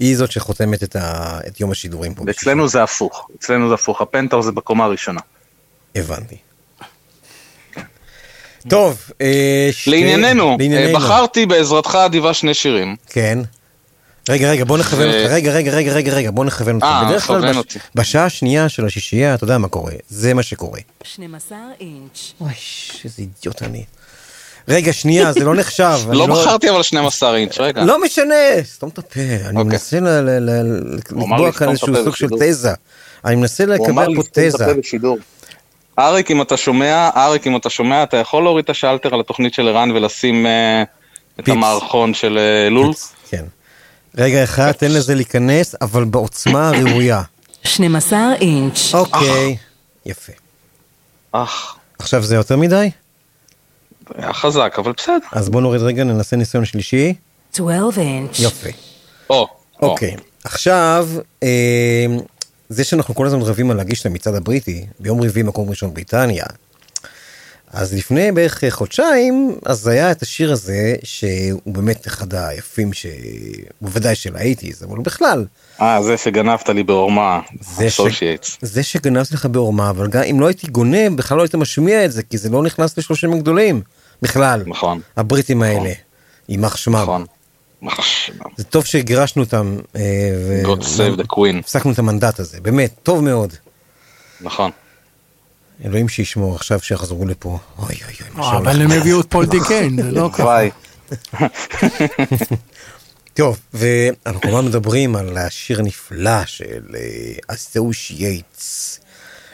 [0.00, 1.38] היא זאת שחותמת את, ה...
[1.46, 2.24] את יום השידורים פה.
[2.30, 5.20] אצלנו זה הפוך, אצלנו זה הפוך, הפנטהאוס זה בקומה הראשונה.
[5.94, 6.36] הבנתי.
[8.68, 10.88] טוב, אה, שתי- לענייננו, לענייננו.
[10.88, 12.96] אה, בחרתי בעזרתך האדיבה שני שירים.
[13.10, 13.38] כן.
[14.28, 16.86] רגע, רגע, בוא נכוון ו- אותך, רגע, רגע, רגע, רגע, רגע, בוא נכוון אותך.
[16.86, 17.78] אה, בדרך כלל בש- אותי.
[17.94, 20.80] בשעה השנייה של השישייה, אתה יודע מה קורה, זה מה שקורה.
[21.04, 22.32] 12 אינץ'.
[22.40, 22.50] אוי,
[23.04, 23.84] איזה אידיוט אני.
[24.68, 25.98] רגע, שנייה, זה לא נחשב.
[26.08, 27.84] אני לא בחרתי אבל 12 אינץ', רגע.
[27.84, 28.34] לא משנה,
[28.64, 31.92] סתום את הפה, אני מנסה ל- ל- ל- הוא אמר לי, לקבוע "סתום כאן איזשהו
[31.94, 32.70] הפה סוג של בשידור." תזה.
[33.24, 34.64] אני מנסה הוא אמר לקבל לי, פה "סתום את תזה.
[35.98, 39.14] הפה בשידור." אריק, אם אתה שומע, אריק, אם אתה שומע, אתה יכול להוריד את השלטר
[39.14, 40.82] על התוכנית של ערן ולשים אה,
[41.40, 41.48] את.
[41.48, 42.92] המערכון של אה, לול?
[43.30, 43.44] כן.
[44.18, 47.22] רגע אחד, תן לזה להיכנס, אבל בעוצמה הראויה.
[47.64, 48.94] 12 אינץ'.
[48.94, 49.56] אוקיי,
[50.06, 50.32] יפה.
[51.32, 52.90] אך, עכשיו זה יותר מדי?
[54.14, 55.16] היה חזק, אבל בסדר.
[55.32, 57.14] אז בוא נוריד רגע, ננסה ניסיון שלישי.
[57.54, 58.40] 12 אינץ'.
[58.40, 58.72] יופי.
[59.30, 59.48] או,
[59.82, 61.08] אוקיי, עכשיו,
[61.42, 62.06] אה,
[62.68, 66.44] זה שאנחנו כל הזמן רבים על להגיש את המצעד הבריטי, ביום רביעי מקום ראשון בריטניה,
[67.72, 73.06] אז לפני בערך חודשיים, אז היה את השיר הזה, שהוא באמת אחד היפים, ש...
[73.80, 75.44] בוודאי של האייטיז, אבל בכלל.
[75.80, 78.00] אה, זה שגנבת לי בעורמה, זה ש-.
[78.62, 82.12] זה שגנבתי לך בעורמה, אבל גם אם לא הייתי גונב, בכלל לא היית משמיע את
[82.12, 83.80] זה, כי זה לא נכנס לשלושים הגדולים,
[84.22, 84.62] בכלל.
[84.66, 85.00] נכון.
[85.16, 85.92] הבריטים האלה,
[86.48, 86.96] יימח שמם.
[87.02, 87.24] נכון.
[88.56, 91.58] זה טוב שגירשנו אותם, אה, God save the queen.
[91.58, 93.54] הפסקנו את המנדט הזה, באמת, טוב מאוד.
[94.40, 94.70] נכון.
[95.84, 97.58] אלוהים שישמור עכשיו שיחזרו לפה.
[97.78, 98.90] אוי אוי אוי, מה אה, אבל הם.
[98.90, 100.42] הביאו את פול דיקיין, זה לא ככה.
[100.42, 100.70] וואי.
[103.34, 106.82] טוב, ואנחנו כמובן מדברים על השיר הנפלא של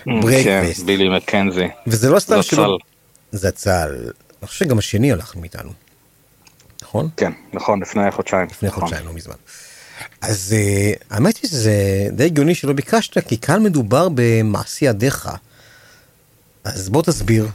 [0.05, 0.85] כן, ברקפסט.
[0.85, 1.69] בילי מקנזי.
[1.87, 2.43] וזה לא סתם זצ"ל.
[2.43, 2.79] שלא...
[3.33, 4.11] זצ"ל.
[4.41, 5.71] אני חושב שגם השני הלך מאיתנו.
[6.95, 7.09] נכון?
[7.17, 8.47] כן, נכון, לפני חודשיים.
[8.51, 8.81] לפני נכון.
[8.81, 9.35] חודשיים, לא מזמן.
[10.21, 15.29] אז אה, האמת היא שזה די הגיוני שלא ביקשת, כי כאן מדובר במעשי ידיך.
[16.65, 17.49] אז בוא תסביר.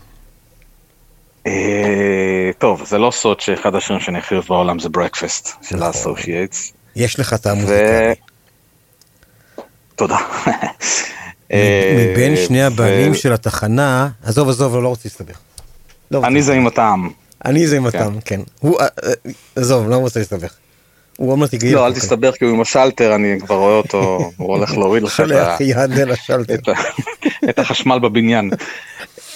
[1.48, 6.14] אה, טוב, זה לא סוד שאחד השירים שאני הכי אוהב בעולם זה ברקפסט של נכון.
[6.16, 6.74] ה-Associates.
[6.95, 8.14] יש לך את המוזיקה.
[9.95, 10.18] תודה.
[11.95, 15.40] מבין אה, שני ו- הבעלים של התחנה, עזוב עזוב, לא רוצה להסתבך.
[16.11, 17.10] לא אני זה עם הטעם.
[17.45, 18.41] אני זה עם הטעם, כן.
[18.60, 19.11] הוא, אה, אה,
[19.56, 20.53] עזוב, לא רוצה להסתבך.
[21.18, 21.76] הוא עוד מעט יגיע.
[21.76, 25.20] לא, אל תסתבך, כי הוא עם השלטר, אני כבר רואה אותו, הוא הולך להוריד לך
[27.49, 28.49] את החשמל בבניין.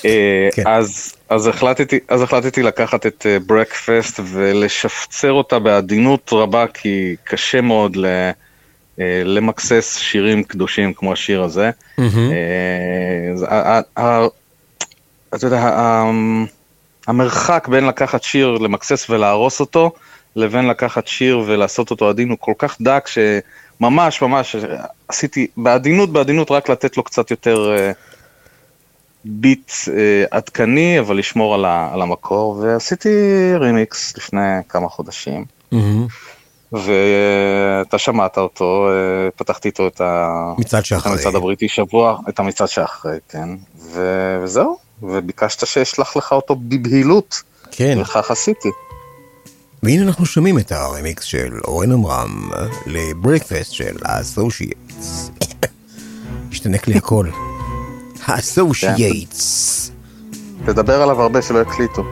[0.05, 0.63] אה, כן.
[0.67, 7.95] אז, אז, החלטתי, אז החלטתי לקחת את ברקפסט ולשפצר אותה בעדינות רבה, כי קשה מאוד
[7.95, 8.05] ל,
[9.25, 11.69] למקסס שירים קדושים כמו השיר הזה.
[15.35, 15.69] אתה יודע,
[17.07, 19.91] המרחק בין לקחת שיר, למקסס ולהרוס אותו,
[20.35, 24.55] לבין לקחת שיר ולעשות אותו עדין הוא כל כך דק שממש ממש
[25.07, 27.91] עשיתי בעדינות בעדינות רק לתת לו קצת יותר אה,
[29.25, 33.09] ביט אה, עדכני אבל לשמור על, ה, על המקור ועשיתי
[33.59, 36.07] רימיקס לפני כמה חודשים מהמם.
[36.73, 39.87] ואתה שמעת אותו, אה, פתחתי איתו.
[39.87, 40.01] את
[41.11, 43.49] המצעד הבריטי שבוע, את המצעד שאחרי, כן,
[43.79, 44.01] ו...
[44.43, 47.97] וזהו, וביקשת שאשלח לך אותו בבהילות, כן.
[48.01, 48.69] וכך עשיתי.
[49.83, 52.49] והנה אנחנו שומעים את הרמיקס של אורן עמרם
[52.85, 55.31] ל Breakfast של ה Associates.
[56.51, 57.27] השתנק לי הכל.
[58.25, 59.91] ה Associates.
[60.65, 62.03] תדבר עליו הרבה שלא יקליטו.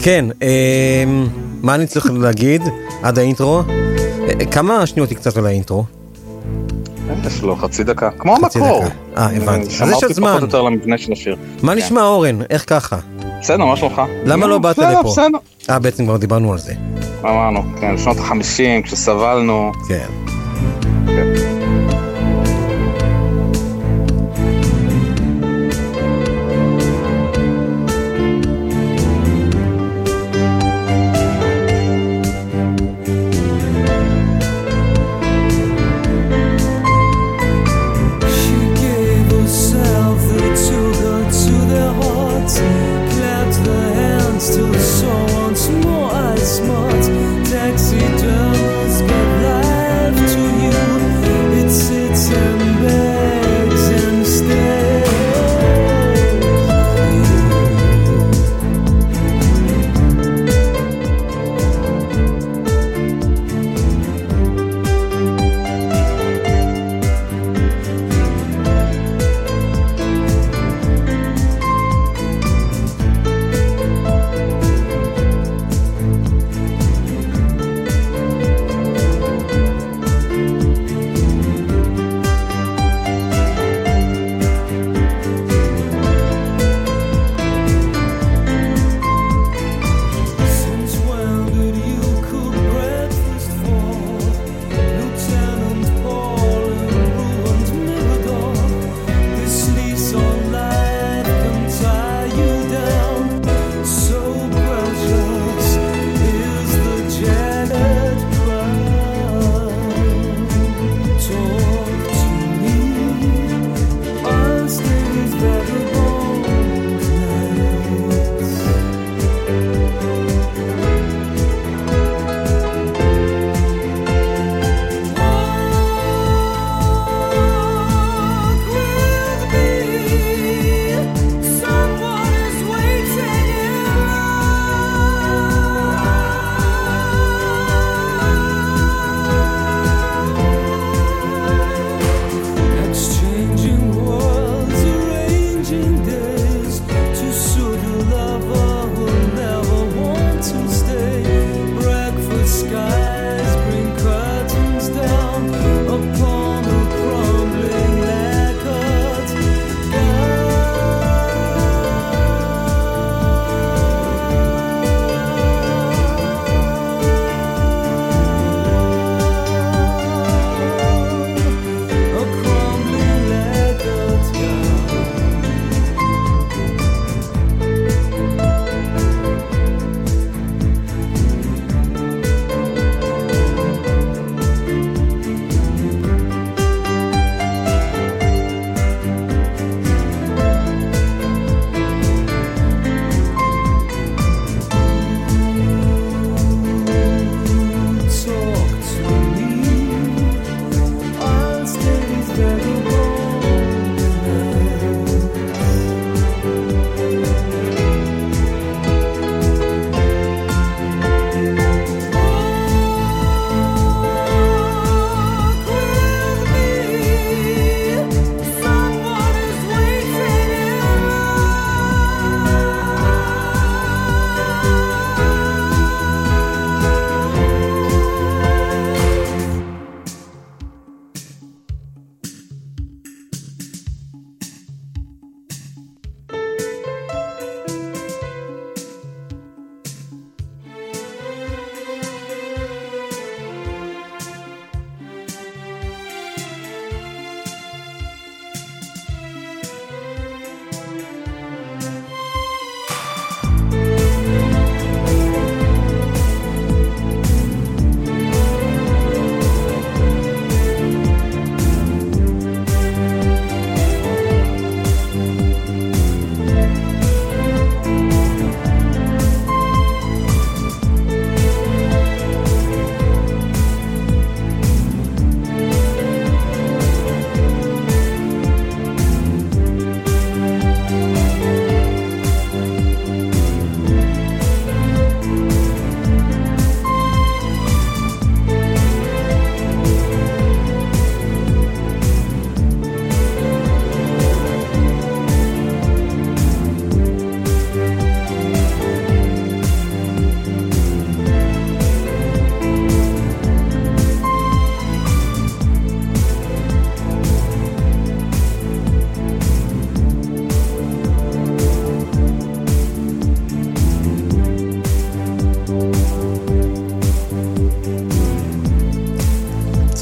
[0.00, 1.28] כן, אמ,
[1.62, 2.62] מה אני צריך להגיד
[3.02, 3.62] עד האינטרו?
[4.28, 5.84] אה, כמה שניות היא קצת על האינטרו?
[7.26, 8.84] יש לו חצי דקה, כמו המקור.
[8.84, 8.94] דקה.
[9.16, 9.66] אה, הבנתי.
[9.66, 10.28] אז יש עוד שמרתי זמן.
[10.28, 11.36] פחות או יותר למבנה של השיר.
[11.62, 11.78] מה כן.
[11.78, 12.38] נשמע אורן?
[12.50, 12.96] איך ככה?
[13.40, 14.02] בסדר, מה שלומך?
[14.24, 15.08] למה לא באת בסדר, לפה?
[15.08, 15.38] בסדר.
[15.70, 16.74] אה, בעצם כבר דיברנו על זה.
[17.24, 19.72] אמרנו, כן, שנות החמישים, כשסבלנו.
[19.88, 20.06] כן.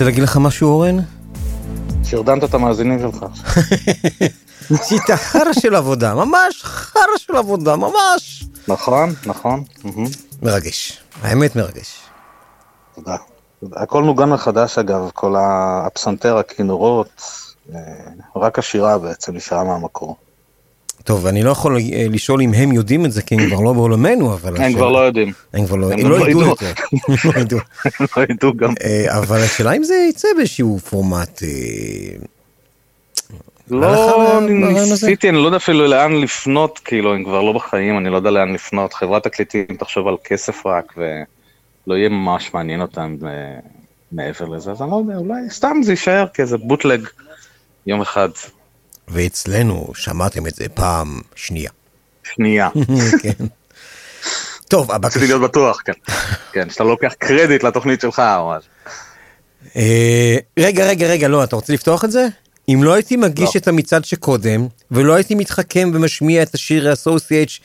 [0.05, 0.97] רוצה להגיד לך משהו, אורן?
[2.05, 3.27] שהרדמת את המאזינים שלך.
[4.89, 8.45] שיטה חרא של עבודה, ממש חרא של עבודה, ממש.
[8.69, 9.65] נכון, נכון.
[10.43, 12.01] מרגש, האמת מרגש.
[12.95, 13.17] תודה.
[13.73, 17.23] הכל נוגן מחדש אגב, כל הפסנתר, הכינורות,
[17.75, 17.81] אה,
[18.37, 20.17] רק השירה בעצם נשארה מהמקור.
[21.05, 23.73] טוב, אני לא יכול אה, לשאול אם הם יודעים את זה, כי הם כבר לא
[23.73, 24.63] בעולמנו, אבל...
[24.63, 25.33] הם כבר לא יודעים.
[25.53, 26.53] הם כבר לא, הם לא לא ידעו.
[26.53, 26.73] את זה.
[26.93, 27.59] הם לא ידעו.
[28.01, 28.75] הם לא ידעו גם.
[28.85, 31.43] אה, אבל השאלה אם זה יצא באיזשהו פורמט...
[31.43, 31.49] אה,
[33.71, 34.41] לא?
[34.91, 38.31] ניסיתי, אני לא יודע אפילו לאן לפנות, כאילו, הם כבר לא בחיים, אני לא יודע
[38.31, 38.95] לאן לפנות.
[38.95, 43.17] חברת תקליטים תחשוב על כסף רק, ולא יהיה ממש מעניין אותם
[44.13, 47.07] מעבר לזה, אז אני לא יודע, אולי סתם זה יישאר כאיזה בוטלג
[47.87, 48.29] יום אחד.
[49.09, 51.71] ואצלנו שמעתם את זה פעם שנייה.
[52.35, 52.69] שנייה.
[53.23, 53.45] כן.
[54.69, 55.09] טוב, הבקשה...
[55.09, 55.93] רציתי להיות בטוח, כן.
[56.53, 58.71] כן, שאתה לוקח קרדיט לתוכנית שלך או משהו.
[59.77, 62.27] אה, רגע, רגע, רגע, לא, אתה רוצה לפתוח את זה?
[62.69, 63.61] אם לא הייתי מגיש לא.
[63.61, 67.61] את המצעד שקודם, ולא הייתי מתחכם ומשמיע את השיר ה-Associate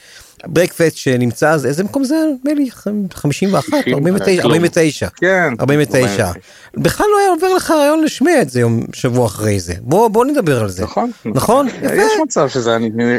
[0.46, 2.16] ברקפסט שנמצא אז, איזה מקום זה?
[2.40, 2.70] נדמה לי
[3.14, 5.08] 51, 49, 49.
[5.16, 5.54] כן.
[5.60, 6.32] 49.
[6.74, 9.74] בכלל לא היה עובר לך רעיון לשמיע את זה יום, שבוע אחרי זה.
[9.82, 10.84] בוא, בוא נדבר על זה.
[10.84, 11.12] נכון.
[11.26, 11.68] נכון?
[11.68, 11.96] יפה.
[11.96, 12.78] יש מצב שזה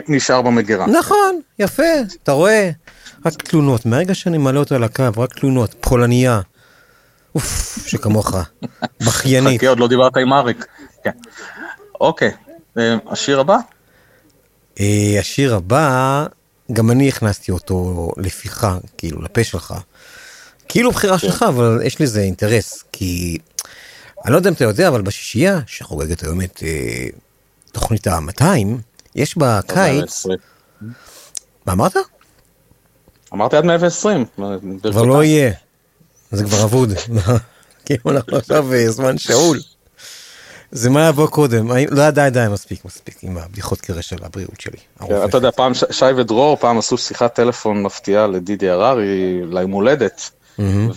[0.09, 0.87] נשאר במגירה.
[0.87, 1.83] נכון, יפה,
[2.23, 2.71] אתה רואה?
[3.27, 6.41] רק תלונות, מהרגע שאני מעלה אותו על הקו, רק תלונות, פולניה.
[7.35, 8.35] אוף, שכמוך,
[9.07, 9.61] בכיינית.
[9.61, 10.67] חכה, עוד לא דיברת עם אריק.
[11.05, 11.11] כן.
[12.01, 12.31] אוקיי,
[12.79, 13.57] אה, השיר הבא?
[14.81, 16.27] אה, השיר הבא,
[16.73, 18.66] גם אני הכנסתי אותו לפיך,
[18.99, 19.74] כאילו, לפה שלך.
[20.69, 21.27] כאילו בחירה כן.
[21.27, 23.39] שלך, אבל יש לזה אינטרס, כי
[24.24, 27.07] אני לא יודע אם אתה יודע, אבל בשישייה, שחוגגת היום את אה,
[27.73, 28.45] תוכנית ה-200,
[29.15, 30.39] יש בקיץ, 120.
[31.66, 31.97] מה אמרת?
[33.35, 34.24] אמרתי עד 120.
[34.82, 35.53] כבר לא יהיה,
[36.31, 36.93] זה כבר אבוד.
[37.85, 39.59] כאילו אנחנו עכשיו אה, זמן שאול.
[40.73, 44.79] זה מה יבוא קודם, לא די די מספיק מספיק עם הבדיחות קרש על הבריאות שלי.
[45.09, 50.31] כן, אתה יודע, פעם שי ודרור פעם עשו שיחת טלפון מפתיעה לדידי הררי ליום הולדת.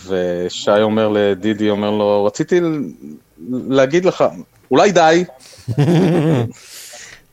[0.07, 2.59] ושי אומר לדידי, אומר לו, רציתי
[3.49, 4.23] להגיד לך,
[4.71, 5.25] אולי די,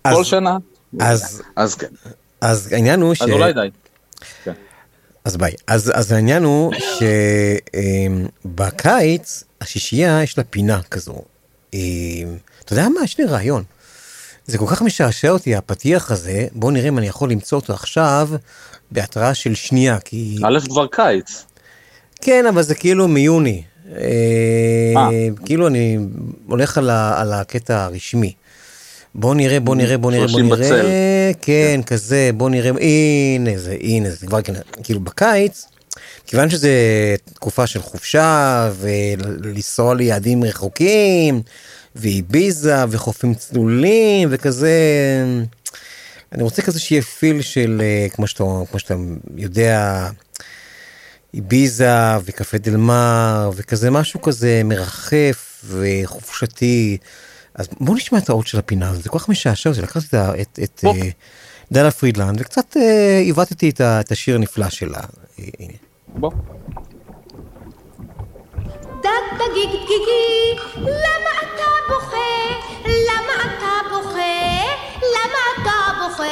[0.15, 0.57] כל שנה.
[1.01, 1.87] אז, אז כן.
[2.41, 3.23] אז העניין הוא ש...
[3.23, 3.71] אז אולי די.
[5.25, 5.53] אז ביי.
[5.67, 6.73] אז, אז העניין הוא
[8.45, 11.23] שבקיץ, השישייה יש לה פינה כזו.
[12.65, 13.05] אתה יודע מה?
[13.05, 13.63] יש לי רעיון.
[14.47, 18.29] זה כל כך משעשע אותי, הפתיח הזה, בוא נראה אם אני יכול למצוא אותו עכשיו
[18.91, 20.39] בהתראה של שנייה, כי...
[20.45, 21.45] א' כבר קיץ.
[22.21, 23.63] כן, אבל זה כאילו מיוני.
[23.93, 23.97] אה,
[24.97, 25.29] אה.
[25.45, 25.99] כאילו אני
[26.47, 28.33] הולך על, ה, על הקטע הרשמי.
[29.15, 30.87] בוא נראה, בוא נראה, בוא נראה, בוא 30 נראה, בצל.
[31.43, 35.67] כן, כזה, בוא נראה, הנה זה, הנה זה, כבר כן, כאילו בקיץ,
[36.31, 36.71] כיוון שזה
[37.35, 41.43] תקופה של חופשה, ולנסוע ליעדים רחוקים,
[41.97, 44.73] ואיביזה, וחופים צלולים, וכזה,
[46.33, 48.95] אני רוצה כזה שיהיה פיל של, אה, כמו שאתה, כמו שאתה
[49.37, 50.09] יודע,
[51.35, 56.99] איביזה וקפה דל מר וכזה משהו כזה מרחף וחופשתי.
[57.55, 60.59] אז בוא נשמע את האות של הפינה הזאת, זה כל כך משעשע לקחתי את, את,
[60.65, 61.09] את אה,
[61.73, 65.01] דלה פרידלנד וקצת אה, עיוותתי את, השיר הנפלא שלה.
[65.39, 65.90] הנה.
[66.15, 66.31] בוא.
[69.03, 72.17] דג דגיג דגיגי, למה אתה בוכה?
[72.85, 74.67] למה אתה בוכה?
[75.03, 76.25] למה אתה בוכה?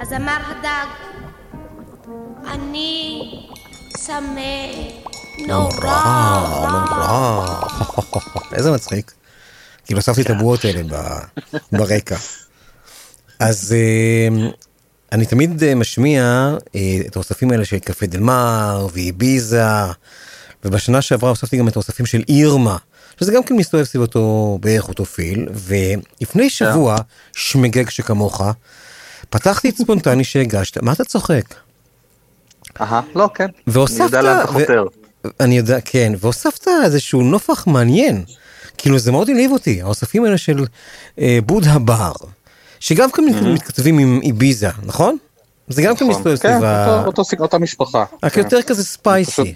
[0.00, 0.86] אז אמר הדג,
[2.46, 3.22] אני
[3.96, 4.66] צמא
[5.46, 5.70] נורא.
[6.70, 7.46] נורא.
[8.56, 9.12] איזה מצחיק.
[9.84, 10.82] כאילו הוספתי את הבועות האלה
[11.72, 12.16] ברקע.
[13.38, 14.50] אז אה,
[15.12, 19.64] אני תמיד אה, משמיע אה, את האוספים האלה של קפה דל מר ואיביזה,
[20.64, 22.76] ובשנה שעברה הוספתי גם את האוספים של אירמה,
[23.20, 26.96] שזה גם כן מסתובב סביב אותו בערך אותו פיל, ולפני שבוע,
[27.32, 28.42] שמגג שכמוך,
[29.30, 31.54] פתחתי את ספונטני שהגשת, מה אתה צוחק?
[32.80, 33.46] אהה, לא, כן.
[33.66, 34.84] והוספת, אני יודע לאן אתה חותר.
[35.40, 38.24] אני יודע, כן, והוספת איזשהו נופח מעניין.
[38.78, 40.64] כאילו זה מאוד העליב אותי, האוספים האלה של
[41.18, 42.12] אה, בודה בר,
[42.80, 45.16] שגם כן מתכתבים עם איביזה, נכון?
[45.68, 47.04] זה גם כן מסתובב כן, סביב ה...
[47.06, 48.04] אותו- אותה משפחה.
[48.22, 48.40] רק כן.
[48.40, 49.54] יותר כזה ספייסי.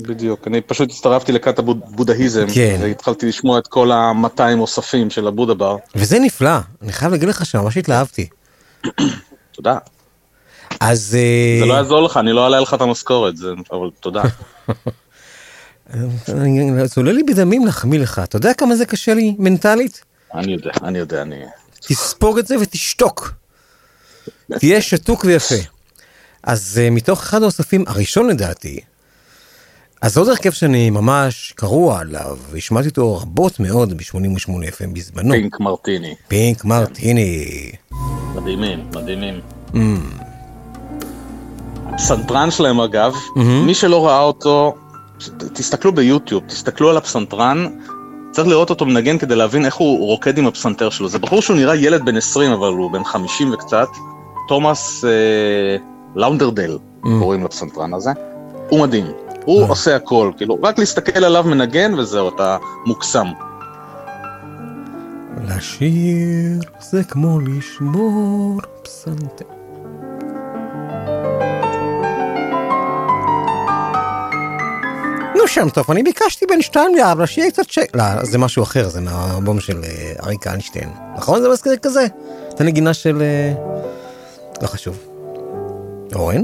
[0.00, 2.78] בדיוק, אני פשוט הצטרפתי לכת הבודהיזם, כן.
[2.80, 5.76] והתחלתי לשמוע את כל ה-200 אוספים של הבודה בר.
[5.94, 8.28] וזה נפלא, אני חייב להגיד לך שממש התלהבתי.
[9.56, 9.78] תודה.
[10.80, 11.16] אז...
[11.18, 13.34] אה, זה לא יעזור לך, אני לא אעלה לך את המשכורת,
[13.72, 14.22] אבל תודה.
[16.84, 20.04] זה עולה לי בדמים להחמיא לך, אתה יודע כמה זה קשה לי מנטלית?
[20.34, 21.36] אני יודע, אני יודע, אני...
[21.80, 23.32] תספוג את זה ותשתוק.
[24.58, 25.54] תהיה שתוק ויפה.
[26.42, 28.80] אז uh, מתוך אחד האוספים, הראשון לדעתי,
[30.02, 35.34] אז עוד הרכב שאני ממש קרוע עליו, והשמעתי אותו רבות מאוד ב-88 FM בזמנו.
[35.34, 36.14] פינק מרטיני.
[36.28, 37.72] פינק מרטיני.
[38.34, 39.40] מדהימים, מדהימים.
[39.72, 39.76] Mm.
[41.86, 43.66] הפסנתרן שלהם אגב, מהמם.
[43.66, 44.74] מי שלא ראה אותו,
[45.52, 47.66] תסתכלו ביוטיוב, תסתכלו על הפסנתרן,
[48.30, 51.08] צריך לראות אותו מנגן כדי להבין איך הוא רוקד עם הפסנתר שלו.
[51.08, 53.88] זה בחור שהוא נראה ילד בן 20, אבל הוא בן 50 וקצת.
[54.48, 55.76] תומאס אה,
[56.16, 58.10] לאונדרדל, קוראים לפסנתרן הזה.
[58.68, 59.06] הוא מדהים,
[59.44, 63.26] הוא עושה הכל, כאילו, רק להסתכל עליו מנגן וזהו, אתה מוקסם.
[65.48, 69.59] לשיר זה כמו לשמור פסנתר.
[75.40, 77.96] נו שם טוב, אני ביקשתי בין שתיים לארבע שיהיה קצת שקט.
[77.96, 80.88] לא, זה משהו אחר, זה מהאלבום של אה, אריק איינשטיין.
[81.16, 81.42] נכון?
[81.42, 82.06] זה מזכיר כזה?
[82.54, 83.22] את הנגינה של...
[83.22, 83.52] אה,
[84.62, 84.98] לא חשוב.
[86.14, 86.42] אורן?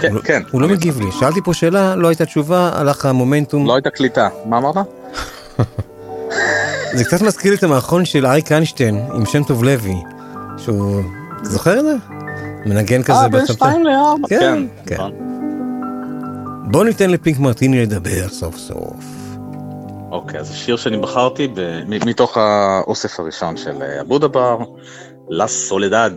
[0.00, 0.42] כן, כן.
[0.50, 1.06] הוא לא מגיב לי.
[1.20, 3.66] שאלתי פה שאלה, לא הייתה תשובה, הלך המומנטום.
[3.66, 4.28] לא הייתה קליטה.
[4.44, 4.76] מה אמרת?
[6.96, 9.96] זה קצת מזכיר לי את המערכון של אריק איינשטיין עם שם טוב לוי,
[10.58, 11.02] שהוא...
[11.42, 11.94] זוכר את זה?
[12.66, 13.46] מנגן כזה אה, בין.
[13.46, 14.28] שתיים לארבע.
[14.28, 15.27] כן, כן.
[16.68, 16.72] כן.
[16.72, 19.04] בוא ניתן לפינק מרטיני לדבר סוף סוף.
[20.10, 21.48] אוקיי, אז השיר שאני בחרתי
[21.86, 24.58] מתוך האוסף הראשון של אבו דבר,
[25.28, 26.10] לה סולדד.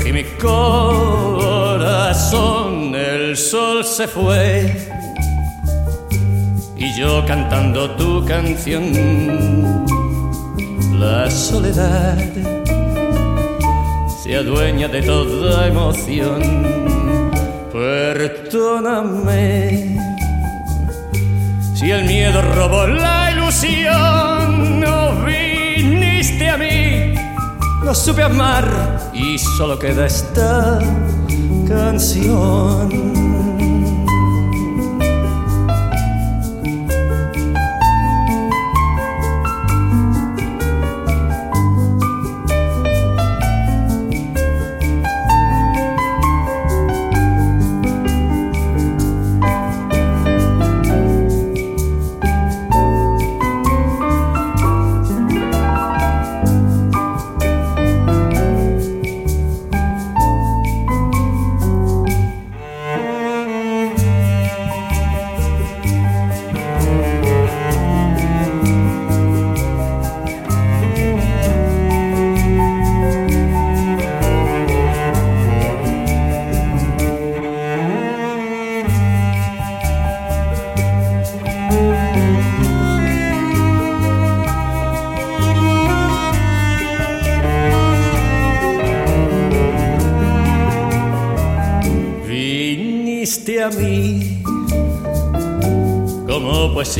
[0.00, 1.84] Protegí mi corazón,
[2.94, 4.88] el sol se fue
[6.76, 9.84] y yo cantando tu canción,
[10.98, 12.16] la soledad
[14.22, 16.40] se adueña de toda emoción.
[17.72, 19.18] Perdóname
[21.74, 26.69] si el miedo robó la ilusión, no viniste a mí,
[27.84, 30.78] no supe amar y solo queda esta
[31.68, 33.19] canción.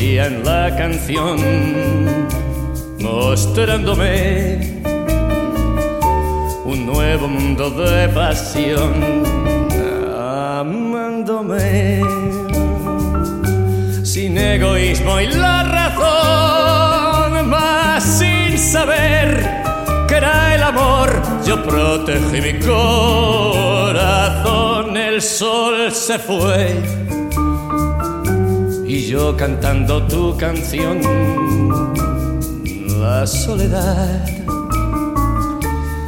[0.01, 1.37] En la canción,
[2.99, 4.81] mostrándome
[6.65, 9.23] un nuevo mundo de pasión,
[10.17, 12.01] amándome
[14.03, 19.47] sin egoísmo y la razón, más sin saber
[20.07, 21.11] que era el amor.
[21.45, 23.77] Yo protegí mi corazón,
[24.97, 27.10] el sol se fue
[29.11, 31.01] yo cantando tu canción,
[33.01, 34.25] la soledad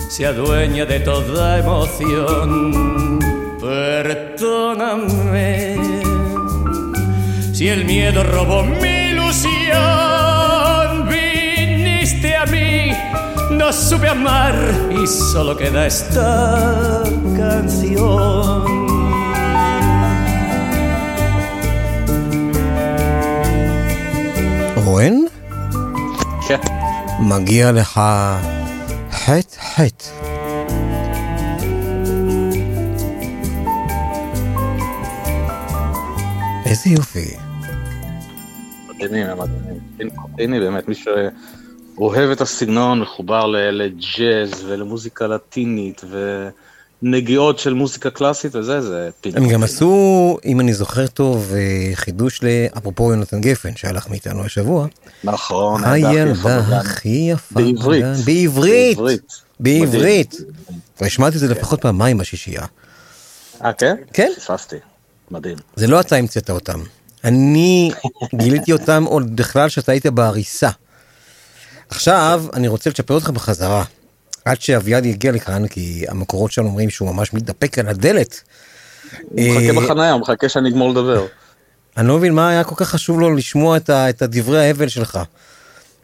[0.07, 3.19] se adueña de toda emoción.
[3.59, 5.11] Perdóname
[7.51, 9.49] si el miedo robó mi ilusión,
[11.09, 12.93] viniste a mí,
[13.51, 14.55] no supe amar
[14.91, 17.03] y solo queda esta
[17.35, 18.62] canción.
[24.93, 25.25] רוען?
[26.47, 26.57] כן.
[27.19, 28.01] מגיע לך
[29.11, 30.05] חטא חטא.
[36.65, 37.37] איזה יופי.
[38.89, 40.09] מדהימים, הם מדהימים.
[40.39, 46.01] הנה באמת, מי שאוהב את הסגנון, מחובר לג'אז ולמוזיקה לטינית
[47.03, 49.37] ונגיעות של מוזיקה קלאסית וזה, זה פינק.
[49.37, 54.87] הם גם עשו, אם אני זוכר טוב, אה, חידוש לאפרופו יונתן גפן שהלך מאיתנו השבוע.
[55.23, 57.55] נכון, הילדה הכי יפה.
[57.55, 58.03] בעברית.
[58.03, 58.13] בגן.
[58.25, 59.21] בעברית.
[59.59, 60.35] בעברית.
[61.01, 62.65] השמעתי את זה לפחות פעמיים בשישייה.
[63.63, 63.95] אה, כן?
[64.13, 64.31] כן.
[64.37, 64.75] פספסתי.
[65.31, 65.57] מדהים.
[65.75, 66.79] זה לא אתה המצאת אותם.
[67.23, 67.91] אני
[68.41, 70.69] גיליתי אותם עוד בכלל שאתה היית בעריסה.
[71.89, 73.83] עכשיו אני רוצה לצ'פר אותך בחזרה.
[74.45, 78.41] עד שאביעד יגיע לכאן, כי המקורות שלנו אומרים שהוא ממש מתדפק על הדלת.
[79.21, 81.25] הוא מחכה אה, בחניה, הוא מחכה שאני אגמור לדבר.
[81.97, 84.87] אני לא מבין מה היה כל כך חשוב לו לשמוע את, ה, את הדברי ההבל
[84.87, 85.19] שלך.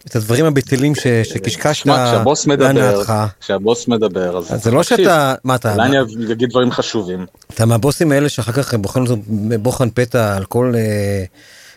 [0.08, 3.14] את הדברים הבטלים ש, שקשקשת להנאתך.
[3.40, 4.54] כשהבוס מדבר, אז...
[4.54, 4.84] אז זה לא.
[4.84, 7.26] שאתה, מה אתה, אולי אני אגיד דברים חשובים.
[7.54, 9.18] אתה מהבוסים האלה שאחר כך בוחן אותו
[9.60, 11.24] בוחן פתע על כל אה,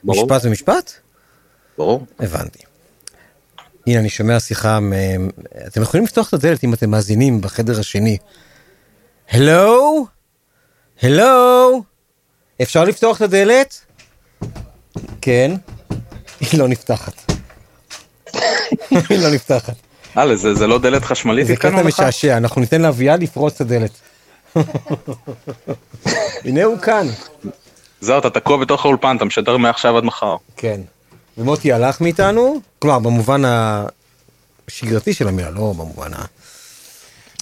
[0.05, 0.25] ברור.
[0.25, 0.93] משפט ומשפט?
[1.79, 2.07] ברור.
[2.21, 2.72] הבנתי.
[3.87, 4.79] הנה אני שומע שיחה,
[5.67, 8.17] אתם יכולים לפתוח את הדלת אם אתם מאזינים בחדר השני.
[9.31, 10.07] הלו?
[11.03, 11.83] הלו?
[12.63, 13.81] אפשר לפתוח את הדלת?
[15.21, 15.53] כן.
[16.41, 17.33] היא לא נפתחת.
[18.91, 19.75] היא לא נפתחת.
[20.15, 21.83] הלאה, זה זה לא דלת חשמלית זה קטע?
[21.83, 23.91] משעשע, אנחנו ניתן לאביעד לפרוץ את הדלת.
[26.45, 27.07] הנה הוא כאן.
[28.01, 30.37] זהו, אתה תקוע בתוך האולפן, אתה משדר מעכשיו עד מחר.
[30.57, 30.81] כן.
[31.39, 33.43] ומוטי הלך מאיתנו, כלומר במובן
[34.69, 36.25] השגרתי של המילה, לא במובן ה...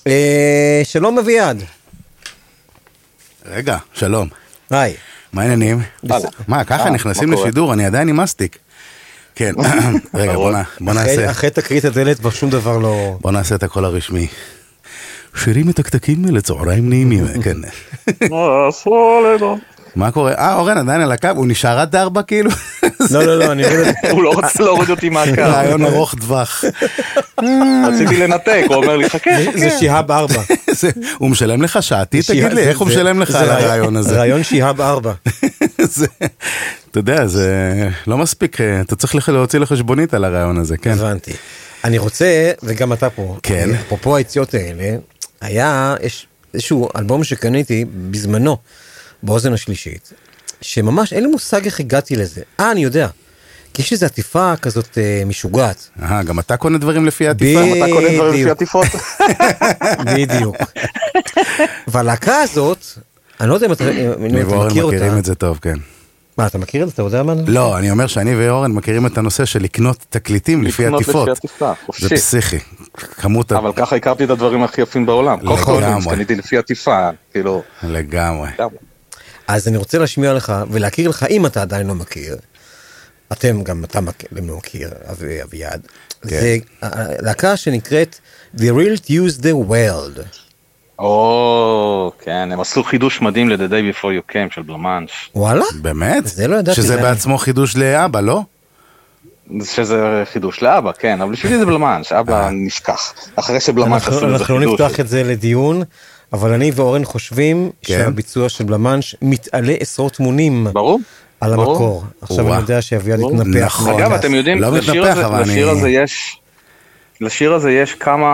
[0.06, 1.62] אה, שלום אביעד.
[3.46, 4.28] רגע, שלום.
[4.70, 4.94] היי.
[5.32, 5.80] מה העניינים?
[6.48, 7.46] מה, ככה אה, נכנסים מה קורה?
[7.48, 8.58] לשידור, אני עדיין עם מסטיק.
[9.34, 9.52] כן,
[10.14, 13.16] רגע, בוא נע- בוא אחרי- נעשה, אחרי תקרית הדלת כבר שום דבר לא...
[13.20, 14.26] בוא נעשה את הקול הרשמי.
[15.36, 17.56] שירים מתקתקים לצהריים נעימים, כן.
[19.96, 20.32] מה קורה?
[20.32, 22.50] אה, אורן עדיין על הקו, הוא נשאר עד ארבע כאילו?
[23.10, 23.62] לא, לא, לא, אני
[24.10, 25.32] הוא לא רוצה להוריד אותי מהקו.
[25.42, 26.64] רעיון ארוך טווח.
[27.88, 29.58] רציתי לנתק, הוא אומר לי, חכה, חכה.
[29.58, 30.42] זה שיהאב ארבע.
[30.80, 32.22] זה- הוא משלם לך שעתי?
[32.22, 34.16] תגיד לי, איך הוא משלם לך זה על רעיון- הרעיון הזה?
[34.16, 35.12] רעיון שיהאב ארבע.
[35.78, 36.06] זה-
[36.90, 37.48] אתה יודע, זה
[38.06, 40.90] לא מספיק, אה, אתה צריך להוציא לחשבונית על הרעיון הזה, כן.
[40.90, 41.32] הבנתי.
[41.84, 42.26] אני רוצה,
[42.62, 43.70] וגם אתה פה, כן.
[43.86, 44.96] אפרופו היציאות האלה,
[45.40, 48.56] היה, יש איזשהו אלבום שקניתי בזמנו,
[49.22, 50.12] באוזן השלישית,
[50.60, 52.42] שממש אין לי מושג איך הגעתי לזה.
[52.60, 53.08] אה, אני יודע.
[53.74, 55.88] כי יש איזו עטיפה כזאת אה, משוגעת.
[56.02, 57.60] אה, גם אתה קונה דברים לפי העטיפה?
[57.60, 58.86] גם אתה קונה דברים לפי עטיפות?
[60.16, 60.56] בדיוק.
[61.88, 62.84] והלהקה הזאת,
[63.40, 64.96] אני לא יודע אם אתה אם אני אתה ואורן מכיר אותה.
[64.96, 65.74] מכירים את זה טוב, כן.
[66.38, 66.94] מה, אתה מכיר את זה?
[66.94, 67.34] אתה יודע מה?
[67.46, 71.28] לא, אני אומר שאני ואורן מכירים את הנושא של לקנות תקליטים לפי לקנות עטיפות.
[71.28, 72.08] לפי עטיפה, חופשי.
[72.08, 72.58] זה פסיכי.
[72.94, 73.52] כמות.
[73.52, 75.38] אבל ככה הכרתי את הדברים הכי יפים בעולם.
[75.40, 75.62] לגמרי.
[75.64, 77.62] קודם קניתי לפי עטיפה, כאילו...
[77.82, 78.48] לגמרי.
[79.54, 82.36] אז אני רוצה להשמיע לך ולהכיר לך, אם אתה עדיין לא מכיר,
[83.32, 85.80] אתם, גם אתה מכיר, לא מכיר, אבי- אביעד,
[86.22, 86.56] זה
[87.20, 88.18] להקה שנקראת
[88.56, 90.20] The Real Tuesday World.
[90.98, 95.30] או, כן, הם עשו חידוש מדהים ל-The Day Before You Came של בלמאנש.
[95.34, 95.64] וואלה?
[95.82, 96.26] באמת?
[96.26, 96.76] זה לא ידעתי.
[96.76, 98.42] שזה זה- בעצמו חידוש לאבא, לא?
[99.64, 99.96] שזה
[100.32, 103.14] חידוש לאבא, כן, אבל בשבילי זה בלמאנש, אבא נשכח.
[103.36, 104.80] אחרי שבלמאנש אנחנו עשו לזה אנחנו לא חידוש.
[104.80, 105.82] נפתח את זה לדיון,
[106.32, 107.94] אבל אני ואורן חושבים כן.
[107.98, 111.00] שהביצוע של בלמנש מתעלה עשרות מונים ברור.
[111.40, 111.70] על ברור.
[111.72, 112.04] המקור.
[112.22, 112.54] עכשיו וואו.
[112.54, 113.20] אני יודע שאביעד.
[113.20, 113.64] התנפח.
[113.80, 113.94] נכון.
[114.00, 114.12] אגב.
[114.12, 116.36] אתם יודעים, לא לשיר מתנפח, הזה- אבל לשיר אני- הזה יש...
[117.20, 118.32] לשיר הזה יש כמה,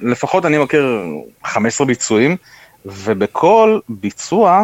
[0.00, 1.02] לפחות אני מכיר
[1.44, 2.36] 15 ביצועים,
[2.86, 4.62] ובכל ביצוע,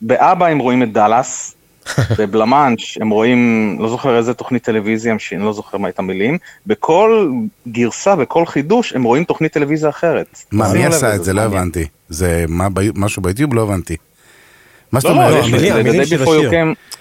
[0.00, 1.54] באבא הם רואים את דאלאס,
[2.18, 7.30] בבלמאנש הם רואים, לא זוכר איזה תוכנית טלוויזיה, אני לא זוכר מה את המילים, בכל
[7.68, 10.38] גרסה, בכל חידוש, הם רואים תוכנית טלוויזיה אחרת.
[10.52, 11.32] מה, מי עשה את זה?
[11.32, 11.40] לא.
[11.40, 11.86] הבנתי.
[12.08, 12.44] זה
[12.94, 13.54] משהו ביוטיוב?
[13.54, 13.96] לא הבנתי.
[14.92, 15.44] מה זאת לא, לא, אומרת?
[15.44, 16.50] יש המילים- של השיר.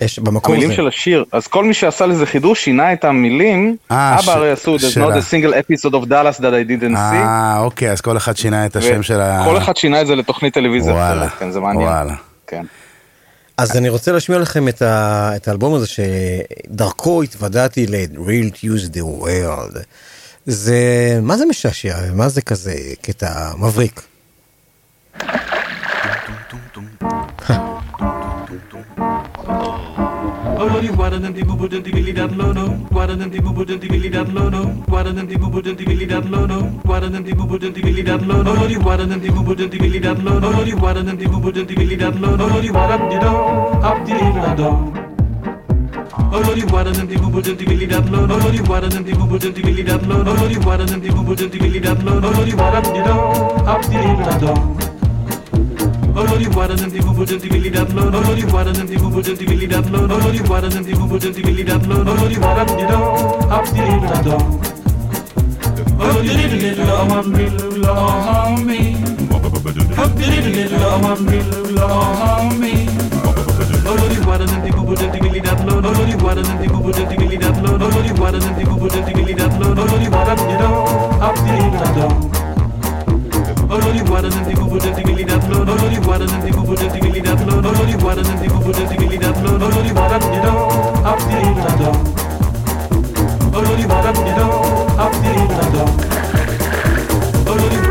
[0.01, 0.75] יש במקור המילים.
[0.75, 4.75] של השיר, אז כל מי שעשה לזה חידוש שינה את המילים, אה, אבא הרי עשו,
[4.75, 8.17] there's not a single episode of Dallas that I didn't see, אה, אוקיי, אז כל
[8.17, 9.45] אחד שינה את השם של ה...
[9.45, 11.89] כל אחד שינה את זה לתוכנית טלוויזיה וואלה, אחרת, כן, זה מעניין.
[13.61, 19.77] אז אני רוצה להשמיע לכם את, ה, את האלבום הזה שדרכו התוודעתי ל-Real Tuesday World.
[20.45, 20.80] זה,
[21.22, 22.14] מה זה משעשע?
[22.14, 24.01] מה זה כזה קטע מבריק?
[30.61, 33.88] Olori guardan di bubu dan di bili dan low no guardan di bubu dan di
[33.90, 37.33] bili dan low no guardan di bubu dan di bili dan low no guardan di
[37.33, 40.48] bubu dan di bili dan lono Olori guardan di bubu dan di bili dan lono
[40.53, 43.33] Olori guardan di bubu dan di bili dan lono Olori guardan di do
[43.81, 44.14] up di
[44.59, 44.69] do
[46.30, 49.61] Olori guardan di bubu dan di bili dan lono Olori guardan di bubu dan di
[49.65, 53.01] bili dan lono Olori guardan di bubu dan di bili dan lono Olori guardan di
[53.01, 53.15] do
[53.65, 53.98] up di
[54.45, 54.90] do
[56.15, 58.01] Olori wada dem di bubu dem di billy dat lo.
[58.03, 59.99] Olori wada dem di Oh dem di billy dat lo.
[59.99, 61.95] Olori wada dem di bubu dem di billy dat lo.
[62.03, 62.99] Olori wada di do.
[63.49, 64.38] Up di do da do.
[65.99, 67.45] Olori di di di lo man bi
[67.83, 68.80] lo on me.
[69.98, 71.40] Up di di di lo man bi
[71.72, 72.73] lo on me.
[73.88, 75.80] Olori wada dem di bubu dem di billy dat lo.
[75.80, 77.69] Olori wada dem di bubu dem di billy dat lo.
[77.75, 79.67] Olori wada dem di bubu dem di billy dat lo.
[79.72, 80.69] Olori wada di do.
[81.23, 82.50] Up di do da do.
[83.74, 83.80] Oh
[84.11, 85.64] water and the people that really that low.
[85.64, 87.61] Olori water and the people that really that low.
[87.61, 89.17] Olori water and the people that really
[90.19, 90.67] you know,
[91.08, 91.91] up the Irlanda.
[93.56, 94.51] Olori water, you know,
[95.00, 95.83] up the Irlanda.
[97.48, 97.90] Olori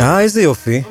[0.00, 0.82] אה, איזה יופי.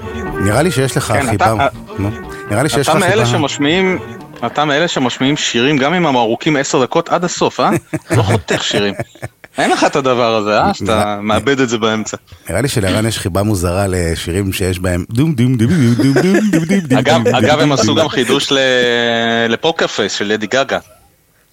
[0.46, 1.46] נראה לי שיש לך כן, חיבה.
[1.46, 1.68] אתה-
[2.00, 2.10] נו,
[2.52, 3.38] נראה לי שיש אתה לך מאלה חיבה.
[3.38, 4.00] שמשמיעים,
[4.46, 7.70] אתה מאלה שמשמיעים שירים גם אם הם ארוכים עשר דקות עד הסוף, אה?
[8.12, 8.94] לא חותך שירים.
[9.58, 10.74] אין לך את הדבר הזה, אה?
[10.74, 12.18] שאתה מאבד את זה באמצע.
[12.50, 16.50] נראה לי שלערן יש חיבה מוזרה לשירים שיש בהם דום דום דום דום דום דום
[16.52, 17.96] דום דום דום אגב, דום אגב, הם עשו.
[17.96, 18.52] גם חידוש
[19.50, 20.80] לפוקר פייס של לדי גגה.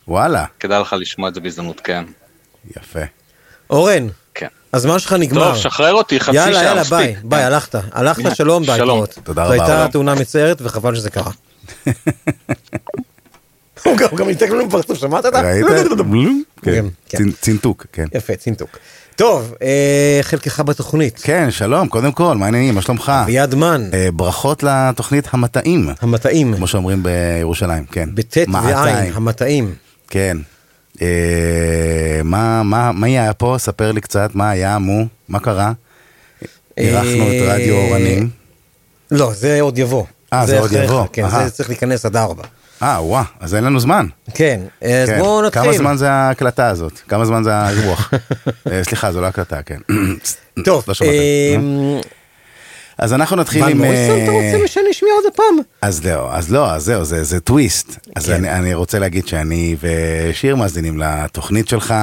[0.08, 2.04] וואלה, כדאי לך לשמוע את זה בהזדמנות, כן.
[2.76, 3.00] יפה.
[3.70, 4.46] אורן, כן.
[4.72, 5.48] הזמן שלך נגמר.
[5.52, 6.96] טוב, שחרר אותי, חצי יאללה, שעה, יאללה, מספיק.
[6.98, 7.74] ביי, ביי, הלכת.
[7.92, 9.04] הלכת, שלום, ביי, שלום.
[9.24, 9.90] תודה זו רבה, הייתה שלום.
[9.90, 11.30] תאונה מצערת וחבל שזה קרה.
[13.84, 15.40] הוא גם- ניתק לנו פרצוף, שמעת את זה?
[15.40, 15.66] ראית?
[16.06, 16.42] בלום?
[16.62, 16.84] כן.
[18.14, 18.76] יפה, צינתוק.
[19.16, 21.20] טוב, אה, חלקך בתוכנית.
[21.22, 22.74] כן, שלום, קודם כל, מה העניינים?
[22.74, 23.12] מה שלומך?
[23.24, 23.88] אביעד מן.
[23.94, 25.88] אה, ברכות לתוכנית המטעים.
[26.00, 26.56] המטעים.
[26.56, 28.08] כמו שאומרים בירושלים, כן.
[28.14, 28.48] בטית.
[28.64, 29.74] ועין, המטעים.
[30.08, 30.36] כן.
[31.02, 31.06] אה,
[32.24, 32.62] מה,
[33.02, 33.54] היה פה?
[33.58, 35.72] ספר לי קצת, מה היה, מו, מה קרה?
[36.78, 38.28] אירחנו את רדיו אורנים.
[39.10, 40.04] לא, זה עוד יבוא.
[40.32, 41.04] אה, זה עוד יבוא.
[41.12, 41.28] כן.
[41.44, 42.42] זה צריך להיכנס עד ארבע.
[42.82, 44.06] אה, וואה, אז אין לנו זמן.
[44.34, 45.18] כן, אז כן.
[45.18, 45.62] בואו נתחיל.
[45.62, 47.00] כמה זמן זה ההקלטה הזאת?
[47.08, 48.10] כמה זמן זה האירוח?
[48.72, 49.78] אה, סליחה, זו לא הקלטה, כן.
[50.64, 51.10] טוב, לא שמעת.
[51.10, 52.00] אה.
[52.98, 53.84] אז אנחנו נתחיל עם...
[53.84, 55.64] אתה אה, רוצה שנשמיע עוד פעם?
[55.82, 57.98] אז לא, אז לא, אז זהו, זה, זה טוויסט.
[58.16, 58.32] אז כן.
[58.32, 61.94] אני, אני רוצה להגיד שאני ושיר מאזינים לתוכנית שלך,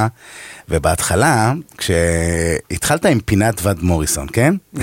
[0.70, 4.54] ובהתחלה, כשהתחלת עם פינת וד מוריסון, כן?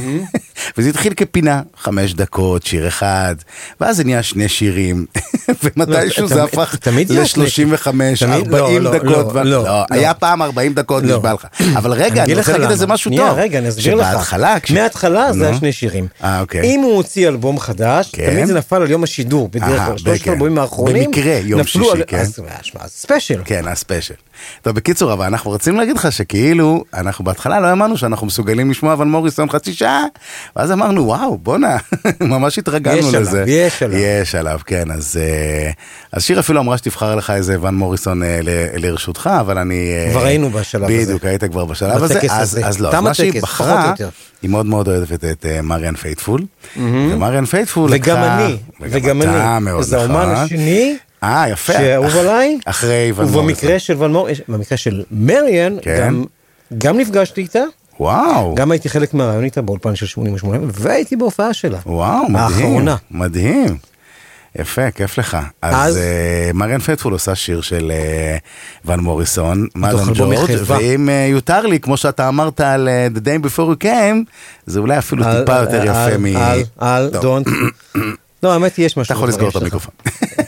[0.78, 3.34] וזה התחיל כפינה, חמש דקות, שיר אחד,
[3.81, 5.06] ואז זה נהיה שני שירים,
[5.62, 7.82] ומתישהו לא, זה הפך תמיד זה שני- ל-35,
[8.18, 9.84] תמיד- לא, 40 לא, דקות, לא.
[9.90, 11.16] היה פעם 40 דקות, לא.
[11.16, 11.47] נשבע לך.
[11.76, 12.94] אבל רגע, אני רוצה להגיד על זה למה.
[12.94, 13.28] משהו טוב.
[13.39, 14.06] רגע, אני אסביר לך.
[14.12, 15.58] שבהתחלה, מההתחלה זה היה.
[15.58, 16.06] שני שירים.
[16.24, 16.62] אה, אוקיי.
[16.62, 18.31] אם הוא הוציא אלבום חדש, כן.
[18.31, 19.98] תמיד זה נפל על יום השידור, בדרך אה, כלל.
[19.98, 20.31] שלושת כן.
[20.31, 22.24] האלבומים האחרונים, במקרה, יום שישי, כן.
[22.89, 23.40] ספיישל.
[23.44, 24.15] כן, הספיישל.
[24.62, 28.94] טוב, בקיצור, אבל אנחנו רוצים להגיד לך שכאילו, אנחנו בהתחלה לא האמנו שאנחנו מסוגלים לשמוע
[28.98, 30.02] ון מוריסון חצי שעה,
[30.56, 31.76] ואז אמרנו, וואו, בואנה,
[32.20, 33.42] ממש התרגלנו יש לזה.
[33.42, 33.98] עליו, יש עליו.
[33.98, 35.70] יש עליו, כן, אז, אה,
[36.12, 39.90] אז שיר אפילו אמרה שתבחר לך איזה ון מוריסון אה, ל- לרשותך, אבל אני...
[40.06, 40.92] אה, כבר היינו בשלב הזה.
[41.05, 42.66] בדיוק, היית כבר בשלב הזה, בטקס אז, הזה.
[42.66, 43.92] אז לא, אז מה שהיא בחרה.
[44.42, 46.41] היא מאוד מאוד אוהבת את מריאן פייתפול.
[46.76, 49.58] ומריאן פייתפול וגם לקחה- אני, וגם אני.
[49.65, 50.34] מאוד אז האומן נכון.
[50.44, 51.73] השני אה, יפה.
[51.73, 52.59] שאהוב אח- עליי.
[52.67, 56.05] אחרי ון ובמקרה של ון מוריסון, במקרה של מריאן, כן.
[56.07, 56.25] גם,
[56.78, 57.62] גם נפגשתי איתה.
[58.01, 58.55] וואו.
[58.55, 61.78] גם הייתי חלק מהראיון איתה באולפן של 88, והייתי בהופעה שלה.
[61.86, 62.36] וואו, מדהים.
[62.36, 62.97] האחרונה.
[63.11, 63.77] מדהים.
[64.59, 65.36] יפה, כיף לך.
[65.62, 68.36] אז אז- אה, מריאן פייתפול עושה שיר של אה,
[68.85, 70.51] ון מוריסון, Madame George.
[70.67, 74.31] ואם אה, יותר לי, כמו שאתה אמרת על אה, The Day Before You Came,
[74.67, 76.27] זה אולי אפילו אל- טיפה יותר אל- יפה מ...
[76.36, 77.51] אל, אל, don't.
[78.43, 79.57] לא, האמת היא, יש משהו אתה יכול לסגור את.
[79.62, 79.95] המיקרופון.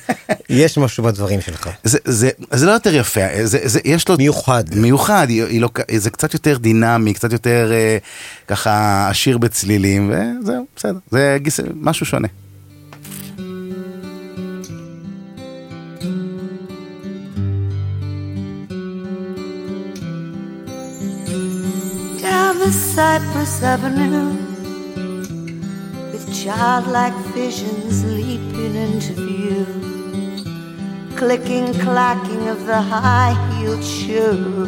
[0.49, 1.69] יש משהו בדברים שלך.
[1.85, 4.17] זה, זה, זה לא יותר יפה, זה, זה, יש לו...
[4.17, 4.65] מיוחד.
[4.75, 7.99] מיוחד, היא, היא לא, זה קצת יותר דינמי, קצת יותר אה,
[8.49, 12.29] ככה עשיר בצלילים, וזהו, בסדר, זה גיס, משהו שונה.
[22.99, 24.37] Cypress Avenue
[26.13, 29.98] with childlike visions leaping into view.
[31.19, 34.67] Clicking, clacking of the high heeled shoe.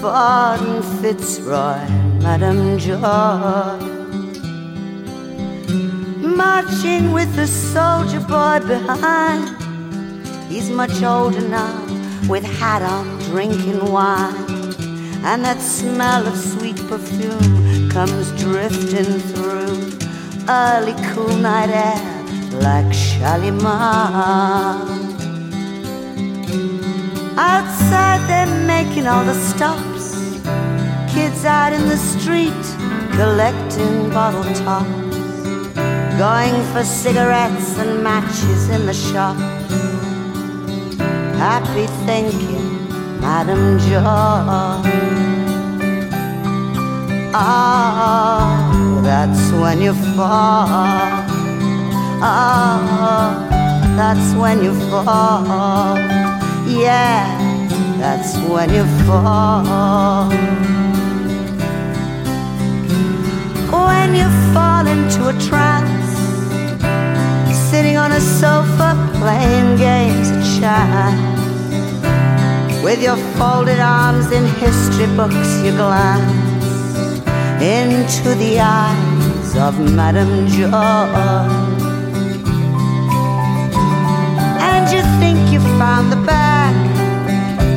[0.00, 1.86] Ford and Fitzroy,
[2.22, 3.76] Madame Joy.
[6.26, 9.54] Marching with the soldier boy behind.
[10.50, 11.84] He's much older now,
[12.26, 14.34] with hat on, drinking wine.
[15.22, 19.98] And that smell of sweet perfume comes drifting through
[20.48, 23.68] early cool night air like Shalimar.
[27.36, 30.14] Outside, they're making all the stops.
[31.12, 32.64] Kids out in the street
[33.18, 35.16] collecting bottle tops,
[36.16, 39.36] going for cigarettes and matches in the shop.
[41.36, 42.68] Happy thinking,
[43.20, 44.98] Madam Joy.
[47.34, 51.27] Ah, that's when you fall.
[52.20, 53.46] Oh,
[53.96, 55.96] that's when you fall.
[56.66, 57.24] Yeah,
[57.98, 60.30] that's when you fall.
[63.70, 66.18] When you fall into a trance,
[67.70, 71.38] sitting on a sofa playing games of chance.
[72.82, 76.48] With your folded arms in history books, you glance
[77.62, 81.57] into the eyes of Madame Joy.
[84.94, 86.74] You think you found the bag.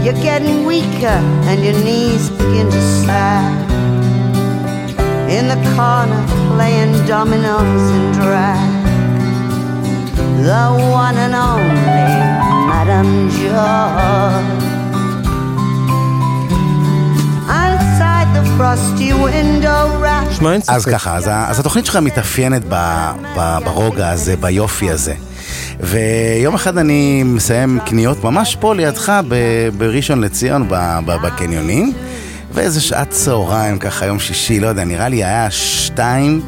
[0.03, 3.51] You're getting weaker and your knees begin to sag.
[5.37, 6.21] In the corner,
[6.53, 8.71] playing dominoes and drag.
[10.49, 10.63] The
[11.03, 12.07] one and only
[12.71, 14.43] Madame Joy.
[17.63, 20.27] Outside the frosty window rack.
[20.67, 22.75] אז ככה, אז, אז התוכנית שלך מתאפיינת ב,
[23.37, 25.13] ב, ברוגע הזה, ביופי הזה.
[25.81, 31.93] ויום אחד אני מסיים קניות ממש פה לידך ב- בראשון לציון, ב- ב- בקניונים,
[32.53, 36.41] ואיזה שעת צהריים ככה, יום שישי, לא יודע, נראה לי היה שתיים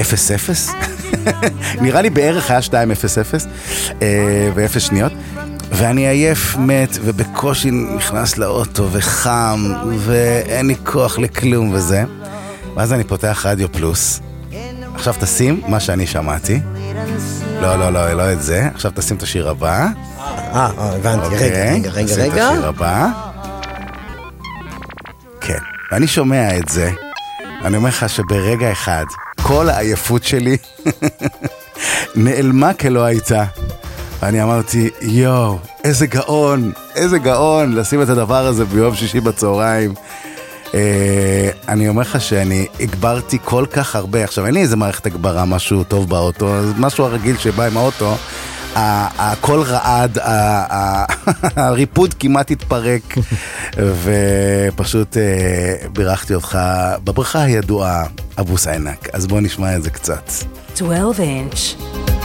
[0.00, 0.70] אפס אפס.
[1.82, 3.46] נראה לי בערך היה שתיים אפס אפס,
[4.02, 5.12] אה, ואפס שניות.
[5.72, 12.04] ואני עייף, מת, ובקושי נכנס לאוטו, וחם, ואין לי כוח לכלום וזה.
[12.76, 14.20] ואז אני פותח רדיו פלוס.
[14.94, 16.60] עכשיו תשים מה שאני שמעתי.
[17.60, 18.68] לא, לא, לא, לא את זה.
[18.74, 19.86] עכשיו תשים את השיר הבא.
[20.18, 21.36] אה, אה, הבנתי.
[21.36, 22.38] רגע, רגע, רגע, תשים את.
[22.38, 23.08] השיר הבא.
[25.40, 25.58] כן.
[25.92, 26.90] ואני שומע את זה,
[27.64, 29.04] אני אומר לך שברגע אחד,
[29.42, 30.56] כל העייפות שלי
[32.16, 33.44] נעלמה כלא הייתה.
[34.20, 39.94] ואני אמרתי, יואו, איזה גאון, איזה גאון לשים את הדבר הזה ביום שישי בצהריים.
[40.74, 45.44] אה, אני אומר לך שאני הגברתי כל כך הרבה, עכשיו אין לי איזה מערכת הגברה,
[45.44, 48.16] משהו טוב באוטו, משהו הרגיל שבא עם האוטו,
[48.74, 50.18] הכל רעד,
[51.56, 53.14] הריפוד כמעט התפרק,
[54.04, 56.58] ופשוט אה, בירכתי אותך
[57.04, 58.04] בברכה הידועה,
[58.40, 60.30] אבו סיינק, אז בוא נשמע את זה קצת.
[60.74, 62.19] 12 inch.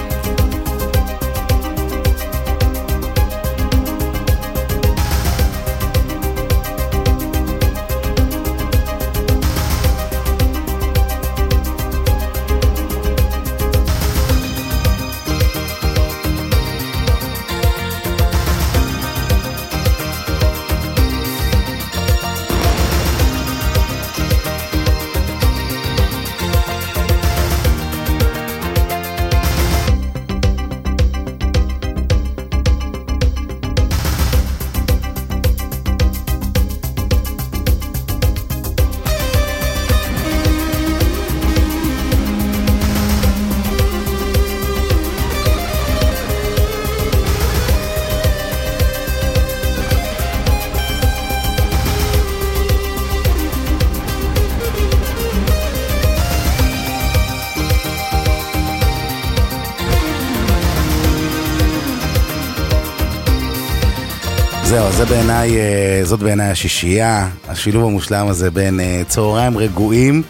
[65.46, 70.22] בעיניי, אה, זאת בעיניי השישייה, השילוב המושלם הזה בין אה, צהריים רגועים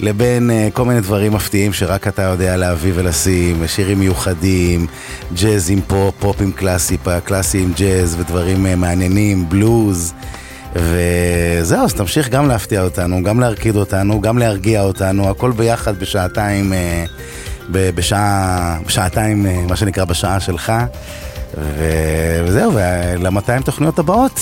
[0.00, 4.86] לבין אה, כל מיני דברים מפתיעים שרק אתה יודע להביא ולשים, שירים מיוחדים,
[5.34, 10.12] ג'אז עם פופ, פופ עם קלאסי, קלאסי עם ג'אז ודברים מעניינים, בלוז.
[10.76, 16.72] וזהו, אז תמשיך גם להפתיע אותנו, גם להרקיד אותנו, גם להרגיע אותנו, הכל ביחד בשעתיים,
[17.70, 20.72] בשעה, בשעתיים, מה שנקרא, בשעה שלך.
[21.54, 24.40] וזהו, ול-200 תוכניות הבאות.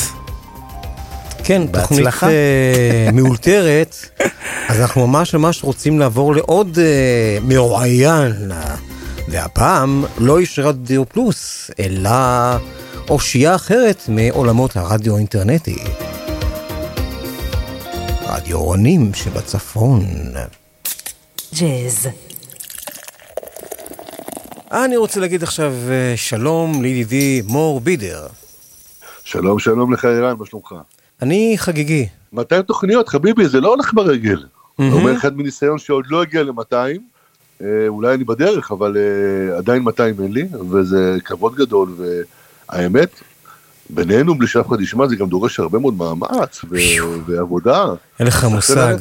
[1.44, 2.28] כן, תוכנית בהצלחה.
[2.28, 3.96] אה, מאולתרת,
[4.68, 8.50] אז אנחנו ממש ממש רוצים לעבור לעוד אה, מרואיין,
[9.28, 12.10] והפעם לא איש רדיו פלוס, אלא
[13.10, 15.76] אושייה אחרת מעולמות הרדיו האינטרנטי.
[18.26, 20.04] רדיו רונים שבצפון.
[21.54, 22.08] ג'אז.
[24.72, 28.26] אני רוצה להגיד עכשיו אה, שלום לידידי מור בידר.
[29.24, 30.74] שלום, שלום לך ערן, מה שלומך?
[31.22, 32.08] אני חגיגי.
[32.32, 34.44] 200 תוכניות, חביבי, זה לא הולך ברגל.
[34.78, 34.92] מהמם.
[34.92, 36.74] אומר אחד מניסיון שעוד לא הגיע ל-200,
[37.62, 41.94] אה, אולי אני בדרך, אבל אה, עדיין 200 אין לי, וזה כבוד גדול,
[42.68, 43.10] והאמת,
[43.90, 46.76] בינינו, בלי שאף אחד ישמע, זה גם דורש הרבה מאוד מאמץ ו-
[47.26, 47.84] ועבודה.
[48.18, 48.96] אין לך מושג.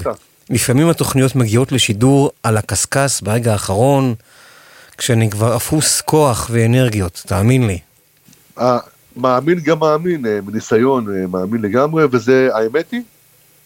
[0.49, 4.15] לפעמים התוכניות מגיעות לשידור על הקשקש ברגע האחרון,
[4.97, 7.79] כשאני כבר אפוס כוח ואנרגיות, תאמין לי.
[9.17, 13.01] מאמין גם מאמין, אה, מניסיון אה, מאמין לגמרי, וזה, האמת היא,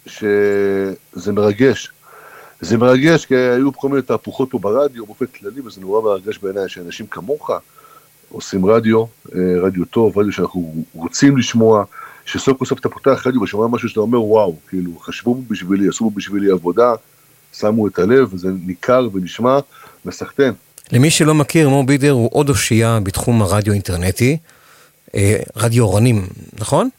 [0.05, 1.91] שזה מרגש.
[2.61, 6.69] זה מרגש, כי היו כל מיני תהפוכות פה ברדיו, באופן כללי, וזה נורא מרגש בעיניי
[6.69, 7.51] שאנשים כמוך
[8.29, 11.83] עושים רדיו, אה, רדיו טוב, רדיו שאנחנו רוצים לשמוע,
[12.25, 16.09] שסוף כל סוף אתה פותח רדיו ושומע משהו שאתה אומר וואו, כאילו, חשבו בשבילי, עשו
[16.09, 16.93] בשבילי עבודה,
[17.53, 19.59] שמו את הלב, וזה ניכר ונשמע,
[20.05, 20.53] מסחטיין.
[20.91, 24.37] למי שלא מכיר, מור בידר הוא עוד אושייה בתחום הרדיו האינטרנטי,
[25.15, 26.27] אה, רדיו אורנים,
[26.59, 26.89] נכון?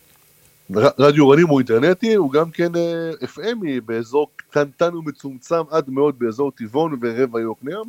[0.98, 6.50] רדיו רנים הוא אינטרנטי, הוא גם כן אה, FMי באזור קטנטן ומצומצם עד מאוד באזור
[6.50, 7.84] טבעון ורבע יוקנעם.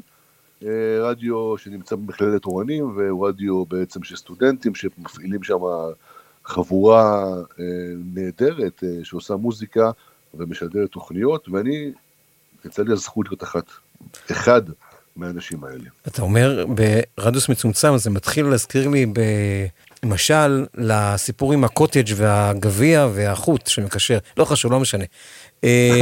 [0.63, 0.69] אה,
[1.01, 5.59] רדיו שנמצא במכללת אורנים, והוא רדיו בעצם של סטודנטים שמפעילים שם
[6.45, 7.25] חבורה
[8.13, 9.91] נהדרת שעושה מוזיקה
[10.33, 11.91] ומשדרת תוכניות, ואני,
[12.65, 13.65] יצא לי הזכות להיות אחת,
[14.31, 14.61] אחד
[15.15, 15.83] מהאנשים האלה.
[16.07, 16.65] אתה אומר
[17.17, 19.05] ברדיוס מצומצם, זה מתחיל להזכיר לי
[20.03, 25.05] במשל לסיפור עם הקוטג' והגביע והחוט שמקשר, לא חשוב, לא משנה.
[25.63, 26.01] אה,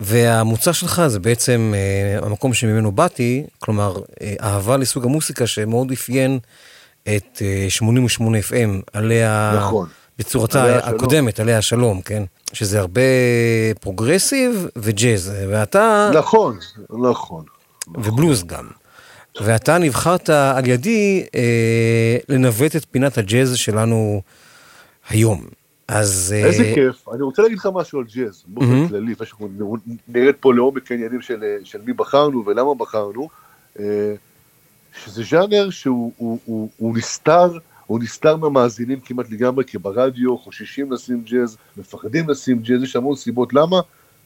[0.00, 6.38] והמוצא שלך זה בעצם אה, המקום שממנו באתי, כלומר, אה, אהבה לסוג המוסיקה שמאוד אפיין
[7.02, 9.88] את אה, 88 FM, עליה, נכון.
[10.20, 10.78] בצורתה עליה.
[10.78, 12.22] הקודמת, עליה השלום, כן?
[12.52, 13.00] שזה הרבה
[13.80, 16.10] פרוגרסיב וג'אז, ואתה...
[16.14, 16.56] נכון,
[16.90, 17.44] נכון.
[17.94, 18.66] ובלוז גם.
[19.40, 24.22] ואתה נבחרת על ידי אה, לנווט את פינת הג'אז שלנו
[25.08, 25.46] היום.
[25.88, 26.34] אז...
[26.36, 28.88] אה, איזה כיף, אני רוצה להגיד לך משהו על ג'אז, באופן מהמם.
[28.88, 29.48] כללי, לפני שאנחנו
[30.08, 33.28] נרד פה לעומק העניינים של, אה, של מי בחרנו ולמה בחרנו,
[33.78, 33.84] אה,
[35.04, 37.58] שזה ז'אנר שהוא הוא, הוא, הוא נסתר,
[37.90, 43.16] הוא נסתר מהמאזינים כמעט לגמרי, כי ברדיו חוששים לשים ג'אז, מפחדים לשים ג'אז, יש המון
[43.16, 43.80] סיבות למה,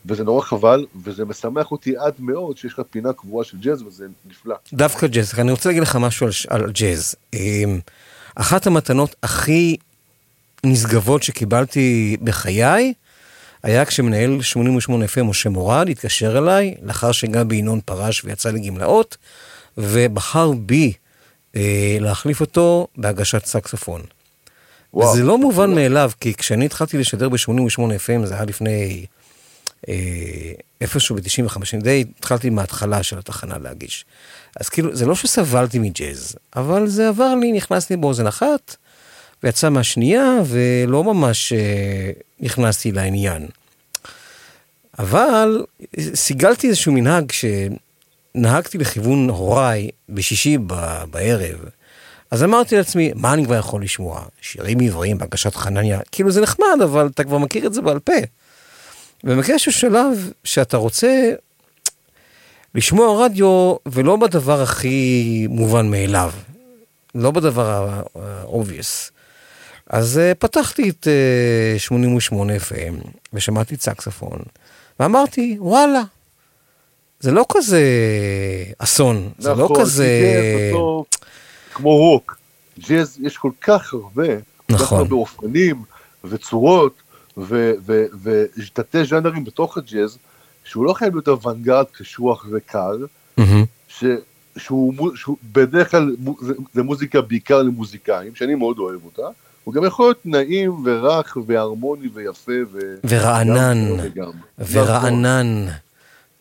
[0.06, 4.06] וזה נורא חבל, וזה משמח אותי עד מאוד שיש לך פינה קבועה של ג'אז, וזה
[4.30, 4.54] נפלא.
[4.72, 7.14] דווקא ג'אז, אני רוצה להגיד לך משהו על, על ג'אז.
[7.34, 7.80] אמ,
[8.34, 9.76] אחת המתנות הכי
[10.66, 12.92] נשגבות שקיבלתי בחיי,
[13.62, 19.16] היה כשמנהל 88 FM משה מורד התקשר אליי, לאחר שגבי ינון פרש ויצא לגמלאות,
[19.78, 20.92] ובחר בי
[22.00, 24.00] להחליף אותו בהגשת סקסופון.
[24.94, 25.12] וואו.
[25.12, 29.06] וזה לא מובן מאליו, כי כשאני התחלתי לשדר ב-88 FM, זה היה לפני
[29.88, 29.94] אה,
[30.80, 34.04] איפשהו ב-95, אני די התחלתי מההתחלה של התחנה להגיש.
[34.60, 38.76] אז כאילו, זה לא שסבלתי מג'אז, אבל זה עבר לי, נכנס לי באוזן אחת,
[39.42, 42.10] ויצא מהשנייה, ולא ממש אה,
[42.40, 43.46] נכנסתי לעניין.
[44.98, 45.64] אבל
[46.14, 47.32] סיגלתי איזשהו מנהג
[48.36, 51.58] שנהגתי לכיוון הוריי בשישי ב- בערב,
[52.30, 54.22] אז אמרתי לעצמי, מה אני כבר יכול לשמוע?
[54.40, 58.12] שירים עבריים בהגשת חנניה, כאילו זה נחמד, אבל אתה כבר מכיר את זה בעל פה.
[59.24, 61.32] ומגיע איזשהו שלב שאתה רוצה
[62.74, 66.32] לשמוע רדיו, ולא בדבר הכי מובן מאליו,
[67.14, 69.10] לא בדבר ה-obvious.
[69.90, 71.06] אז uh, פתחתי את
[71.76, 74.38] uh, 88 FM, ושמעתי סקספון,
[75.00, 76.02] ואמרתי, וואלה,
[77.24, 77.82] זה לא כזה
[78.78, 80.08] אסון, זה לא נכון, כזה...
[80.70, 81.06] בסוף,
[81.74, 82.36] כמו רוק,
[82.88, 84.26] ג'אז יש כל כך הרבה,
[84.66, 84.98] כל כך נכון.
[84.98, 85.82] הרבה אופנים
[86.24, 87.02] וצורות
[88.56, 90.18] ותתי ז'אנרים בתוך הג'אז,
[90.64, 92.96] שהוא לא חייב להיות אוונגרד קשוח וקר,
[94.56, 94.94] שהוא,
[95.52, 96.16] בדרך כלל
[96.74, 99.28] זה, מוזיקה בעיקר למוזיקאים, שאני מאוד אוהב אותה,
[99.64, 102.52] הוא גם יכול להיות נעים ורך והרמוני ויפה.
[102.72, 102.78] ו...
[103.08, 103.96] ורענן.
[104.58, 105.66] ורענן.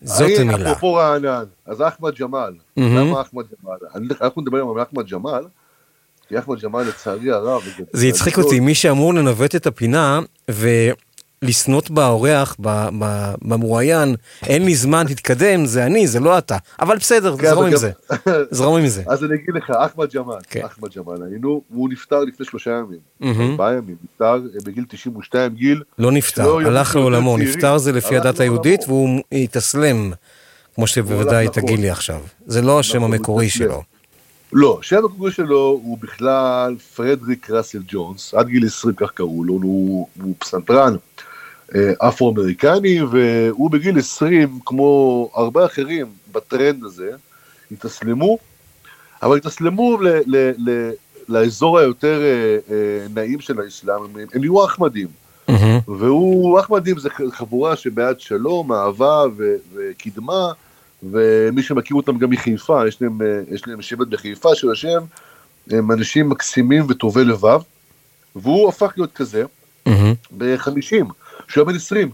[0.03, 0.71] זאת המילה.
[0.71, 2.53] אפרופו רענן, אז אחמד ג'מאל.
[2.77, 3.77] למה אחמד ג'מאל?
[4.21, 5.43] אנחנו נדבר היום על אחמד ג'מאל,
[6.27, 7.61] כי אחמד ג'מאל לצערי הרב,
[7.93, 10.19] זה הצחיק אותי, מי שאמור לנווט את הפינה
[11.43, 12.55] ולסנות באורח,
[13.41, 16.57] במרואיין, אין לי זמן, תתקדם, זה אני, זה לא אתה.
[16.79, 17.91] אבל בסדר, כן, זרום עם זה.
[18.51, 19.03] זרום עם זה.
[19.07, 20.65] אז אני אגיד לך, אחמד ג'מאל, כן.
[20.65, 23.51] אחמד ג'מאל, היינו, הוא נפטר לפני שלושה ימים.
[23.51, 25.81] ארבעה ימים, נפטר אה, בגיל 92, גיל...
[25.99, 27.37] לא נפטר, הלך לעולמו.
[27.37, 30.11] נפטר זה לפי הדת היהודית והוא התאסלם,
[30.75, 31.63] כמו שבוודאי נכון.
[31.63, 32.19] תגיד לי עכשיו.
[32.45, 33.49] זה לא השם נכון, המקורי.
[33.49, 33.83] שלו.
[34.53, 39.53] לא, השם המקורי שלו הוא בכלל פרדריק ראסל ג'ונס, עד גיל 20 כך קראו לו,
[39.53, 40.95] הוא, הוא פסנתרן
[41.97, 47.11] אפרו-אמריקני, והוא בגיל 20, כמו הרבה אחרים בטרנד הזה,
[47.71, 48.37] התאסלמו,
[49.23, 50.91] אבל התאסלמו ל, ל, ל,
[51.29, 55.07] לאזור היותר אה, אה, נעים של האסלאם, הם, הם נהיו אחמדים.
[55.87, 60.51] והוא, אחמדים זה חבורה שבעד שלום, אהבה ו- וקדמה,
[61.03, 65.01] ומי שמכיר אותם גם מחיפה, יש להם, אה, יש להם שבט בחיפה שיושב,
[65.71, 67.59] הם אנשים מקסימים וטובי לבב,
[68.35, 69.43] והוא הפך להיות כזה
[70.37, 71.05] ב-50,
[71.53, 72.11] שהוא היה בן 20,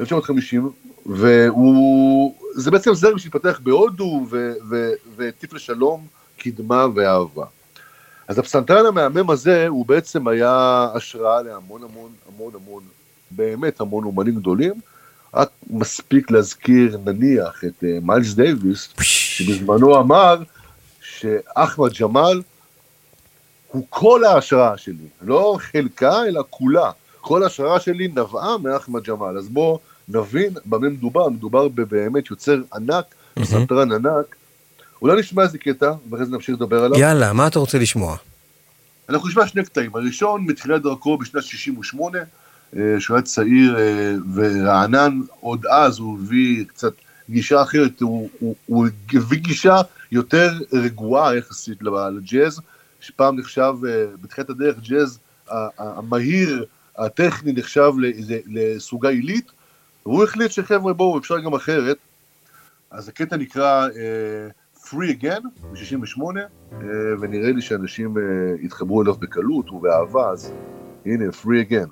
[0.00, 0.70] 1950,
[1.06, 4.26] והוא, זה בעצם זרם שהתפתח בהודו
[5.16, 6.06] והטיף לשלום,
[6.38, 7.44] קדמה ואהבה.
[8.28, 12.82] אז הפסנתרן המהמם הזה, הוא בעצם היה השראה להמון המון המון המון,
[13.30, 14.72] באמת המון אומנים גדולים.
[15.34, 20.42] רק מספיק להזכיר נניח את אה, מיילס דייוויס, שבזמנו אמר
[21.00, 22.42] שאחמד ג'מאל
[23.68, 26.90] הוא כל ההשראה שלי, לא חלקה אלא כולה.
[27.20, 29.38] כל ההשראה שלי נבעה מאחמד ג'מאל.
[29.38, 34.36] אז בואו נבין במה מדובר, מדובר בבאמת יוצר ענק, פסנתרן ענק.
[35.02, 36.98] אולי נשמע איזה קטע, ואחרי זה נמשיך לדבר עליו.
[37.00, 38.16] יאללה, מה אתה רוצה לשמוע?
[39.08, 39.90] אנחנו נשמע שני קטעים.
[39.94, 42.18] הראשון, מתחילת דרכו בשנת 68,
[42.76, 46.92] אה, שהוא היה צעיר אה, ורענן, עוד אז הוא הביא קצת
[47.30, 49.76] גישה אחרת, הוא, הוא, הוא הביא גישה
[50.12, 52.60] יותר רגועה יחסית לג'אז,
[53.00, 55.18] שפעם נחשב, אה, בתחילת הדרך, ג'אז
[55.78, 56.64] המהיר,
[57.00, 57.92] הטכני, נחשב
[58.46, 59.52] לסוגה עילית,
[60.06, 61.96] והוא החליט שחבר'ה בואו, אפשר גם אחרת.
[62.90, 66.74] אז הקטע נקרא uh, Free Again, מ-68, uh,
[67.20, 68.20] ונראה לי שאנשים uh,
[68.64, 70.52] יתחברו אליו בקלות ובאהבה, אז
[71.06, 71.90] הנה, Free Again.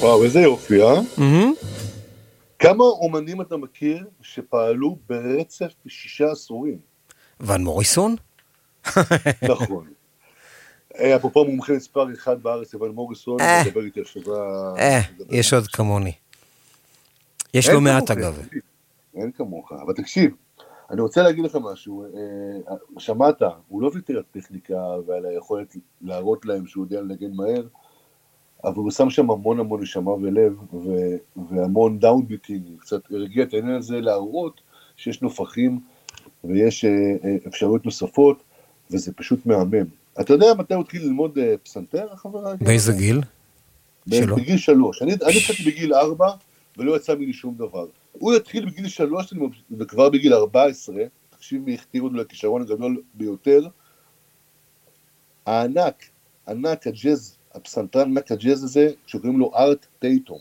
[0.00, 1.00] וואו, איזה יופי, אה?
[2.58, 6.78] כמה אומנים אתה מכיר שפעלו ברצף בשישה עשורים?
[7.40, 8.16] ון מוריסון?
[9.50, 9.86] נכון.
[10.98, 13.62] אה, אפרופו מומחה מספר אחד בארץ, איוון מוריסון, אה.
[13.66, 14.38] מדבר איתי השבוע...
[14.78, 16.12] אה, יש עוד כמוני.
[17.54, 18.46] יש לא מעט אגב.
[19.14, 20.30] אין כמוך, אבל תקשיב,
[20.90, 26.46] אני רוצה להגיד לך משהו, אה, שמעת, הוא לא ויתר על טכניקה ועל היכולת להראות
[26.46, 27.62] להם שהוא יודע לנגן מהר,
[28.64, 31.16] אבל הוא שם שם המון המון נשמה ולב, ו-
[31.50, 34.60] והמון downbeating, קצת הרגיע את העניין הזה להראות
[34.96, 35.80] שיש נופכים
[36.44, 36.90] ויש אה,
[37.24, 38.42] אה, אפשרויות נוספות,
[38.90, 39.86] וזה פשוט מהמם.
[40.20, 42.54] אתה יודע מתי הוא התחיל ללמוד אה, פסנתר, החברה?
[42.60, 43.20] באיזה גיל?
[44.10, 44.36] שלו?
[44.36, 45.02] בגיל שלוש.
[45.02, 46.30] אני אני התחלתי בגיל ארבע,
[46.78, 47.86] ולא יצא ממני שום דבר.
[48.12, 49.34] הוא התחיל בגיל שלוש,
[49.78, 53.68] וכבר בגיל ארבע עשרה, תקשיב מי הכתיר אותו לכישרון הגדול ביותר,
[55.46, 56.04] הענק,
[56.48, 60.38] ענק הג'אז, הפסנתרן הג'אז הזה, שקוראים לו ארט טייטום.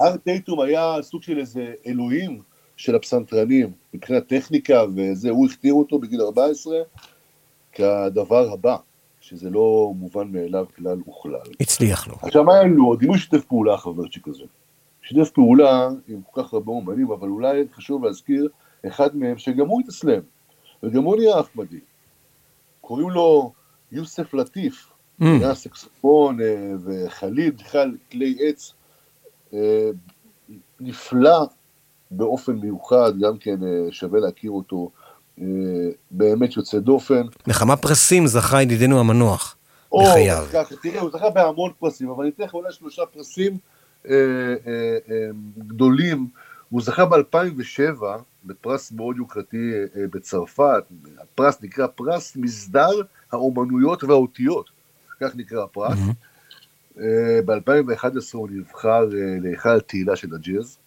[0.00, 2.42] ארט טייטום היה סוג של איזה אלוהים
[2.76, 6.78] של הפסנתרנים, מבחינת טכניקה וזה, הוא הכתיר אותו בגיל 14
[7.72, 8.76] כדבר הבא,
[9.20, 11.52] שזה לא מובן מאליו כלל וכלל.
[11.60, 12.14] הצליח לו.
[12.22, 14.44] עכשיו מה היה לו הוא שיתף פעולה, חברצ'יק הזה.
[15.02, 18.48] שיתף פעולה עם כל כך הרבה אומנים, אבל אולי חשוב להזכיר
[18.86, 20.20] אחד מהם שגם הוא התאסלם,
[20.82, 21.80] וגם הוא נהיה אחמדי.
[22.80, 23.52] קוראים לו
[23.92, 24.99] יוסף לטיף, Mm.
[25.20, 28.72] היה סקסופון אה, וחליל, בכלל כלי עץ
[29.54, 29.90] אה,
[30.80, 31.46] נפלא
[32.10, 34.90] באופן מיוחד, גם כן אה, שווה להכיר אותו,
[36.10, 37.22] באמת יוצא דופן.
[37.46, 39.56] בכמה פרסים זכה ידידנו המנוח
[39.92, 40.46] או, בחייו.
[40.82, 43.58] תראה, הוא זכה בהמון פרסים, אבל אני אתן לך אולי שלושה פרסים
[45.58, 46.26] גדולים.
[46.70, 48.02] הוא זכה ב-2007
[48.44, 50.84] בפרס מאוד יוקרתי בצרפת,
[51.18, 53.00] הפרס נקרא פרס מסדר
[53.32, 54.70] האומנויות והאותיות,
[55.20, 55.98] כך נקרא הפרס.
[57.46, 60.78] ב-2011 הוא נבחר אה, להיכל התהילה של הג'אז,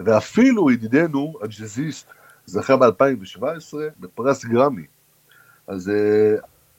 [0.00, 2.06] ואפילו ידידנו, הג'אזיסט,
[2.46, 4.86] זכה ב-2017 בפרס גרמי.
[5.66, 6.36] אז אה,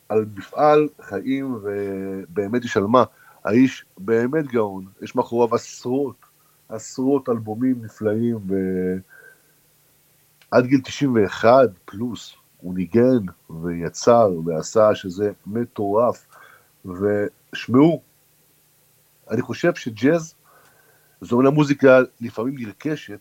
[0.10, 3.04] על מפעל חיים, ובאמת יש על מה.
[3.46, 6.16] האיש באמת גאון, יש מאחוריו עשרות,
[6.70, 8.38] עשרות אלבומים נפלאים,
[10.52, 16.26] ועד גיל 91 פלוס הוא ניגן ויצר ועשה שזה מטורף.
[16.86, 18.02] ושמעו,
[19.32, 20.36] אני חושב שג'אז
[21.22, 23.20] זו אומנם מוזיקה לפעמים נרכשת,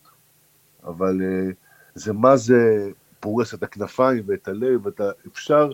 [0.84, 1.54] אבל uh,
[1.94, 2.88] זה מה זה
[3.20, 5.70] פורס את הכנפיים ואת הלב, ואתה אפשר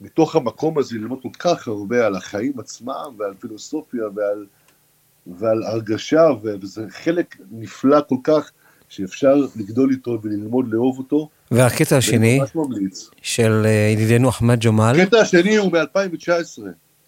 [0.00, 4.46] מתוך המקום הזה ללמוד כל כך הרבה על החיים עצמם ועל פילוסופיה ועל,
[5.26, 8.50] ועל הרגשה, וזה חלק נפלא כל כך
[8.88, 11.28] שאפשר לגדול איתו וללמוד לאהוב אותו.
[11.50, 12.40] והקטע השני.
[13.22, 16.62] של אה, ידידנו אחמד ג'מאל, הקטע השני הוא מ-2019,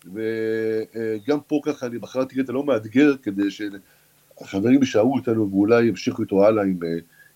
[0.04, 6.44] וגם פה ככה אני בחרתי קטע לא מאתגר, כדי שהחברים יישארו איתנו ואולי ימשיכו איתו
[6.44, 6.88] הלאה עם, אה,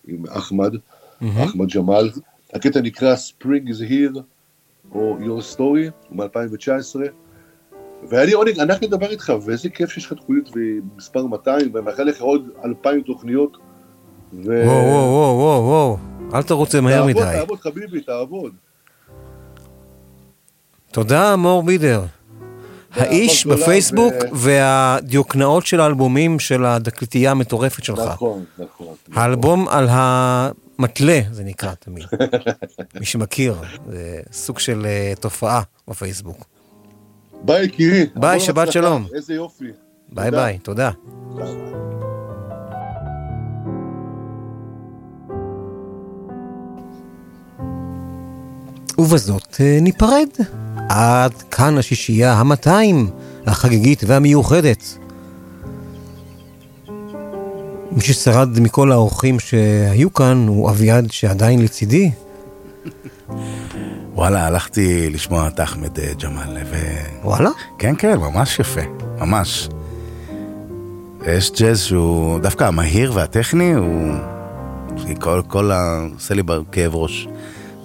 [0.07, 0.75] עם אחמד,
[1.21, 1.41] מהמם.
[1.41, 2.09] אחמד ג'מאל.
[2.53, 4.19] הקטע נקרא Spring is here,
[4.91, 6.99] או Your Story, הוא מ-2019.
[8.09, 12.03] והיה לי עונג ענק לדבר איתך, ואיזה כיף שיש לך תוכנית ומספר 200, ואני מאחל
[12.03, 13.57] לך עוד 2,000 תוכניות.
[14.33, 14.63] ו...
[14.65, 15.97] וואו וואו וואו וואו וואו,
[16.33, 17.37] אל תרוץ מהר תעבוד, מדי.
[17.39, 18.53] תעבוד חביבי, תעבוד.
[20.91, 22.05] תודה מור בידר.
[22.95, 27.99] האיש בפייסבוק ו- והדיוקנאות של האלבומים של הדקליטייה המטורפת שלך.
[27.99, 28.95] נכון, נכון.
[29.13, 32.05] האלבום על המתלה, זה נקרא תמיד.
[32.99, 33.55] מי שמכיר,
[33.89, 36.45] זה סוג של אה, תופעה בפייסבוק.
[37.41, 38.05] ביי יקירי.
[38.15, 38.71] ביי, שבת הצלחה.
[38.71, 39.07] שלום.
[39.15, 39.65] איזה יופי.
[40.09, 40.43] ביי תודה.
[40.43, 40.91] ביי, תודה.
[48.97, 50.29] ובזאת אה, ניפרד.
[50.89, 53.09] עד כאן השישייה המאתיים,
[53.45, 54.97] החגיגית והמיוחדת.
[57.91, 62.11] מי ששרד מכל האורחים שהיו כאן הוא אביעד שעדיין לצידי.
[64.15, 66.75] וואלה, הלכתי לשמוע את אחמד אה, ג'מאל, ו...
[67.23, 67.49] וואלה?
[67.77, 68.81] כן, כן, ממש יפה,
[69.19, 69.69] ממש.
[71.27, 74.13] יש ג'אז שהוא, דווקא המהיר והטכני, הוא...
[75.19, 76.05] כל, כל ה...
[76.13, 77.27] עושה לי כאב ראש.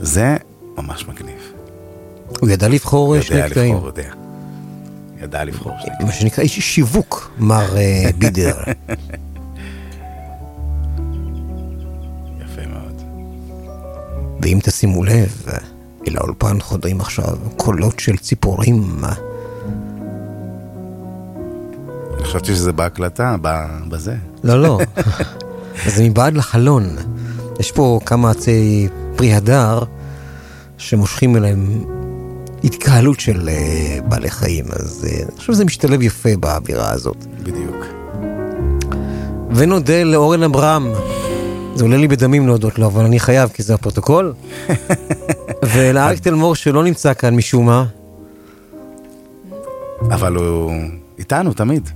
[0.00, 0.36] זה
[0.78, 1.59] ממש מגניב.
[2.40, 3.74] הוא ידע לבחור אה, שני קטעים.
[3.74, 4.10] לבחור, יודע.
[5.22, 8.56] ידע לבחור שני מה שנקרא איש שיווק, מר אה, בידר.
[12.42, 13.02] יפה מאוד.
[14.42, 15.44] ואם תשימו לב,
[16.08, 19.04] אל האולפן חודרים עכשיו קולות של ציפורים.
[22.14, 23.36] אני חשבתי שזה בהקלטה,
[23.88, 24.16] בזה.
[24.44, 24.80] לא, לא.
[25.94, 26.96] זה מבעד לחלון.
[27.60, 29.82] יש פה כמה עצי פרי הדר
[30.78, 31.84] שמושכים אליהם
[32.64, 37.16] התקהלות של אה, בעלי חיים, אז אה, אני חושב שזה משתלב יפה באווירה הזאת.
[37.42, 37.76] בדיוק.
[39.50, 40.92] ונודה לאורן אברהם.
[41.74, 44.32] זה עולה לי בדמים להודות לו, אבל אני חייב, כי זה הפרוטוקול.
[45.74, 47.84] ולאריק תלמור שלא נמצא כאן משום מה.
[50.10, 50.72] אבל הוא
[51.18, 51.88] איתנו תמיד.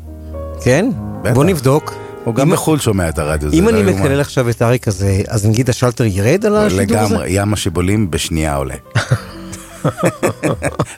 [0.62, 0.90] כן?
[1.34, 1.94] בוא נבדוק.
[2.24, 3.50] הוא גם בחו"ל שומע את הרדיו.
[3.50, 3.92] זה אם לא אני.
[3.92, 7.14] מקלל עכשיו את אריק הזה, אז נגיד השלטר ירד על השידור הזה?
[7.14, 8.74] לגמרי, ים השיבולים בשנייה עולה.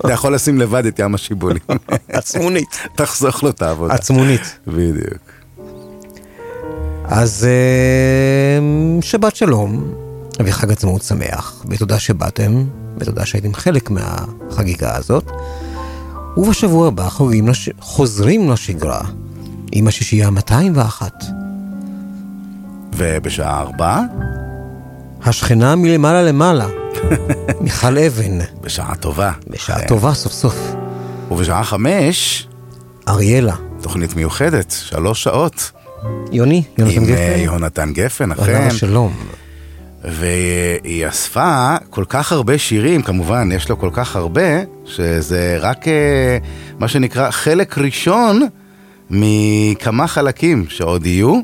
[0.00, 1.62] אתה יכול לשים לבד את ים השיבולים.
[2.08, 2.78] עצמונית.
[2.97, 3.94] תחסוך לו את העבודה.
[3.94, 4.58] עצמונית.
[4.66, 5.23] בדיוק.
[7.05, 8.58] אז אה,
[9.02, 9.94] שבת שלום,
[10.44, 12.65] וחג עצמאות שמח, ותודה שבאתם,
[12.98, 15.31] ותודה שהייתם חלק מהחגיגה הזאת.
[16.36, 17.68] ובשבוע הבא חוגגים לש...
[17.81, 19.00] חוזרים לשגרה,
[19.73, 21.24] עם השישייה 201.
[22.97, 24.00] ובשעה ארבע?
[25.26, 26.66] השכנה מלמעלה למעלה,
[27.60, 28.38] מיכל אבן.
[28.60, 29.32] בשעה טובה.
[29.46, 29.86] בשעה כן.
[29.86, 30.56] טובה סוף סוף.
[31.30, 32.48] ובשעה חמש?
[33.08, 33.55] אריאלה.
[33.82, 35.70] תוכנית מיוחדת, שלוש שעות.
[36.32, 37.14] יוני, יונתן עם גפן.
[37.16, 38.66] אה, יהונתן גפן, עליו אכן.
[38.66, 39.14] השלום.
[40.05, 46.38] והיא אספה כל כך הרבה שירים, כמובן, יש לו כל כך הרבה, שזה רק אה,
[46.78, 48.42] מה שנקרא חלק ראשון
[49.10, 51.40] מכמה חלקים שעוד יהיו.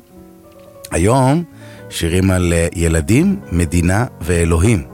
[0.91, 1.45] היום
[1.93, 4.85] שירים על אה, ילדים, מדינה ואלוהים.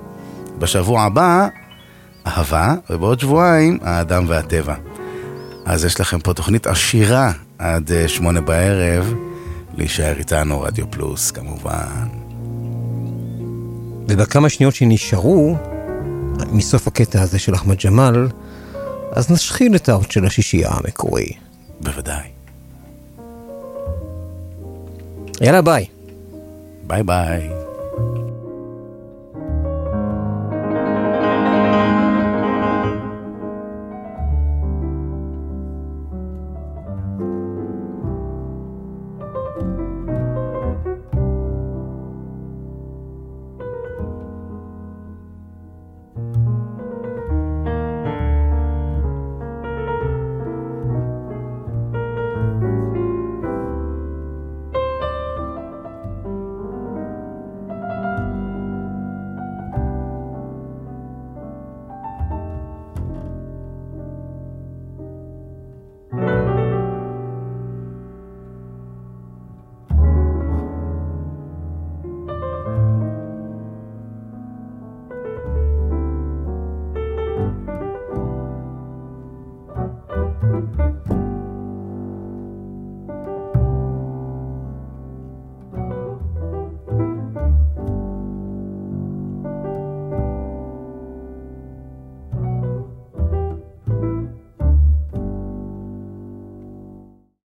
[0.58, 1.48] בשבוע הבא,
[2.26, 4.74] אהבה, ובעוד שבועיים, האדם והטבע.
[5.64, 9.14] אז יש לכם פה תוכנית עשירה עד אה, שמונה בערב,
[9.74, 12.08] להישאר איתנו, רדיו פלוס, כמובן.
[14.08, 15.56] ובכמה שניות שנשארו,
[16.52, 18.28] מסוף הקטע הזה של אחמד ג'מאל,
[19.12, 21.28] אז נשחיל את האות של השישייה המקורי.
[21.80, 22.28] בוודאי.
[25.40, 25.97] יאללה ביי.
[26.88, 27.57] ביי ביי.